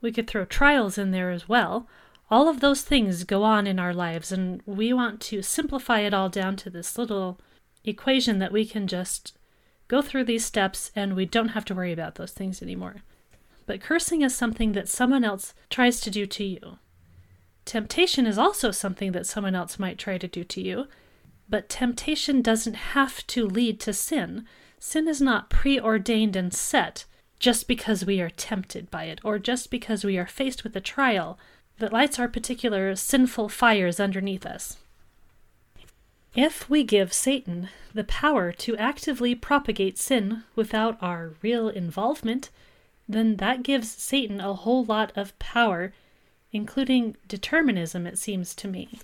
we 0.00 0.12
could 0.12 0.28
throw 0.28 0.44
trials 0.44 0.96
in 0.96 1.10
there 1.10 1.30
as 1.30 1.48
well. 1.48 1.88
All 2.30 2.48
of 2.48 2.60
those 2.60 2.82
things 2.82 3.24
go 3.24 3.42
on 3.42 3.66
in 3.66 3.78
our 3.78 3.94
lives, 3.94 4.30
and 4.30 4.62
we 4.64 4.92
want 4.92 5.20
to 5.22 5.42
simplify 5.42 6.00
it 6.00 6.14
all 6.14 6.28
down 6.28 6.56
to 6.56 6.70
this 6.70 6.96
little 6.96 7.38
equation 7.84 8.38
that 8.38 8.52
we 8.52 8.64
can 8.64 8.86
just 8.86 9.37
go 9.88 10.02
through 10.02 10.24
these 10.24 10.44
steps 10.44 10.90
and 10.94 11.16
we 11.16 11.26
don't 11.26 11.48
have 11.48 11.64
to 11.66 11.74
worry 11.74 11.92
about 11.92 12.14
those 12.14 12.32
things 12.32 12.62
anymore. 12.62 12.96
But 13.66 13.80
cursing 13.80 14.22
is 14.22 14.34
something 14.34 14.72
that 14.72 14.88
someone 14.88 15.24
else 15.24 15.54
tries 15.68 16.00
to 16.00 16.10
do 16.10 16.26
to 16.26 16.44
you. 16.44 16.78
Temptation 17.64 18.26
is 18.26 18.38
also 18.38 18.70
something 18.70 19.12
that 19.12 19.26
someone 19.26 19.54
else 19.54 19.78
might 19.78 19.98
try 19.98 20.16
to 20.16 20.28
do 20.28 20.44
to 20.44 20.60
you, 20.60 20.86
but 21.48 21.68
temptation 21.68 22.40
doesn't 22.40 22.74
have 22.74 23.26
to 23.26 23.46
lead 23.46 23.80
to 23.80 23.92
sin. 23.92 24.46
Sin 24.78 25.08
is 25.08 25.20
not 25.20 25.50
preordained 25.50 26.36
and 26.36 26.54
set 26.54 27.04
just 27.38 27.68
because 27.68 28.04
we 28.04 28.20
are 28.20 28.30
tempted 28.30 28.90
by 28.90 29.04
it, 29.04 29.20
or 29.22 29.38
just 29.38 29.70
because 29.70 30.04
we 30.04 30.18
are 30.18 30.26
faced 30.26 30.64
with 30.64 30.74
a 30.74 30.80
trial 30.80 31.38
that 31.78 31.92
lights 31.92 32.18
our 32.18 32.26
particular 32.26 32.96
sinful 32.96 33.48
fires 33.48 34.00
underneath 34.00 34.44
us. 34.44 34.78
If 36.34 36.68
we 36.68 36.84
give 36.84 37.12
Satan 37.12 37.68
the 37.94 38.04
power 38.04 38.52
to 38.52 38.76
actively 38.76 39.34
propagate 39.34 39.98
sin 39.98 40.44
without 40.54 40.96
our 41.02 41.32
real 41.42 41.68
involvement, 41.68 42.50
then 43.08 43.36
that 43.36 43.62
gives 43.62 43.90
Satan 43.90 44.40
a 44.40 44.54
whole 44.54 44.84
lot 44.84 45.10
of 45.16 45.38
power, 45.38 45.92
including 46.52 47.16
determinism, 47.26 48.06
it 48.06 48.18
seems 48.18 48.54
to 48.56 48.68
me. 48.68 49.00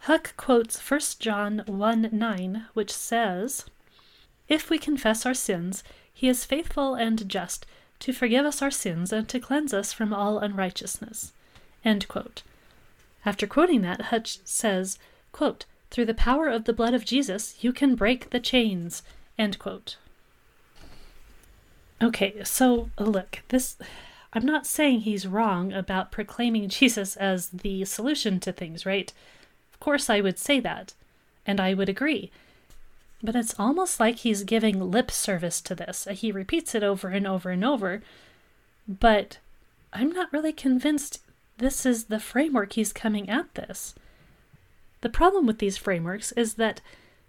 Huch 0.00 0.36
quotes 0.36 0.78
1 0.90 1.00
John 1.20 1.62
1 1.66 2.08
9, 2.12 2.66
which 2.74 2.92
says, 2.92 3.66
if 4.48 4.68
we 4.68 4.76
confess 4.78 5.24
our 5.24 5.34
sins, 5.34 5.84
he 6.12 6.28
is 6.28 6.44
faithful 6.44 6.94
and 6.94 7.28
just 7.28 7.64
to 8.00 8.12
forgive 8.12 8.44
us 8.44 8.60
our 8.60 8.70
sins 8.70 9.12
and 9.12 9.28
to 9.28 9.40
cleanse 9.40 9.72
us 9.72 9.92
from 9.92 10.12
all 10.12 10.38
unrighteousness. 10.38 11.32
After 13.24 13.46
quoting 13.46 13.82
that, 13.82 14.00
Huch 14.02 14.40
says, 14.44 14.98
quote, 15.30 15.64
Through 15.92 16.06
the 16.06 16.14
power 16.14 16.48
of 16.48 16.64
the 16.64 16.72
blood 16.72 16.94
of 16.94 17.04
Jesus, 17.04 17.54
you 17.60 17.70
can 17.70 17.94
break 17.94 18.30
the 18.30 18.40
chains. 18.40 19.02
End 19.38 19.58
quote. 19.58 19.98
Okay, 22.02 22.42
so 22.44 22.88
look, 22.98 23.40
this. 23.48 23.76
I'm 24.32 24.46
not 24.46 24.66
saying 24.66 25.00
he's 25.00 25.26
wrong 25.26 25.70
about 25.70 26.10
proclaiming 26.10 26.68
Jesus 26.70 27.14
as 27.16 27.50
the 27.50 27.84
solution 27.84 28.40
to 28.40 28.52
things, 28.52 28.86
right? 28.86 29.12
Of 29.74 29.80
course, 29.80 30.08
I 30.08 30.22
would 30.22 30.38
say 30.38 30.60
that, 30.60 30.94
and 31.46 31.60
I 31.60 31.74
would 31.74 31.90
agree. 31.90 32.30
But 33.22 33.36
it's 33.36 33.54
almost 33.58 34.00
like 34.00 34.16
he's 34.16 34.44
giving 34.44 34.90
lip 34.90 35.10
service 35.10 35.60
to 35.60 35.74
this. 35.74 36.08
He 36.10 36.32
repeats 36.32 36.74
it 36.74 36.82
over 36.82 37.08
and 37.08 37.26
over 37.26 37.50
and 37.50 37.62
over. 37.62 38.02
But 38.88 39.36
I'm 39.92 40.10
not 40.10 40.32
really 40.32 40.54
convinced 40.54 41.20
this 41.58 41.84
is 41.84 42.04
the 42.04 42.18
framework 42.18 42.72
he's 42.72 42.94
coming 42.94 43.28
at 43.28 43.54
this. 43.56 43.94
The 45.02 45.08
problem 45.08 45.46
with 45.46 45.58
these 45.58 45.76
frameworks 45.76 46.32
is 46.32 46.54
that 46.54 46.80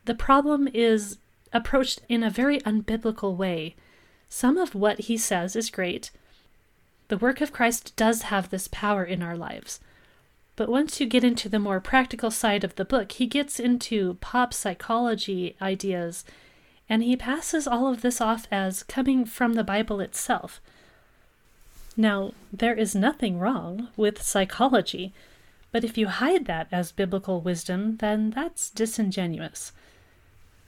the 0.06 0.16
problem 0.16 0.70
is 0.74 1.18
approached 1.52 2.02
in 2.08 2.24
a 2.24 2.30
very 2.30 2.60
unbiblical 2.62 3.36
way. 3.36 3.76
Some 4.30 4.58
of 4.58 4.74
what 4.74 5.02
he 5.02 5.18
says 5.18 5.56
is 5.56 5.70
great. 5.70 6.10
The 7.10 7.18
work 7.18 7.42
of 7.42 7.52
Christ 7.52 7.96
does 7.96 8.24
have 8.24 8.50
this 8.50 8.68
power 8.68 9.04
in 9.04 9.22
our 9.22 9.38
lives. 9.38 9.80
But 10.56 10.70
once 10.70 11.00
you 11.00 11.08
get 11.08 11.24
into 11.24 11.50
the 11.50 11.60
more 11.60 11.80
practical 11.80 12.32
side 12.32 12.64
of 12.64 12.76
the 12.76 12.86
book, 12.86 13.12
he 13.14 13.26
gets 13.26 13.60
into 13.60 14.16
pop 14.22 14.54
psychology 14.54 15.56
ideas, 15.62 16.24
and 16.88 17.02
he 17.02 17.16
passes 17.16 17.68
all 17.68 17.88
of 17.88 18.02
this 18.02 18.22
off 18.22 18.48
as 18.52 18.84
coming 18.84 19.26
from 19.26 19.54
the 19.54 19.64
Bible 19.64 20.00
itself. 20.00 20.62
Now, 21.98 22.34
there 22.52 22.76
is 22.76 22.94
nothing 22.94 23.40
wrong 23.40 23.90
with 23.98 24.22
psychology, 24.22 25.12
but 25.74 25.84
if 25.84 25.98
you 25.98 26.08
hide 26.08 26.46
that 26.46 26.68
as 26.72 26.92
biblical 26.92 27.42
wisdom, 27.42 27.98
then 27.98 28.30
that's 28.30 28.70
disingenuous. 28.70 29.74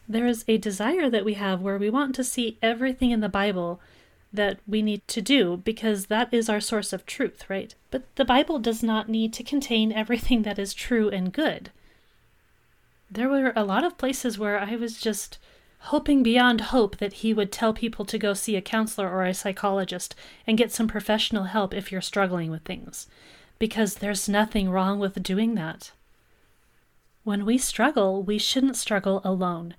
There 0.10 0.26
is 0.26 0.44
a 0.48 0.58
desire 0.58 1.10
that 1.12 1.24
we 1.24 1.36
have 1.36 1.62
where 1.62 1.78
we 1.78 1.92
want 1.92 2.16
to 2.16 2.24
see 2.24 2.58
everything 2.62 3.12
in 3.12 3.20
the 3.22 3.30
Bible 3.30 3.80
that 4.34 4.60
we 4.68 4.82
need 4.82 5.08
to 5.08 5.22
do 5.22 5.62
because 5.64 6.08
that 6.08 6.34
is 6.34 6.50
our 6.50 6.60
source 6.60 6.92
of 6.92 7.06
truth, 7.06 7.48
right? 7.48 7.76
But 7.92 8.04
the 8.16 8.26
Bible 8.26 8.58
does 8.58 8.82
not 8.82 9.08
need 9.08 9.32
to 9.34 9.44
contain 9.44 9.92
everything 9.92 10.42
that 10.42 10.58
is 10.60 10.74
true 10.74 11.10
and 11.10 11.32
good. 11.32 11.70
There 13.10 13.30
were 13.30 13.54
a 13.56 13.64
lot 13.64 13.84
of 13.84 14.00
places 14.00 14.40
where 14.40 14.60
I 14.60 14.76
was 14.76 15.00
just 15.00 15.38
hoping 15.92 16.24
beyond 16.24 16.62
hope 16.62 16.98
that 16.98 17.14
he 17.14 17.32
would 17.32 17.52
tell 17.52 17.74
people 17.74 18.06
to 18.06 18.18
go 18.18 18.34
see 18.34 18.56
a 18.56 18.62
counselor 18.62 19.08
or 19.08 19.24
a 19.24 19.36
psychologist 19.36 20.16
and 20.48 20.58
get 20.58 20.72
some 20.72 20.88
professional 20.88 21.44
help 21.44 21.76
if 21.76 21.92
you're 21.92 22.02
struggling 22.02 22.50
with 22.50 22.64
things, 22.64 23.06
because 23.60 23.96
there's 23.96 24.30
nothing 24.30 24.70
wrong 24.70 25.00
with 25.00 25.22
doing 25.24 25.56
that. 25.56 25.92
When 27.24 27.46
we 27.46 27.58
struggle, 27.58 28.22
we 28.22 28.38
shouldn't 28.38 28.78
struggle 28.78 29.22
alone, 29.24 29.76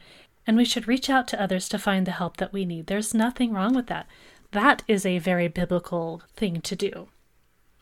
and 0.47 0.57
we 0.57 0.65
should 0.65 0.89
reach 0.89 1.09
out 1.09 1.29
to 1.29 1.41
others 1.41 1.69
to 1.69 1.79
find 1.79 2.07
the 2.07 2.13
help 2.13 2.39
that 2.39 2.53
we 2.53 2.65
need. 2.65 2.87
There's 2.87 3.15
nothing 3.15 3.53
wrong 3.53 3.75
with 3.75 3.87
that. 3.87 4.07
That 4.53 4.83
is 4.89 5.05
a 5.05 5.19
very 5.19 5.49
biblical 5.49 6.23
thing 6.35 6.61
to 6.63 6.77
do. 6.77 7.09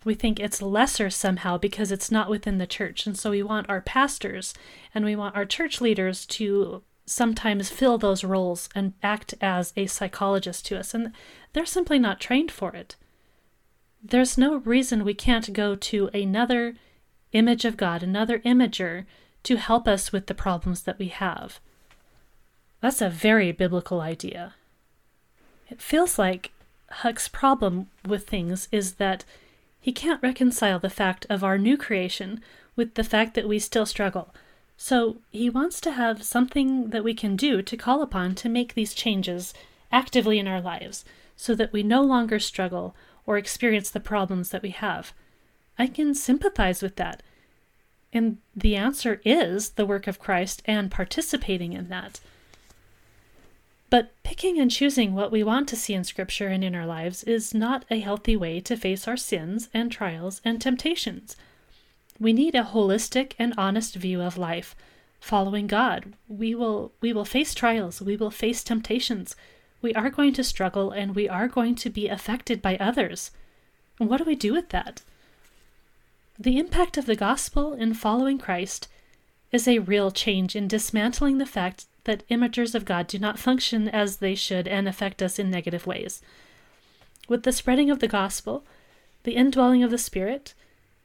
We 0.04 0.14
think 0.14 0.38
it's 0.38 0.60
lesser 0.60 1.08
somehow 1.08 1.56
because 1.56 1.90
it's 1.90 2.10
not 2.10 2.28
within 2.28 2.58
the 2.58 2.66
church. 2.66 3.06
And 3.06 3.16
so 3.16 3.30
we 3.30 3.42
want 3.42 3.70
our 3.70 3.80
pastors 3.80 4.52
and 4.94 5.04
we 5.04 5.16
want 5.16 5.34
our 5.34 5.46
church 5.46 5.80
leaders 5.80 6.26
to 6.26 6.82
sometimes 7.06 7.70
fill 7.70 7.96
those 7.96 8.24
roles 8.24 8.68
and 8.74 8.92
act 9.02 9.34
as 9.40 9.72
a 9.76 9.86
psychologist 9.86 10.66
to 10.66 10.78
us. 10.78 10.92
And 10.94 11.12
they're 11.52 11.64
simply 11.64 11.98
not 11.98 12.20
trained 12.20 12.50
for 12.50 12.74
it. 12.74 12.96
There's 14.06 14.36
no 14.36 14.56
reason 14.56 15.02
we 15.02 15.14
can't 15.14 15.50
go 15.54 15.74
to 15.74 16.10
another 16.12 16.74
image 17.32 17.64
of 17.64 17.78
God, 17.78 18.02
another 18.02 18.38
imager, 18.40 19.06
to 19.44 19.56
help 19.56 19.88
us 19.88 20.12
with 20.12 20.26
the 20.26 20.34
problems 20.34 20.82
that 20.82 20.98
we 20.98 21.08
have. 21.08 21.58
That's 22.82 23.00
a 23.00 23.08
very 23.08 23.50
biblical 23.50 24.02
idea. 24.02 24.56
It 25.70 25.80
feels 25.80 26.18
like 26.18 26.52
Huch's 26.90 27.28
problem 27.28 27.88
with 28.06 28.28
things 28.28 28.68
is 28.70 28.94
that 28.94 29.24
he 29.80 29.90
can't 29.90 30.22
reconcile 30.22 30.78
the 30.78 30.90
fact 30.90 31.26
of 31.30 31.42
our 31.42 31.56
new 31.56 31.78
creation 31.78 32.42
with 32.76 32.94
the 32.94 33.04
fact 33.04 33.34
that 33.34 33.48
we 33.48 33.58
still 33.58 33.86
struggle. 33.86 34.34
So 34.76 35.16
he 35.30 35.48
wants 35.48 35.80
to 35.80 35.92
have 35.92 36.22
something 36.22 36.90
that 36.90 37.04
we 37.04 37.14
can 37.14 37.36
do 37.36 37.62
to 37.62 37.76
call 37.76 38.02
upon 38.02 38.34
to 38.36 38.50
make 38.50 38.74
these 38.74 38.92
changes 38.92 39.54
actively 39.90 40.38
in 40.38 40.46
our 40.46 40.60
lives 40.60 41.06
so 41.36 41.54
that 41.54 41.72
we 41.72 41.82
no 41.82 42.02
longer 42.02 42.38
struggle 42.38 42.94
or 43.26 43.38
experience 43.38 43.90
the 43.90 44.00
problems 44.00 44.50
that 44.50 44.62
we 44.62 44.70
have. 44.70 45.12
I 45.78 45.86
can 45.86 46.14
sympathize 46.14 46.82
with 46.82 46.96
that. 46.96 47.22
And 48.12 48.38
the 48.54 48.76
answer 48.76 49.20
is 49.24 49.70
the 49.70 49.86
work 49.86 50.06
of 50.06 50.20
Christ 50.20 50.62
and 50.66 50.90
participating 50.90 51.72
in 51.72 51.88
that. 51.88 52.20
But 53.90 54.12
picking 54.22 54.58
and 54.58 54.70
choosing 54.70 55.14
what 55.14 55.32
we 55.32 55.42
want 55.42 55.68
to 55.68 55.76
see 55.76 55.94
in 55.94 56.04
Scripture 56.04 56.48
and 56.48 56.64
in 56.64 56.74
our 56.74 56.86
lives 56.86 57.22
is 57.24 57.54
not 57.54 57.84
a 57.90 58.00
healthy 58.00 58.36
way 58.36 58.60
to 58.60 58.76
face 58.76 59.06
our 59.06 59.16
sins 59.16 59.68
and 59.74 59.90
trials 59.90 60.40
and 60.44 60.60
temptations. 60.60 61.36
We 62.18 62.32
need 62.32 62.54
a 62.54 62.62
holistic 62.62 63.32
and 63.38 63.54
honest 63.56 63.94
view 63.96 64.20
of 64.20 64.38
life. 64.38 64.76
Following 65.20 65.66
God, 65.66 66.12
we 66.28 66.54
will 66.54 66.92
we 67.00 67.12
will 67.12 67.24
face 67.24 67.54
trials, 67.54 68.00
we 68.00 68.16
will 68.16 68.30
face 68.30 68.62
temptations. 68.62 69.36
We 69.84 69.92
are 69.92 70.08
going 70.08 70.32
to 70.32 70.42
struggle 70.42 70.92
and 70.92 71.14
we 71.14 71.28
are 71.28 71.46
going 71.46 71.74
to 71.74 71.90
be 71.90 72.08
affected 72.08 72.62
by 72.62 72.78
others. 72.78 73.32
What 73.98 74.16
do 74.16 74.24
we 74.24 74.34
do 74.34 74.54
with 74.54 74.70
that? 74.70 75.02
The 76.38 76.58
impact 76.58 76.96
of 76.96 77.04
the 77.04 77.14
gospel 77.14 77.74
in 77.74 77.92
following 77.92 78.38
Christ 78.38 78.88
is 79.52 79.68
a 79.68 79.80
real 79.80 80.10
change 80.10 80.56
in 80.56 80.68
dismantling 80.68 81.36
the 81.36 81.44
fact 81.44 81.84
that 82.04 82.26
imagers 82.30 82.74
of 82.74 82.86
God 82.86 83.06
do 83.06 83.18
not 83.18 83.38
function 83.38 83.86
as 83.90 84.16
they 84.16 84.34
should 84.34 84.66
and 84.66 84.88
affect 84.88 85.20
us 85.20 85.38
in 85.38 85.50
negative 85.50 85.86
ways. 85.86 86.22
With 87.28 87.42
the 87.42 87.52
spreading 87.52 87.90
of 87.90 87.98
the 87.98 88.08
gospel, 88.08 88.64
the 89.24 89.36
indwelling 89.36 89.82
of 89.82 89.90
the 89.90 89.98
Spirit, 89.98 90.54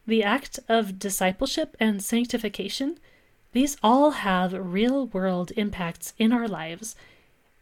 the 0.07 0.23
act 0.23 0.57
of 0.69 0.99
discipleship 0.99 1.75
and 1.81 2.01
sanctification, 2.01 2.97
these 3.51 3.75
all 3.83 4.11
have 4.11 4.53
real 4.53 5.07
world 5.07 5.51
impacts 5.57 6.13
in 6.17 6.31
our 6.31 6.47
lives. 6.47 6.95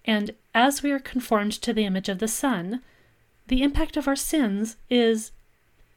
And 0.07 0.31
as 0.55 0.81
we 0.81 0.91
are 0.91 0.99
conformed 0.99 1.51
to 1.51 1.73
the 1.73 1.85
image 1.85 2.07
of 2.07 2.19
the 2.19 2.29
Son, 2.29 2.81
the 3.47 3.61
impact 3.61 3.97
of 3.97 4.07
our 4.07 4.15
sins 4.15 4.77
is 4.89 5.31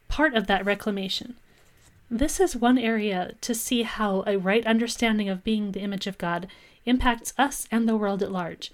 part 0.09 0.35
of 0.35 0.47
that 0.47 0.65
reclamation. 0.65 1.35
This 2.09 2.41
is 2.41 2.55
one 2.57 2.77
area 2.77 3.35
to 3.39 3.55
see 3.55 3.83
how 3.83 4.25
a 4.27 4.37
right 4.37 4.67
understanding 4.67 5.29
of 5.29 5.45
being 5.45 5.71
the 5.71 5.79
image 5.79 6.07
of 6.07 6.17
God 6.17 6.47
impacts 6.85 7.33
us 7.37 7.69
and 7.71 7.87
the 7.87 7.95
world 7.95 8.21
at 8.21 8.31
large. 8.31 8.71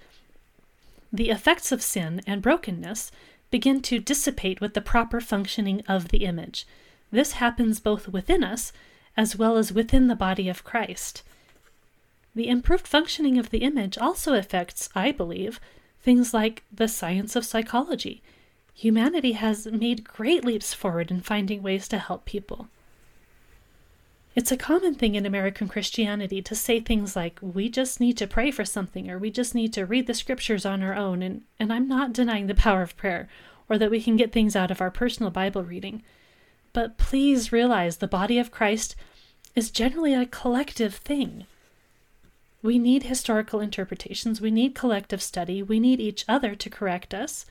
The 1.12 1.30
effects 1.30 1.70
of 1.70 1.82
sin 1.82 2.20
and 2.26 2.42
brokenness 2.42 3.12
begin 3.50 3.80
to 3.82 4.00
dissipate 4.00 4.60
with 4.60 4.74
the 4.74 4.80
proper 4.80 5.20
functioning 5.20 5.82
of 5.86 6.08
the 6.08 6.24
image. 6.24 6.66
This 7.12 7.32
happens 7.32 7.78
both 7.78 8.08
within 8.08 8.42
us 8.42 8.72
as 9.16 9.36
well 9.36 9.56
as 9.56 9.72
within 9.72 10.08
the 10.08 10.16
body 10.16 10.48
of 10.48 10.64
Christ. 10.64 11.22
The 12.34 12.48
improved 12.48 12.86
functioning 12.86 13.38
of 13.38 13.50
the 13.50 13.58
image 13.58 13.98
also 13.98 14.34
affects, 14.34 14.88
I 14.94 15.12
believe, 15.12 15.60
things 16.00 16.32
like 16.32 16.62
the 16.72 16.88
science 16.88 17.34
of 17.34 17.44
psychology. 17.44 18.22
Humanity 18.74 19.32
has 19.32 19.66
made 19.66 20.04
great 20.04 20.44
leaps 20.44 20.72
forward 20.72 21.10
in 21.10 21.20
finding 21.20 21.62
ways 21.62 21.88
to 21.88 21.98
help 21.98 22.24
people. 22.24 22.68
It's 24.36 24.52
a 24.52 24.56
common 24.56 24.94
thing 24.94 25.16
in 25.16 25.26
American 25.26 25.66
Christianity 25.66 26.40
to 26.42 26.54
say 26.54 26.78
things 26.78 27.16
like, 27.16 27.40
we 27.42 27.68
just 27.68 27.98
need 27.98 28.16
to 28.18 28.26
pray 28.28 28.52
for 28.52 28.64
something, 28.64 29.10
or 29.10 29.18
we 29.18 29.32
just 29.32 29.52
need 29.52 29.72
to 29.72 29.84
read 29.84 30.06
the 30.06 30.14
scriptures 30.14 30.64
on 30.64 30.80
our 30.80 30.94
own. 30.94 31.22
And, 31.22 31.42
and 31.58 31.72
I'm 31.72 31.88
not 31.88 32.12
denying 32.12 32.46
the 32.46 32.54
power 32.54 32.82
of 32.82 32.96
prayer, 32.96 33.28
or 33.68 33.78
that 33.78 33.90
we 33.90 34.00
can 34.00 34.16
get 34.16 34.30
things 34.30 34.54
out 34.54 34.70
of 34.70 34.80
our 34.80 34.92
personal 34.92 35.32
Bible 35.32 35.64
reading. 35.64 36.04
But 36.72 36.98
please 36.98 37.50
realize 37.50 37.96
the 37.96 38.06
body 38.06 38.38
of 38.38 38.52
Christ 38.52 38.94
is 39.56 39.72
generally 39.72 40.14
a 40.14 40.24
collective 40.24 40.94
thing. 40.94 41.46
We 42.62 42.78
need 42.78 43.04
historical 43.04 43.60
interpretations, 43.60 44.40
we 44.40 44.50
need 44.50 44.74
collective 44.74 45.22
study, 45.22 45.62
we 45.62 45.78
need 45.78 46.00
each 46.00 46.24
other 46.28 46.54
to 46.56 46.70
correct 46.70 47.14
us. 47.14 47.46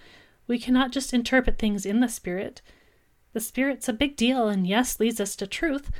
We 0.47 0.59
cannot 0.59 0.91
just 0.91 1.13
interpret 1.13 1.57
things 1.57 1.85
in 1.85 1.99
the 1.99 2.09
Spirit. 2.09 2.61
The 3.33 3.39
Spirit's 3.39 3.87
a 3.87 3.93
big 3.93 4.15
deal 4.15 4.47
and, 4.47 4.67
yes, 4.67 4.99
leads 4.99 5.19
us 5.19 5.35
to 5.37 5.47
truth, 5.47 5.91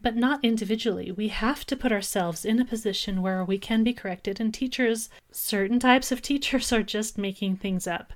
but 0.00 0.16
not 0.16 0.44
individually. 0.44 1.10
We 1.10 1.28
have 1.28 1.64
to 1.66 1.76
put 1.76 1.92
ourselves 1.92 2.44
in 2.44 2.60
a 2.60 2.64
position 2.64 3.20
where 3.20 3.44
we 3.44 3.58
can 3.58 3.84
be 3.84 3.92
corrected, 3.92 4.40
and 4.40 4.52
teachers, 4.52 5.10
certain 5.30 5.80
types 5.80 6.12
of 6.12 6.22
teachers, 6.22 6.72
are 6.72 6.82
just 6.82 7.18
making 7.18 7.56
things 7.56 7.86
up. 7.86 8.12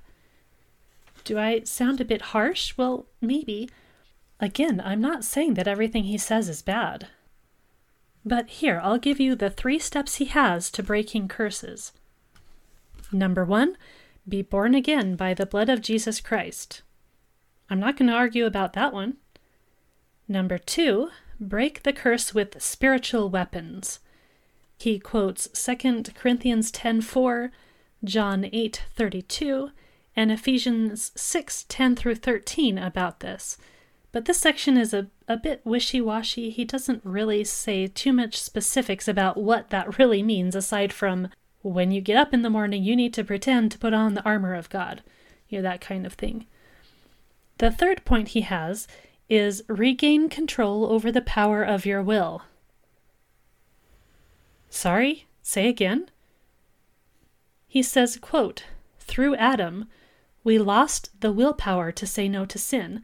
Do 1.23 1.37
I 1.37 1.61
sound 1.63 2.01
a 2.01 2.05
bit 2.05 2.21
harsh? 2.33 2.75
Well, 2.77 3.05
maybe. 3.21 3.69
Again, 4.39 4.81
I'm 4.83 5.01
not 5.01 5.23
saying 5.23 5.53
that 5.55 5.67
everything 5.67 6.05
he 6.05 6.17
says 6.17 6.49
is 6.49 6.61
bad. 6.61 7.07
But 8.25 8.49
here, 8.49 8.79
I'll 8.83 8.97
give 8.97 9.19
you 9.19 9.35
the 9.35 9.49
three 9.49 9.79
steps 9.79 10.15
he 10.15 10.25
has 10.25 10.71
to 10.71 10.83
breaking 10.83 11.27
curses. 11.27 11.91
Number 13.11 13.43
one, 13.43 13.77
be 14.27 14.41
born 14.41 14.73
again 14.73 15.15
by 15.15 15.33
the 15.33 15.45
blood 15.45 15.69
of 15.69 15.81
Jesus 15.81 16.21
Christ. 16.21 16.81
I'm 17.69 17.79
not 17.79 17.97
going 17.97 18.09
to 18.09 18.15
argue 18.15 18.45
about 18.45 18.73
that 18.73 18.93
one. 18.93 19.17
Number 20.27 20.57
two, 20.57 21.09
break 21.39 21.83
the 21.83 21.93
curse 21.93 22.33
with 22.33 22.61
spiritual 22.61 23.29
weapons. 23.29 23.99
He 24.77 24.99
quotes 24.99 25.47
2 25.49 26.13
Corinthians 26.15 26.71
10:4, 26.71 27.51
John 28.03 28.43
8:32, 28.43 29.71
and 30.15 30.31
Ephesians 30.31 31.11
6:10 31.15 31.95
through 31.95 32.15
13 32.15 32.77
about 32.77 33.19
this. 33.19 33.57
But 34.13 34.25
this 34.25 34.39
section 34.39 34.77
is 34.77 34.93
a, 34.93 35.07
a 35.27 35.35
bit 35.35 35.61
wishy-washy. 35.65 36.51
He 36.51 36.63
doesn't 36.63 37.01
really 37.03 37.43
say 37.43 37.87
too 37.87 38.13
much 38.13 38.39
specifics 38.39 39.07
about 39.07 39.37
what 39.37 39.71
that 39.71 39.97
really 39.99 40.23
means 40.23 40.55
aside 40.55 40.93
from 40.93 41.27
when 41.63 41.91
you 41.91 41.99
get 41.99 42.17
up 42.17 42.33
in 42.33 42.43
the 42.43 42.49
morning, 42.49 42.83
you 42.83 42.95
need 42.95 43.13
to 43.15 43.23
pretend 43.23 43.71
to 43.71 43.79
put 43.79 43.93
on 43.93 44.13
the 44.13 44.23
armor 44.23 44.53
of 44.53 44.69
God. 44.69 45.01
You 45.49 45.57
know, 45.57 45.63
that 45.63 45.81
kind 45.81 46.05
of 46.05 46.13
thing. 46.13 46.45
The 47.57 47.71
third 47.71 48.05
point 48.05 48.29
he 48.29 48.41
has 48.41 48.87
is 49.29 49.63
regain 49.67 50.29
control 50.29 50.85
over 50.85 51.11
the 51.11 51.21
power 51.21 51.63
of 51.63 51.85
your 51.85 52.03
will. 52.03 52.43
Sorry, 54.69 55.27
say 55.41 55.67
again. 55.67 56.09
He 57.67 57.81
says, 57.81 58.17
quote, 58.17 58.65
Through 58.99 59.35
Adam, 59.37 59.87
we 60.43 60.59
lost 60.59 61.09
the 61.21 61.31
willpower 61.31 61.91
to 61.93 62.05
say 62.05 62.27
no 62.27 62.45
to 62.45 62.59
sin. 62.59 63.01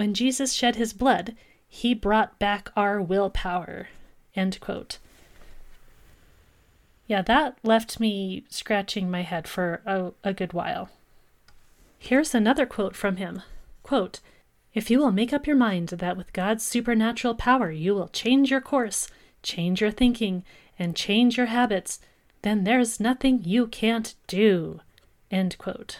When 0.00 0.14
Jesus 0.14 0.54
shed 0.54 0.76
his 0.76 0.94
blood, 0.94 1.36
he 1.68 1.92
brought 1.92 2.38
back 2.38 2.70
our 2.74 3.02
willpower. 3.02 3.88
End 4.34 4.58
quote. 4.58 4.96
Yeah, 7.06 7.20
that 7.20 7.58
left 7.62 8.00
me 8.00 8.44
scratching 8.48 9.10
my 9.10 9.20
head 9.20 9.46
for 9.46 9.82
a, 9.84 10.12
a 10.24 10.32
good 10.32 10.54
while. 10.54 10.88
Here's 11.98 12.34
another 12.34 12.64
quote 12.64 12.96
from 12.96 13.16
him. 13.16 13.42
Quote, 13.82 14.20
if 14.72 14.90
you 14.90 14.98
will 15.00 15.12
make 15.12 15.34
up 15.34 15.46
your 15.46 15.54
mind 15.54 15.90
that 15.90 16.16
with 16.16 16.32
God's 16.32 16.64
supernatural 16.64 17.34
power 17.34 17.70
you 17.70 17.94
will 17.94 18.08
change 18.08 18.50
your 18.50 18.62
course, 18.62 19.06
change 19.42 19.82
your 19.82 19.90
thinking, 19.90 20.44
and 20.78 20.96
change 20.96 21.36
your 21.36 21.48
habits, 21.52 22.00
then 22.40 22.64
there's 22.64 23.00
nothing 23.00 23.42
you 23.44 23.66
can't 23.66 24.14
do. 24.26 24.80
End 25.30 25.58
quote. 25.58 25.98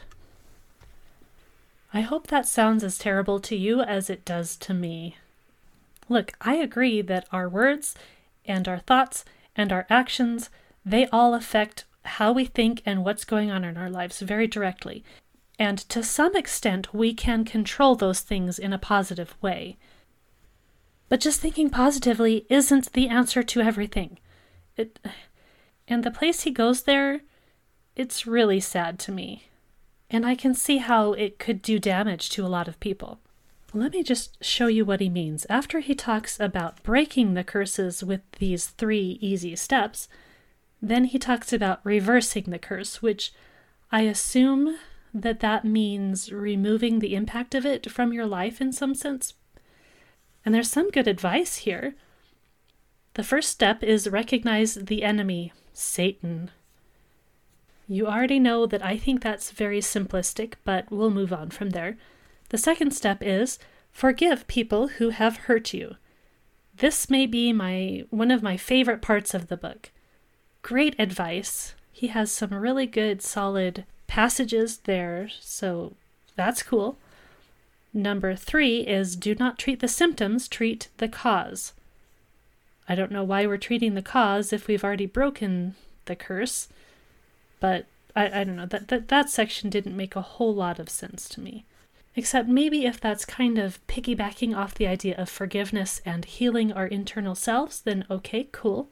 I 1.92 2.02
hope 2.02 2.28
that 2.28 2.46
sounds 2.46 2.84
as 2.84 2.98
terrible 2.98 3.40
to 3.40 3.56
you 3.56 3.80
as 3.80 4.08
it 4.08 4.24
does 4.24 4.56
to 4.58 4.72
me. 4.72 5.16
Look, 6.08 6.32
I 6.40 6.54
agree 6.54 7.02
that 7.02 7.26
our 7.32 7.48
words 7.48 7.94
and 8.44 8.68
our 8.68 8.78
thoughts 8.78 9.24
and 9.56 9.72
our 9.72 9.86
actions, 9.90 10.50
they 10.84 11.06
all 11.08 11.34
affect 11.34 11.84
how 12.04 12.32
we 12.32 12.44
think 12.44 12.82
and 12.86 13.04
what's 13.04 13.24
going 13.24 13.50
on 13.50 13.64
in 13.64 13.76
our 13.76 13.90
lives 13.90 14.20
very 14.20 14.46
directly. 14.46 15.04
And 15.58 15.78
to 15.90 16.02
some 16.02 16.34
extent, 16.36 16.94
we 16.94 17.12
can 17.12 17.44
control 17.44 17.94
those 17.94 18.20
things 18.20 18.58
in 18.58 18.72
a 18.72 18.78
positive 18.78 19.34
way. 19.42 19.76
But 21.08 21.20
just 21.20 21.40
thinking 21.40 21.70
positively 21.70 22.46
isn't 22.48 22.92
the 22.92 23.08
answer 23.08 23.42
to 23.42 23.60
everything. 23.60 24.18
It, 24.76 24.98
and 25.88 26.04
the 26.04 26.10
place 26.10 26.42
he 26.42 26.50
goes 26.50 26.82
there, 26.82 27.20
it's 27.96 28.26
really 28.26 28.60
sad 28.60 28.98
to 29.00 29.12
me. 29.12 29.49
And 30.10 30.26
I 30.26 30.34
can 30.34 30.54
see 30.54 30.78
how 30.78 31.12
it 31.12 31.38
could 31.38 31.62
do 31.62 31.78
damage 31.78 32.30
to 32.30 32.44
a 32.44 32.48
lot 32.48 32.66
of 32.68 32.80
people. 32.80 33.20
Let 33.72 33.92
me 33.92 34.02
just 34.02 34.42
show 34.44 34.66
you 34.66 34.84
what 34.84 35.00
he 35.00 35.08
means. 35.08 35.46
After 35.48 35.78
he 35.78 35.94
talks 35.94 36.40
about 36.40 36.82
breaking 36.82 37.34
the 37.34 37.44
curses 37.44 38.02
with 38.02 38.20
these 38.38 38.66
three 38.66 39.18
easy 39.20 39.54
steps, 39.54 40.08
then 40.82 41.04
he 41.04 41.18
talks 41.18 41.52
about 41.52 41.80
reversing 41.84 42.44
the 42.44 42.58
curse, 42.58 43.00
which 43.00 43.32
I 43.92 44.02
assume 44.02 44.76
that 45.14 45.40
that 45.40 45.64
means 45.64 46.32
removing 46.32 46.98
the 46.98 47.14
impact 47.14 47.54
of 47.54 47.64
it 47.64 47.90
from 47.90 48.12
your 48.12 48.26
life 48.26 48.60
in 48.60 48.72
some 48.72 48.94
sense. 48.94 49.34
And 50.44 50.54
there's 50.54 50.70
some 50.70 50.90
good 50.90 51.06
advice 51.06 51.58
here. 51.58 51.94
The 53.14 53.24
first 53.24 53.50
step 53.50 53.84
is 53.84 54.08
recognize 54.08 54.74
the 54.74 55.02
enemy, 55.02 55.52
Satan. 55.72 56.50
You 57.92 58.06
already 58.06 58.38
know 58.38 58.66
that 58.66 58.84
I 58.84 58.96
think 58.96 59.20
that's 59.20 59.50
very 59.50 59.80
simplistic, 59.80 60.54
but 60.62 60.88
we'll 60.92 61.10
move 61.10 61.32
on 61.32 61.50
from 61.50 61.70
there. 61.70 61.96
The 62.50 62.56
second 62.56 62.92
step 62.92 63.18
is 63.20 63.58
forgive 63.90 64.46
people 64.46 64.86
who 64.86 65.08
have 65.08 65.48
hurt 65.48 65.74
you. 65.74 65.96
This 66.76 67.10
may 67.10 67.26
be 67.26 67.52
my 67.52 68.04
one 68.10 68.30
of 68.30 68.44
my 68.44 68.56
favorite 68.56 69.02
parts 69.02 69.34
of 69.34 69.48
the 69.48 69.56
book. 69.56 69.90
Great 70.62 70.94
advice. 71.00 71.74
He 71.90 72.06
has 72.06 72.30
some 72.30 72.54
really 72.54 72.86
good 72.86 73.22
solid 73.22 73.84
passages 74.06 74.78
there, 74.84 75.28
so 75.40 75.94
that's 76.36 76.62
cool. 76.62 76.96
Number 77.92 78.36
three 78.36 78.86
is 78.86 79.16
do 79.16 79.34
not 79.34 79.58
treat 79.58 79.80
the 79.80 79.88
symptoms, 79.88 80.46
treat 80.46 80.86
the 80.98 81.08
cause. 81.08 81.72
I 82.88 82.94
don't 82.94 83.10
know 83.10 83.24
why 83.24 83.46
we're 83.46 83.56
treating 83.56 83.94
the 83.94 84.00
cause 84.00 84.52
if 84.52 84.68
we've 84.68 84.84
already 84.84 85.06
broken 85.06 85.74
the 86.04 86.14
curse, 86.14 86.68
but 87.60 87.86
I, 88.16 88.40
I 88.40 88.44
don't 88.44 88.56
know, 88.56 88.66
that, 88.66 88.88
that, 88.88 89.08
that 89.08 89.30
section 89.30 89.70
didn't 89.70 89.96
make 89.96 90.16
a 90.16 90.22
whole 90.22 90.54
lot 90.54 90.78
of 90.78 90.88
sense 90.88 91.28
to 91.30 91.40
me. 91.40 91.64
Except 92.16 92.48
maybe 92.48 92.86
if 92.86 93.00
that's 93.00 93.24
kind 93.24 93.58
of 93.58 93.84
piggybacking 93.86 94.56
off 94.56 94.74
the 94.74 94.86
idea 94.86 95.16
of 95.16 95.28
forgiveness 95.28 96.02
and 96.04 96.24
healing 96.24 96.72
our 96.72 96.86
internal 96.86 97.34
selves, 97.34 97.80
then 97.80 98.04
okay, 98.10 98.48
cool. 98.50 98.88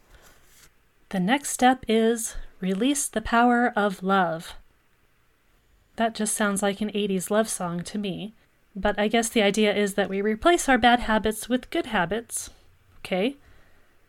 The 1.08 1.18
next 1.18 1.50
step 1.50 1.84
is 1.88 2.36
release 2.60 3.08
the 3.08 3.20
power 3.20 3.72
of 3.74 4.02
love. 4.02 4.54
That 5.96 6.14
just 6.14 6.36
sounds 6.36 6.62
like 6.62 6.80
an 6.80 6.90
80s 6.90 7.30
love 7.30 7.48
song 7.48 7.82
to 7.82 7.98
me. 7.98 8.34
But 8.76 8.98
I 8.98 9.08
guess 9.08 9.28
the 9.28 9.42
idea 9.42 9.74
is 9.74 9.94
that 9.94 10.08
we 10.08 10.20
replace 10.20 10.68
our 10.68 10.78
bad 10.78 11.00
habits 11.00 11.48
with 11.48 11.70
good 11.70 11.86
habits. 11.86 12.50
Okay. 13.00 13.36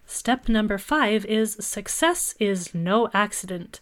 Step 0.05 0.47
number 0.47 0.78
five 0.78 1.26
is 1.26 1.57
success 1.60 2.36
is 2.39 2.76
no 2.76 3.10
accident. 3.14 3.80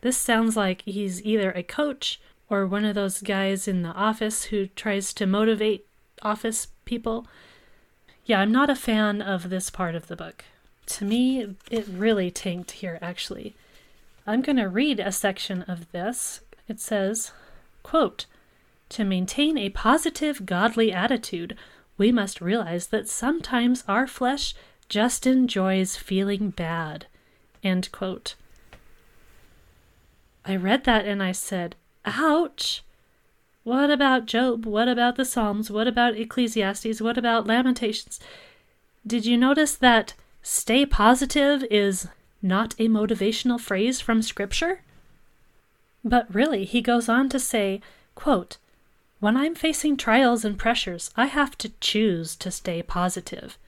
This 0.00 0.16
sounds 0.16 0.56
like 0.56 0.82
he's 0.82 1.24
either 1.24 1.50
a 1.52 1.62
coach 1.62 2.20
or 2.48 2.66
one 2.66 2.84
of 2.84 2.94
those 2.94 3.20
guys 3.20 3.68
in 3.68 3.82
the 3.82 3.92
office 3.92 4.44
who 4.44 4.66
tries 4.68 5.12
to 5.14 5.26
motivate 5.26 5.86
office 6.22 6.68
people. 6.84 7.26
Yeah, 8.24 8.40
I'm 8.40 8.52
not 8.52 8.70
a 8.70 8.74
fan 8.74 9.20
of 9.20 9.50
this 9.50 9.70
part 9.70 9.94
of 9.94 10.06
the 10.06 10.16
book. 10.16 10.44
To 10.86 11.04
me, 11.04 11.56
it 11.70 11.86
really 11.88 12.30
tanked 12.30 12.72
here, 12.72 12.98
actually. 13.02 13.54
I'm 14.26 14.42
going 14.42 14.56
to 14.56 14.68
read 14.68 15.00
a 15.00 15.12
section 15.12 15.62
of 15.62 15.90
this. 15.92 16.40
It 16.68 16.80
says, 16.80 17.32
quote, 17.82 18.26
To 18.90 19.04
maintain 19.04 19.58
a 19.58 19.70
positive, 19.70 20.46
godly 20.46 20.92
attitude, 20.92 21.56
we 21.96 22.12
must 22.12 22.40
realize 22.40 22.88
that 22.88 23.08
sometimes 23.08 23.84
our 23.88 24.06
flesh 24.06 24.54
just 24.88 25.26
enjoys 25.26 25.96
feeling 25.96 26.50
bad. 26.50 27.06
End 27.62 27.90
quote. 27.92 28.34
I 30.48 30.56
read 30.56 30.84
that 30.84 31.04
and 31.04 31.22
I 31.22 31.32
said, 31.32 31.76
Ouch! 32.06 32.82
What 33.64 33.90
about 33.90 34.24
Job? 34.24 34.64
What 34.64 34.88
about 34.88 35.16
the 35.16 35.26
Psalms? 35.26 35.70
What 35.70 35.86
about 35.86 36.16
Ecclesiastes? 36.16 37.02
What 37.02 37.18
about 37.18 37.46
Lamentations? 37.46 38.18
Did 39.06 39.26
you 39.26 39.36
notice 39.36 39.76
that 39.76 40.14
stay 40.42 40.86
positive 40.86 41.64
is 41.70 42.08
not 42.40 42.74
a 42.78 42.88
motivational 42.88 43.60
phrase 43.60 44.00
from 44.00 44.22
Scripture? 44.22 44.80
But 46.02 46.34
really, 46.34 46.64
he 46.64 46.80
goes 46.80 47.10
on 47.10 47.28
to 47.28 47.38
say, 47.38 47.82
quote, 48.14 48.56
When 49.20 49.36
I'm 49.36 49.54
facing 49.54 49.98
trials 49.98 50.46
and 50.46 50.58
pressures, 50.58 51.10
I 51.14 51.26
have 51.26 51.58
to 51.58 51.72
choose 51.80 52.34
to 52.36 52.50
stay 52.50 52.82
positive. 52.82 53.58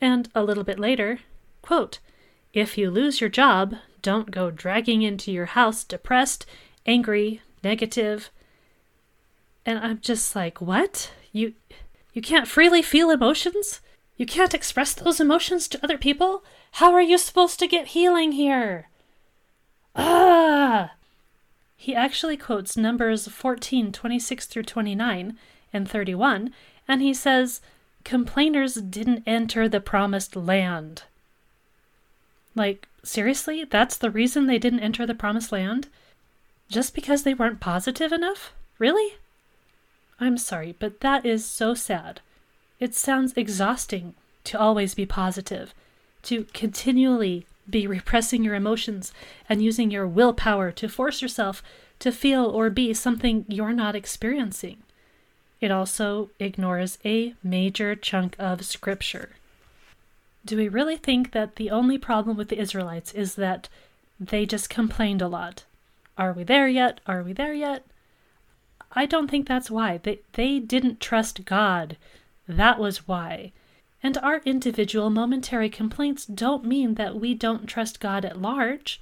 And 0.00 0.28
a 0.32 0.44
little 0.44 0.62
bit 0.62 0.78
later, 0.78 1.18
quote, 1.60 1.98
If 2.52 2.78
you 2.78 2.88
lose 2.88 3.20
your 3.20 3.30
job, 3.30 3.74
don't 4.02 4.30
go 4.30 4.50
dragging 4.50 5.02
into 5.02 5.32
your 5.32 5.46
house 5.46 5.84
depressed, 5.84 6.44
angry, 6.86 7.40
negative. 7.62 8.30
And 9.64 9.78
I'm 9.78 10.00
just 10.00 10.34
like, 10.36 10.60
what? 10.60 11.12
You 11.32 11.54
you 12.12 12.20
can't 12.20 12.48
freely 12.48 12.82
feel 12.82 13.10
emotions? 13.10 13.80
You 14.16 14.26
can't 14.26 14.54
express 14.54 14.92
those 14.92 15.20
emotions 15.20 15.66
to 15.68 15.82
other 15.82 15.96
people? 15.96 16.44
How 16.72 16.92
are 16.92 17.00
you 17.00 17.16
supposed 17.16 17.58
to 17.60 17.66
get 17.66 17.88
healing 17.88 18.32
here? 18.32 18.88
Ah! 19.96 20.92
He 21.76 21.94
actually 21.94 22.36
quotes 22.36 22.76
Numbers 22.76 23.26
14, 23.26 23.92
26 23.92 24.46
through 24.46 24.62
29 24.62 25.36
and 25.72 25.90
31, 25.90 26.52
and 26.86 27.02
he 27.02 27.14
says, 27.14 27.60
Complainers 28.04 28.74
didn't 28.74 29.24
enter 29.26 29.68
the 29.68 29.80
promised 29.80 30.36
land. 30.36 31.04
Like, 32.54 32.88
seriously? 33.02 33.64
That's 33.64 33.96
the 33.96 34.10
reason 34.10 34.46
they 34.46 34.58
didn't 34.58 34.80
enter 34.80 35.06
the 35.06 35.14
promised 35.14 35.52
land? 35.52 35.88
Just 36.68 36.94
because 36.94 37.22
they 37.22 37.34
weren't 37.34 37.60
positive 37.60 38.12
enough? 38.12 38.52
Really? 38.78 39.14
I'm 40.20 40.38
sorry, 40.38 40.74
but 40.78 41.00
that 41.00 41.26
is 41.26 41.44
so 41.44 41.74
sad. 41.74 42.20
It 42.78 42.94
sounds 42.94 43.32
exhausting 43.36 44.14
to 44.44 44.58
always 44.58 44.94
be 44.94 45.06
positive, 45.06 45.74
to 46.22 46.46
continually 46.52 47.46
be 47.68 47.86
repressing 47.86 48.42
your 48.42 48.54
emotions 48.54 49.12
and 49.48 49.62
using 49.62 49.90
your 49.90 50.06
willpower 50.06 50.70
to 50.72 50.88
force 50.88 51.22
yourself 51.22 51.62
to 52.00 52.10
feel 52.10 52.44
or 52.46 52.70
be 52.70 52.92
something 52.92 53.44
you're 53.48 53.72
not 53.72 53.94
experiencing. 53.94 54.78
It 55.60 55.70
also 55.70 56.30
ignores 56.40 56.98
a 57.04 57.34
major 57.44 57.94
chunk 57.94 58.34
of 58.38 58.64
scripture. 58.64 59.30
Do 60.44 60.56
we 60.56 60.68
really 60.68 60.96
think 60.96 61.32
that 61.32 61.56
the 61.56 61.70
only 61.70 61.98
problem 61.98 62.36
with 62.36 62.48
the 62.48 62.58
Israelites 62.58 63.12
is 63.12 63.36
that 63.36 63.68
they 64.18 64.44
just 64.44 64.68
complained 64.68 65.22
a 65.22 65.28
lot? 65.28 65.64
Are 66.18 66.32
we 66.32 66.42
there 66.42 66.68
yet? 66.68 67.00
Are 67.06 67.22
we 67.22 67.32
there 67.32 67.54
yet? 67.54 67.86
I 68.92 69.06
don't 69.06 69.30
think 69.30 69.46
that's 69.46 69.70
why. 69.70 69.98
They, 69.98 70.20
they 70.32 70.58
didn't 70.58 71.00
trust 71.00 71.44
God. 71.44 71.96
That 72.48 72.78
was 72.78 73.06
why. 73.08 73.52
And 74.02 74.18
our 74.18 74.42
individual 74.44 75.10
momentary 75.10 75.70
complaints 75.70 76.26
don't 76.26 76.64
mean 76.64 76.94
that 76.94 77.16
we 77.16 77.34
don't 77.34 77.68
trust 77.68 78.00
God 78.00 78.24
at 78.24 78.42
large. 78.42 79.00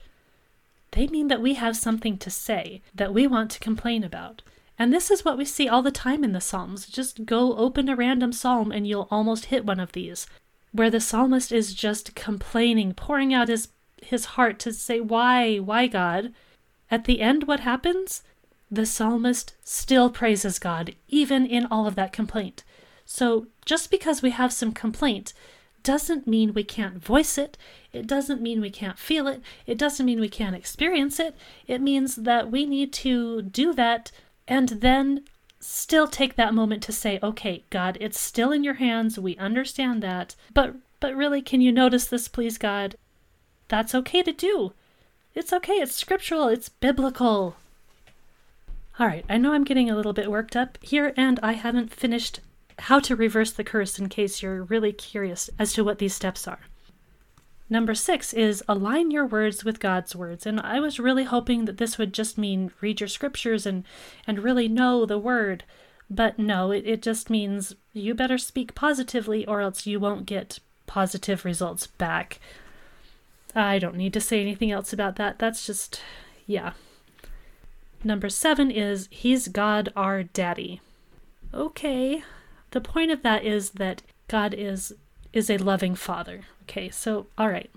They 0.93 1.07
mean 1.07 1.29
that 1.29 1.41
we 1.41 1.55
have 1.55 1.77
something 1.77 2.19
to 2.19 2.31
say, 2.31 2.83
that 2.95 3.15
we 3.15 3.27
want 3.27 3.51
to 3.53 3.61
complain 3.61 4.05
about. 4.05 4.43
And 4.79 4.93
this 4.93 5.11
is 5.11 5.25
what 5.25 5.39
we 5.39 5.45
see 5.45 5.69
all 5.69 5.83
the 5.83 5.91
time 5.91 6.23
in 6.23 6.33
the 6.33 6.41
Psalms. 6.41 6.87
Just 6.87 7.25
go 7.25 7.57
open 7.57 7.89
a 7.89 7.97
random 7.97 8.33
psalm 8.33 8.71
and 8.73 8.87
you'll 8.87 9.09
almost 9.11 9.47
hit 9.47 9.65
one 9.65 9.81
of 9.81 9.93
these 9.93 10.27
where 10.73 10.91
the 10.91 11.01
psalmist 11.01 11.53
is 11.53 11.75
just 11.75 12.15
complaining, 12.15 12.95
pouring 12.95 13.35
out 13.35 13.49
his 13.49 13.69
his 14.03 14.25
heart 14.37 14.59
to 14.61 14.73
say, 14.73 15.01
Why, 15.01 15.59
why, 15.59 15.87
God? 15.87 16.33
At 16.91 17.05
the 17.05 17.21
end, 17.21 17.47
what 17.47 17.61
happens? 17.61 18.23
The 18.71 18.87
psalmist 18.87 19.55
still 19.65 20.11
praises 20.11 20.59
God, 20.59 20.95
even 21.09 21.45
in 21.47 21.67
all 21.67 21.87
of 21.87 21.97
that 21.97 22.13
complaint. 22.13 22.65
So 23.05 23.49
just 23.65 23.91
because 23.91 24.23
we 24.23 24.31
have 24.31 24.53
some 24.53 24.73
complaint 24.73 25.33
doesn't 25.83 26.27
mean 26.27 26.53
we 26.53 26.65
can't 26.65 27.03
voice 27.03 27.39
it. 27.39 27.57
It 27.93 28.07
doesn't 28.07 28.41
mean 28.41 28.61
we 28.61 28.71
can't 28.71 28.99
feel 28.99 29.27
it. 29.27 29.43
It 29.67 29.79
doesn't 29.79 30.07
mean 30.07 30.21
we 30.21 30.29
can't 30.29 30.55
experience 30.55 31.19
it. 31.19 31.35
It 31.67 31.81
means 31.81 32.17
that 32.17 32.51
we 32.51 32.67
need 32.67 32.93
to 32.95 33.43
do 33.43 33.73
that 33.75 34.13
and 34.47 34.69
then 34.69 35.25
still 35.61 36.07
take 36.07 36.37
that 36.37 36.55
moment 36.55 36.83
to 36.85 36.93
say, 36.93 37.19
okay, 37.23 37.65
God, 37.71 37.99
it's 38.01 38.19
still 38.19 38.51
in 38.51 38.65
your 38.65 38.75
hands. 38.75 39.19
We 39.19 39.37
understand 39.37 40.03
that. 40.03 40.35
But 40.53 40.75
but 40.99 41.17
really, 41.17 41.41
can 41.41 41.61
you 41.61 41.73
notice 41.73 42.07
this, 42.07 42.29
please, 42.29 42.59
God? 42.59 42.97
That's 43.69 43.95
okay 43.95 44.23
to 44.23 44.33
do. 44.33 44.73
It's 45.35 45.53
okay. 45.53 45.75
It's 45.75 45.95
scriptural. 45.95 46.49
It's 46.49 46.69
biblical. 46.69 47.57
All 48.99 49.07
right, 49.07 49.25
I 49.31 49.39
know 49.39 49.53
I'm 49.53 49.65
getting 49.65 49.89
a 49.89 49.97
little 49.97 50.13
bit 50.13 50.31
worked 50.31 50.57
up 50.57 50.77
here, 50.83 51.15
and 51.17 51.41
I 51.43 51.53
haven't 51.53 51.95
finished 51.95 52.41
how 52.81 52.99
to 53.01 53.17
reverse 53.17 53.53
the 53.53 53.65
curse 53.65 53.99
in 53.99 54.09
case 54.09 54.43
you're 54.43 54.65
really 54.65 54.93
curious 54.93 55.49
as 55.59 55.73
to 55.75 55.85
what 55.85 55.99
these 55.99 56.15
steps 56.15 56.47
are. 56.47 56.61
Number 57.73 57.95
six 57.95 58.33
is 58.33 58.65
align 58.69 59.13
your 59.13 59.25
words 59.25 59.65
with 59.65 59.79
God's 59.79 60.17
words. 60.17 60.45
And 60.45 60.59
I 60.61 60.81
was 60.81 60.99
really 60.99 61.23
hoping 61.23 61.67
that 61.67 61.79
this 61.79 61.97
would 61.97 62.13
just 62.13 62.37
mean 62.37 62.73
read 62.81 63.01
your 63.01 63.09
scriptures 63.09 63.65
and, 63.65 63.85
and 64.27 64.41
really 64.41 64.67
know 64.67 65.07
the 65.07 65.19
word. 65.19 65.63
But 66.11 66.37
no, 66.37 66.73
it, 66.73 66.85
it 66.85 67.01
just 67.01 67.31
means 67.31 67.77
you 67.93 68.13
better 68.13 68.39
speak 68.39 68.75
positively 68.75 69.47
or 69.47 69.61
else 69.61 69.87
you 69.87 70.01
won't 70.01 70.27
get 70.27 70.59
positive 70.89 71.45
results 71.45 71.87
back. 71.87 72.41
I 73.55 73.79
don't 73.79 73.97
need 73.97 74.13
to 74.15 74.21
say 74.21 74.41
anything 74.41 74.73
else 74.73 74.93
about 74.93 75.15
that. 75.17 75.39
That's 75.39 75.65
just, 75.65 76.03
yeah. 76.47 76.73
Number 78.03 78.29
seven 78.29 78.73
is 78.73 79.09
He's 79.13 79.47
God 79.47 79.93
our 79.95 80.25
Daddy. 80.25 80.81
Okay. 81.55 82.25
The 82.73 82.81
point 82.81 83.13
of 83.13 83.23
that 83.23 83.45
is 83.45 83.71
that 83.71 84.03
God 84.27 84.55
is 84.55 84.93
is 85.33 85.49
a 85.49 85.59
loving 85.59 85.95
father. 85.95 86.41
Okay, 86.71 86.89
so, 86.89 87.27
all 87.37 87.49
right. 87.49 87.69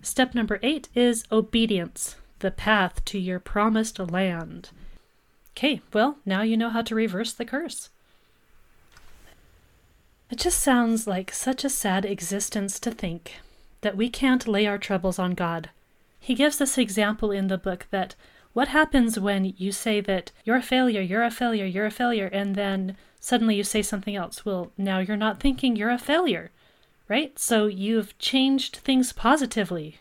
Step 0.00 0.34
number 0.34 0.58
eight 0.62 0.88
is 0.94 1.24
obedience, 1.30 2.16
the 2.38 2.50
path 2.50 3.04
to 3.04 3.18
your 3.18 3.38
promised 3.38 3.98
land. 3.98 4.70
Okay, 5.54 5.82
well, 5.92 6.16
now 6.24 6.40
you 6.40 6.56
know 6.56 6.70
how 6.70 6.80
to 6.80 6.94
reverse 6.94 7.34
the 7.34 7.44
curse. 7.44 7.90
It 10.30 10.38
just 10.38 10.60
sounds 10.60 11.06
like 11.06 11.30
such 11.30 11.62
a 11.62 11.68
sad 11.68 12.06
existence 12.06 12.80
to 12.80 12.90
think 12.90 13.34
that 13.82 13.98
we 13.98 14.08
can't 14.08 14.48
lay 14.48 14.66
our 14.66 14.78
troubles 14.78 15.18
on 15.18 15.32
God. 15.32 15.68
He 16.18 16.34
gives 16.34 16.56
this 16.56 16.78
example 16.78 17.32
in 17.32 17.48
the 17.48 17.58
book 17.58 17.86
that 17.90 18.14
what 18.54 18.68
happens 18.68 19.20
when 19.20 19.52
you 19.58 19.72
say 19.72 20.00
that 20.00 20.32
you're 20.42 20.56
a 20.56 20.62
failure, 20.62 21.02
you're 21.02 21.22
a 21.22 21.30
failure, 21.30 21.66
you're 21.66 21.84
a 21.84 21.90
failure, 21.90 22.30
and 22.32 22.54
then 22.54 22.96
suddenly 23.20 23.56
you 23.56 23.62
say 23.62 23.82
something 23.82 24.16
else? 24.16 24.46
Well, 24.46 24.72
now 24.78 25.00
you're 25.00 25.18
not 25.18 25.38
thinking 25.38 25.76
you're 25.76 25.90
a 25.90 25.98
failure 25.98 26.50
right? 27.12 27.38
So 27.38 27.66
you've 27.66 28.16
changed 28.18 28.76
things 28.76 29.12
positively. 29.12 29.98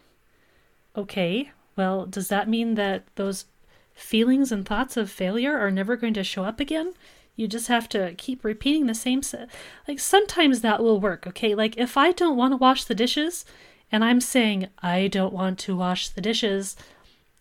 Okay, 0.96 1.52
well, 1.76 2.06
does 2.06 2.30
that 2.30 2.48
mean 2.48 2.76
that 2.76 3.04
those 3.16 3.48
feelings 3.94 4.50
and 4.50 4.66
thoughts 4.66 4.96
of 4.96 5.12
failure 5.12 5.58
are 5.60 5.70
never 5.70 5.98
going 5.98 6.14
to 6.14 6.24
show 6.24 6.46
up 6.46 6.62
again? 6.62 6.94
You 7.36 7.50
just 7.50 7.68
have 7.68 7.90
to 7.90 8.14
keep 8.18 8.46
repeating 8.46 8.88
the 8.88 8.96
same 8.96 9.24
set. 9.24 9.50
Like 9.90 10.00
sometimes 10.00 10.62
that 10.62 10.82
will 10.82 11.02
work, 11.02 11.28
okay? 11.28 11.54
Like 11.54 11.78
if 11.78 11.98
I 11.98 12.14
don't 12.14 12.38
want 12.38 12.54
to 12.54 12.58
wash 12.58 12.86
the 12.86 12.96
dishes 12.96 13.44
and 13.92 14.06
I'm 14.06 14.22
saying 14.22 14.70
I 14.82 15.10
don't 15.10 15.34
want 15.34 15.60
to 15.60 15.76
wash 15.76 16.08
the 16.08 16.22
dishes, 16.22 16.78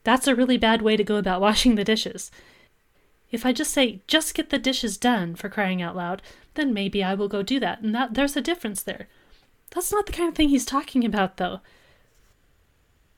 That's 0.03 0.27
a 0.27 0.35
really 0.35 0.59
bad 0.59 0.83
way 0.83 0.97
to 0.97 1.05
go 1.05 1.15
about 1.15 1.41
washing 1.47 1.77
the 1.77 1.85
dishes. 1.85 2.33
If 3.31 3.47
I 3.47 3.53
just 3.53 3.73
say, 3.73 4.01
just 4.09 4.35
get 4.35 4.51
the 4.51 4.59
dishes 4.59 4.97
done 4.97 5.37
for 5.37 5.49
crying 5.49 5.81
out 5.81 5.95
loud, 5.95 6.23
then 6.55 6.75
maybe 6.75 7.05
I 7.05 7.15
will 7.15 7.29
go 7.29 7.45
do 7.45 7.61
that. 7.61 7.83
And 7.83 7.95
that 7.95 8.15
there's 8.15 8.37
a 8.37 8.41
difference 8.41 8.83
there. 8.83 9.07
That's 9.71 9.93
not 9.93 10.07
the 10.07 10.13
kind 10.13 10.29
of 10.29 10.35
thing 10.35 10.49
he's 10.49 10.65
talking 10.65 11.05
about, 11.05 11.37
though. 11.37 11.61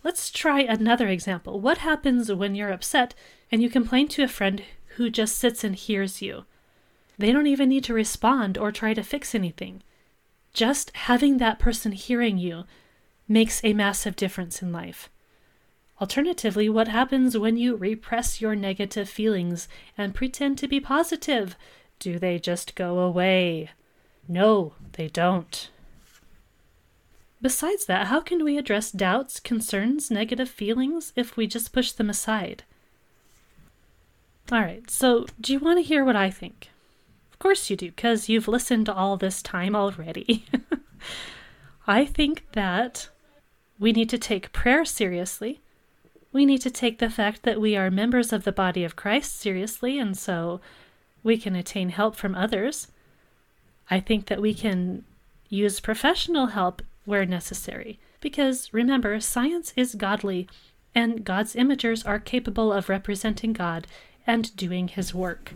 Let's 0.05 0.31
try 0.31 0.61
another 0.61 1.09
example. 1.09 1.61
What 1.61 1.79
happens 1.79 2.33
when 2.33 2.55
you're 2.55 2.73
upset 2.73 3.15
and 3.51 3.63
you 3.63 3.71
complain 3.71 4.09
to 4.09 4.23
a 4.23 4.29
friend 4.29 4.63
who 4.97 5.11
just 5.11 5.39
sits 5.39 5.65
and 5.65 5.77
hears 5.77 6.21
you? 6.21 6.45
They 7.19 7.31
don't 7.33 7.47
even 7.47 7.69
need 7.69 7.85
to 7.85 7.95
respond 7.95 8.59
or 8.59 8.73
try 8.73 8.95
to 8.95 9.03
fix 9.03 9.35
anything. 9.35 9.83
Just 10.53 10.91
having 10.95 11.39
that 11.39 11.59
person 11.59 11.93
hearing 11.93 12.37
you 12.37 12.65
makes 13.29 13.63
a 13.65 13.73
massive 13.73 14.17
difference 14.17 14.61
in 14.61 14.73
life. 14.73 15.09
Alternatively, 16.01 16.69
what 16.69 16.89
happens 16.89 17.39
when 17.39 17.57
you 17.57 17.77
repress 17.77 18.41
your 18.41 18.57
negative 18.57 19.09
feelings 19.09 19.69
and 19.97 20.15
pretend 20.15 20.59
to 20.59 20.67
be 20.67 20.81
positive? 20.81 21.57
Do 22.01 22.19
they 22.19 22.41
just 22.41 22.75
go 22.75 22.99
away? 22.99 23.71
No, 24.27 24.75
they 24.95 25.07
don't. 25.07 25.71
Besides 27.43 27.87
that, 27.87 28.07
how 28.07 28.21
can 28.21 28.45
we 28.45 28.57
address 28.57 28.91
doubts, 28.91 29.41
concerns, 29.41 30.11
negative 30.11 30.49
feelings 30.49 31.13
if 31.17 31.37
we 31.37 31.47
just 31.47 31.73
push 31.73 31.93
them 31.93 32.09
aside? 32.09 32.63
Alright, 34.51 34.91
so 34.91 35.27
do 35.41 35.53
you 35.53 35.59
want 35.59 35.79
to 35.79 35.83
hear 35.83 36.05
what 36.05 36.17
I 36.17 36.31
think? 36.31 36.71
Of 37.33 37.39
course 37.39 37.69
you 37.69 37.77
do, 37.77 37.87
because 37.91 38.29
you've 38.29 38.49
listened 38.49 38.89
all 38.89 39.17
this 39.17 39.43
time 39.43 39.75
already. 39.77 40.47
I 41.87 42.05
think 42.05 42.45
that 42.53 43.09
we 43.79 43.93
need 43.93 44.09
to 44.11 44.19
take 44.19 44.53
prayer 44.53 44.85
seriously 44.85 45.61
we 46.33 46.47
need 46.47 46.63
to 46.63 46.71
take 46.71 46.99
the 46.99 47.11
fact 47.11 47.43
that 47.43 47.61
we 47.61 47.77
are 47.77 47.91
members 47.91 48.33
of 48.33 48.45
the 48.45 48.53
body 48.53 48.85
of 48.85 48.97
Christ 48.97 49.37
seriously, 49.37 49.99
and 49.99 50.17
so 50.17 50.61
we 51.23 51.37
can 51.37 51.55
attain 51.55 51.91
help 51.91 52.17
from 52.17 52.35
others. 52.35 52.89
I 53.91 54.01
think 54.01 54.27
that 54.27 54.41
we 54.41 54.55
can 54.55 55.05
use 55.51 55.79
professional 55.81 56.47
help 56.47 56.81
where 57.05 57.27
necessary, 57.27 57.99
because 58.21 58.73
remember, 58.73 59.19
science 59.21 59.73
is 59.77 59.95
godly, 59.95 60.49
and 60.95 61.25
God's 61.25 61.55
imagers 61.55 62.07
are 62.07 62.19
capable 62.19 62.73
of 62.73 62.89
representing 62.89 63.53
God 63.53 63.87
and 64.27 64.55
doing 64.57 64.89
His 64.89 65.15
work. 65.15 65.53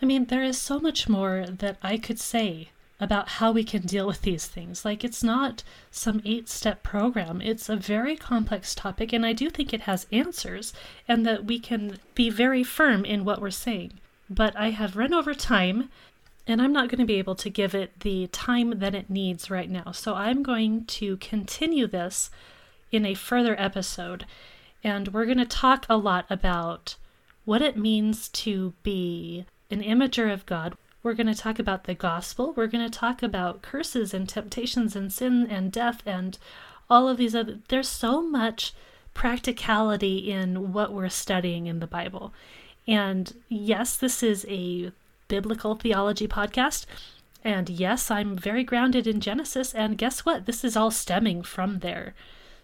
I 0.00 0.06
mean, 0.06 0.26
there 0.26 0.44
is 0.44 0.58
so 0.58 0.78
much 0.78 1.08
more 1.08 1.46
that 1.46 1.76
I 1.82 1.98
could 1.98 2.20
say 2.20 2.68
about 3.00 3.28
how 3.28 3.52
we 3.52 3.62
can 3.64 3.82
deal 3.82 4.06
with 4.06 4.22
these 4.22 4.46
things. 4.46 4.84
Like, 4.84 5.04
it's 5.04 5.22
not 5.22 5.62
some 5.90 6.20
eight 6.24 6.48
step 6.48 6.82
program, 6.82 7.40
it's 7.40 7.68
a 7.68 7.76
very 7.76 8.16
complex 8.16 8.74
topic, 8.74 9.12
and 9.12 9.24
I 9.24 9.32
do 9.32 9.50
think 9.50 9.72
it 9.72 9.82
has 9.82 10.06
answers, 10.12 10.72
and 11.06 11.24
that 11.26 11.44
we 11.44 11.58
can 11.58 11.98
be 12.14 12.30
very 12.30 12.64
firm 12.64 13.04
in 13.04 13.24
what 13.24 13.40
we're 13.40 13.50
saying. 13.50 13.92
But 14.30 14.56
I 14.56 14.70
have 14.70 14.96
run 14.96 15.14
over 15.14 15.32
time, 15.32 15.90
and 16.48 16.60
I'm 16.60 16.72
not 16.72 16.88
going 16.88 16.98
to 16.98 17.04
be 17.04 17.18
able 17.18 17.36
to 17.36 17.50
give 17.50 17.74
it 17.74 18.00
the 18.00 18.26
time 18.28 18.78
that 18.78 18.94
it 18.94 19.10
needs 19.10 19.50
right 19.50 19.70
now. 19.70 19.92
So 19.92 20.14
I'm 20.14 20.42
going 20.42 20.86
to 20.86 21.18
continue 21.18 21.86
this 21.86 22.30
in 22.90 23.04
a 23.04 23.14
further 23.14 23.54
episode, 23.60 24.26
and 24.82 25.08
we're 25.08 25.26
going 25.26 25.38
to 25.38 25.44
talk 25.44 25.86
a 25.88 25.96
lot 25.96 26.26
about 26.28 26.96
what 27.44 27.62
it 27.62 27.76
means 27.76 28.28
to 28.28 28.74
be 28.82 29.46
an 29.70 29.82
imager 29.82 30.32
of 30.32 30.46
God, 30.46 30.76
we're 31.02 31.14
going 31.14 31.26
to 31.26 31.34
talk 31.34 31.58
about 31.58 31.84
the 31.84 31.94
gospel. 31.94 32.52
We're 32.54 32.66
going 32.66 32.88
to 32.88 32.98
talk 32.98 33.22
about 33.22 33.62
curses 33.62 34.12
and 34.12 34.28
temptations 34.28 34.96
and 34.96 35.12
sin 35.12 35.46
and 35.48 35.70
death 35.70 36.02
and 36.04 36.38
all 36.90 37.08
of 37.08 37.16
these 37.16 37.34
other. 37.34 37.58
There's 37.68 37.88
so 37.88 38.20
much 38.22 38.74
practicality 39.14 40.30
in 40.30 40.72
what 40.72 40.92
we're 40.92 41.08
studying 41.08 41.66
in 41.66 41.80
the 41.80 41.86
Bible. 41.86 42.32
And 42.86 43.32
yes, 43.48 43.96
this 43.96 44.22
is 44.22 44.46
a 44.48 44.92
biblical 45.28 45.74
theology 45.74 46.26
podcast. 46.26 46.86
And 47.44 47.70
yes, 47.70 48.10
I'm 48.10 48.36
very 48.36 48.64
grounded 48.64 49.06
in 49.06 49.20
Genesis. 49.20 49.74
And 49.74 49.96
guess 49.96 50.24
what? 50.24 50.46
This 50.46 50.64
is 50.64 50.76
all 50.76 50.90
stemming 50.90 51.42
from 51.42 51.78
there. 51.78 52.14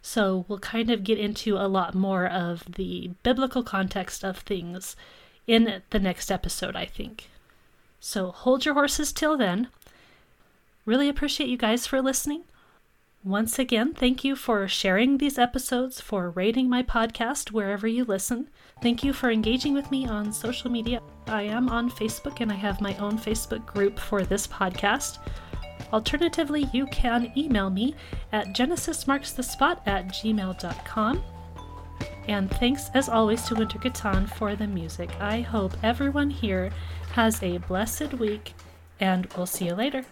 So 0.02 0.44
we'll 0.48 0.58
kind 0.58 0.90
of 0.90 1.04
get 1.04 1.18
into 1.18 1.56
a 1.56 1.68
lot 1.68 1.94
more 1.94 2.26
of 2.26 2.64
the 2.74 3.12
biblical 3.22 3.62
context 3.62 4.24
of 4.24 4.38
things 4.38 4.96
in 5.46 5.82
the 5.90 5.98
next 5.98 6.30
episode, 6.30 6.76
I 6.76 6.84
think. 6.86 7.30
So 8.00 8.30
hold 8.32 8.64
your 8.64 8.74
horses 8.74 9.12
till 9.12 9.36
then. 9.36 9.68
Really 10.84 11.08
appreciate 11.08 11.48
you 11.48 11.56
guys 11.56 11.86
for 11.86 12.02
listening. 12.02 12.44
Once 13.24 13.58
again, 13.58 13.94
thank 13.94 14.22
you 14.22 14.36
for 14.36 14.68
sharing 14.68 15.16
these 15.16 15.38
episodes, 15.38 15.98
for 15.98 16.28
rating 16.28 16.68
my 16.68 16.82
podcast 16.82 17.52
wherever 17.52 17.86
you 17.86 18.04
listen. 18.04 18.50
Thank 18.82 19.02
you 19.02 19.14
for 19.14 19.30
engaging 19.30 19.72
with 19.72 19.90
me 19.90 20.06
on 20.06 20.30
social 20.30 20.70
media. 20.70 21.00
I 21.26 21.44
am 21.44 21.70
on 21.70 21.90
Facebook 21.90 22.42
and 22.42 22.52
I 22.52 22.56
have 22.56 22.82
my 22.82 22.94
own 22.98 23.18
Facebook 23.18 23.64
group 23.64 23.98
for 23.98 24.24
this 24.24 24.46
podcast. 24.46 25.20
Alternatively, 25.90 26.68
you 26.74 26.86
can 26.88 27.32
email 27.34 27.70
me 27.70 27.94
at 28.32 28.48
genesismarksthespot 28.48 29.80
at 29.86 30.08
gmail.com. 30.08 31.24
And 32.28 32.50
thanks 32.50 32.90
as 32.92 33.08
always 33.08 33.42
to 33.44 33.54
Wintergatan 33.54 34.28
for 34.34 34.54
the 34.54 34.66
music. 34.66 35.08
I 35.18 35.40
hope 35.40 35.72
everyone 35.82 36.28
here 36.28 36.70
has 37.12 37.42
a 37.42 37.56
blessed 37.56 38.12
week, 38.14 38.52
and 39.00 39.26
we'll 39.34 39.46
see 39.46 39.64
you 39.64 39.74
later. 39.74 40.04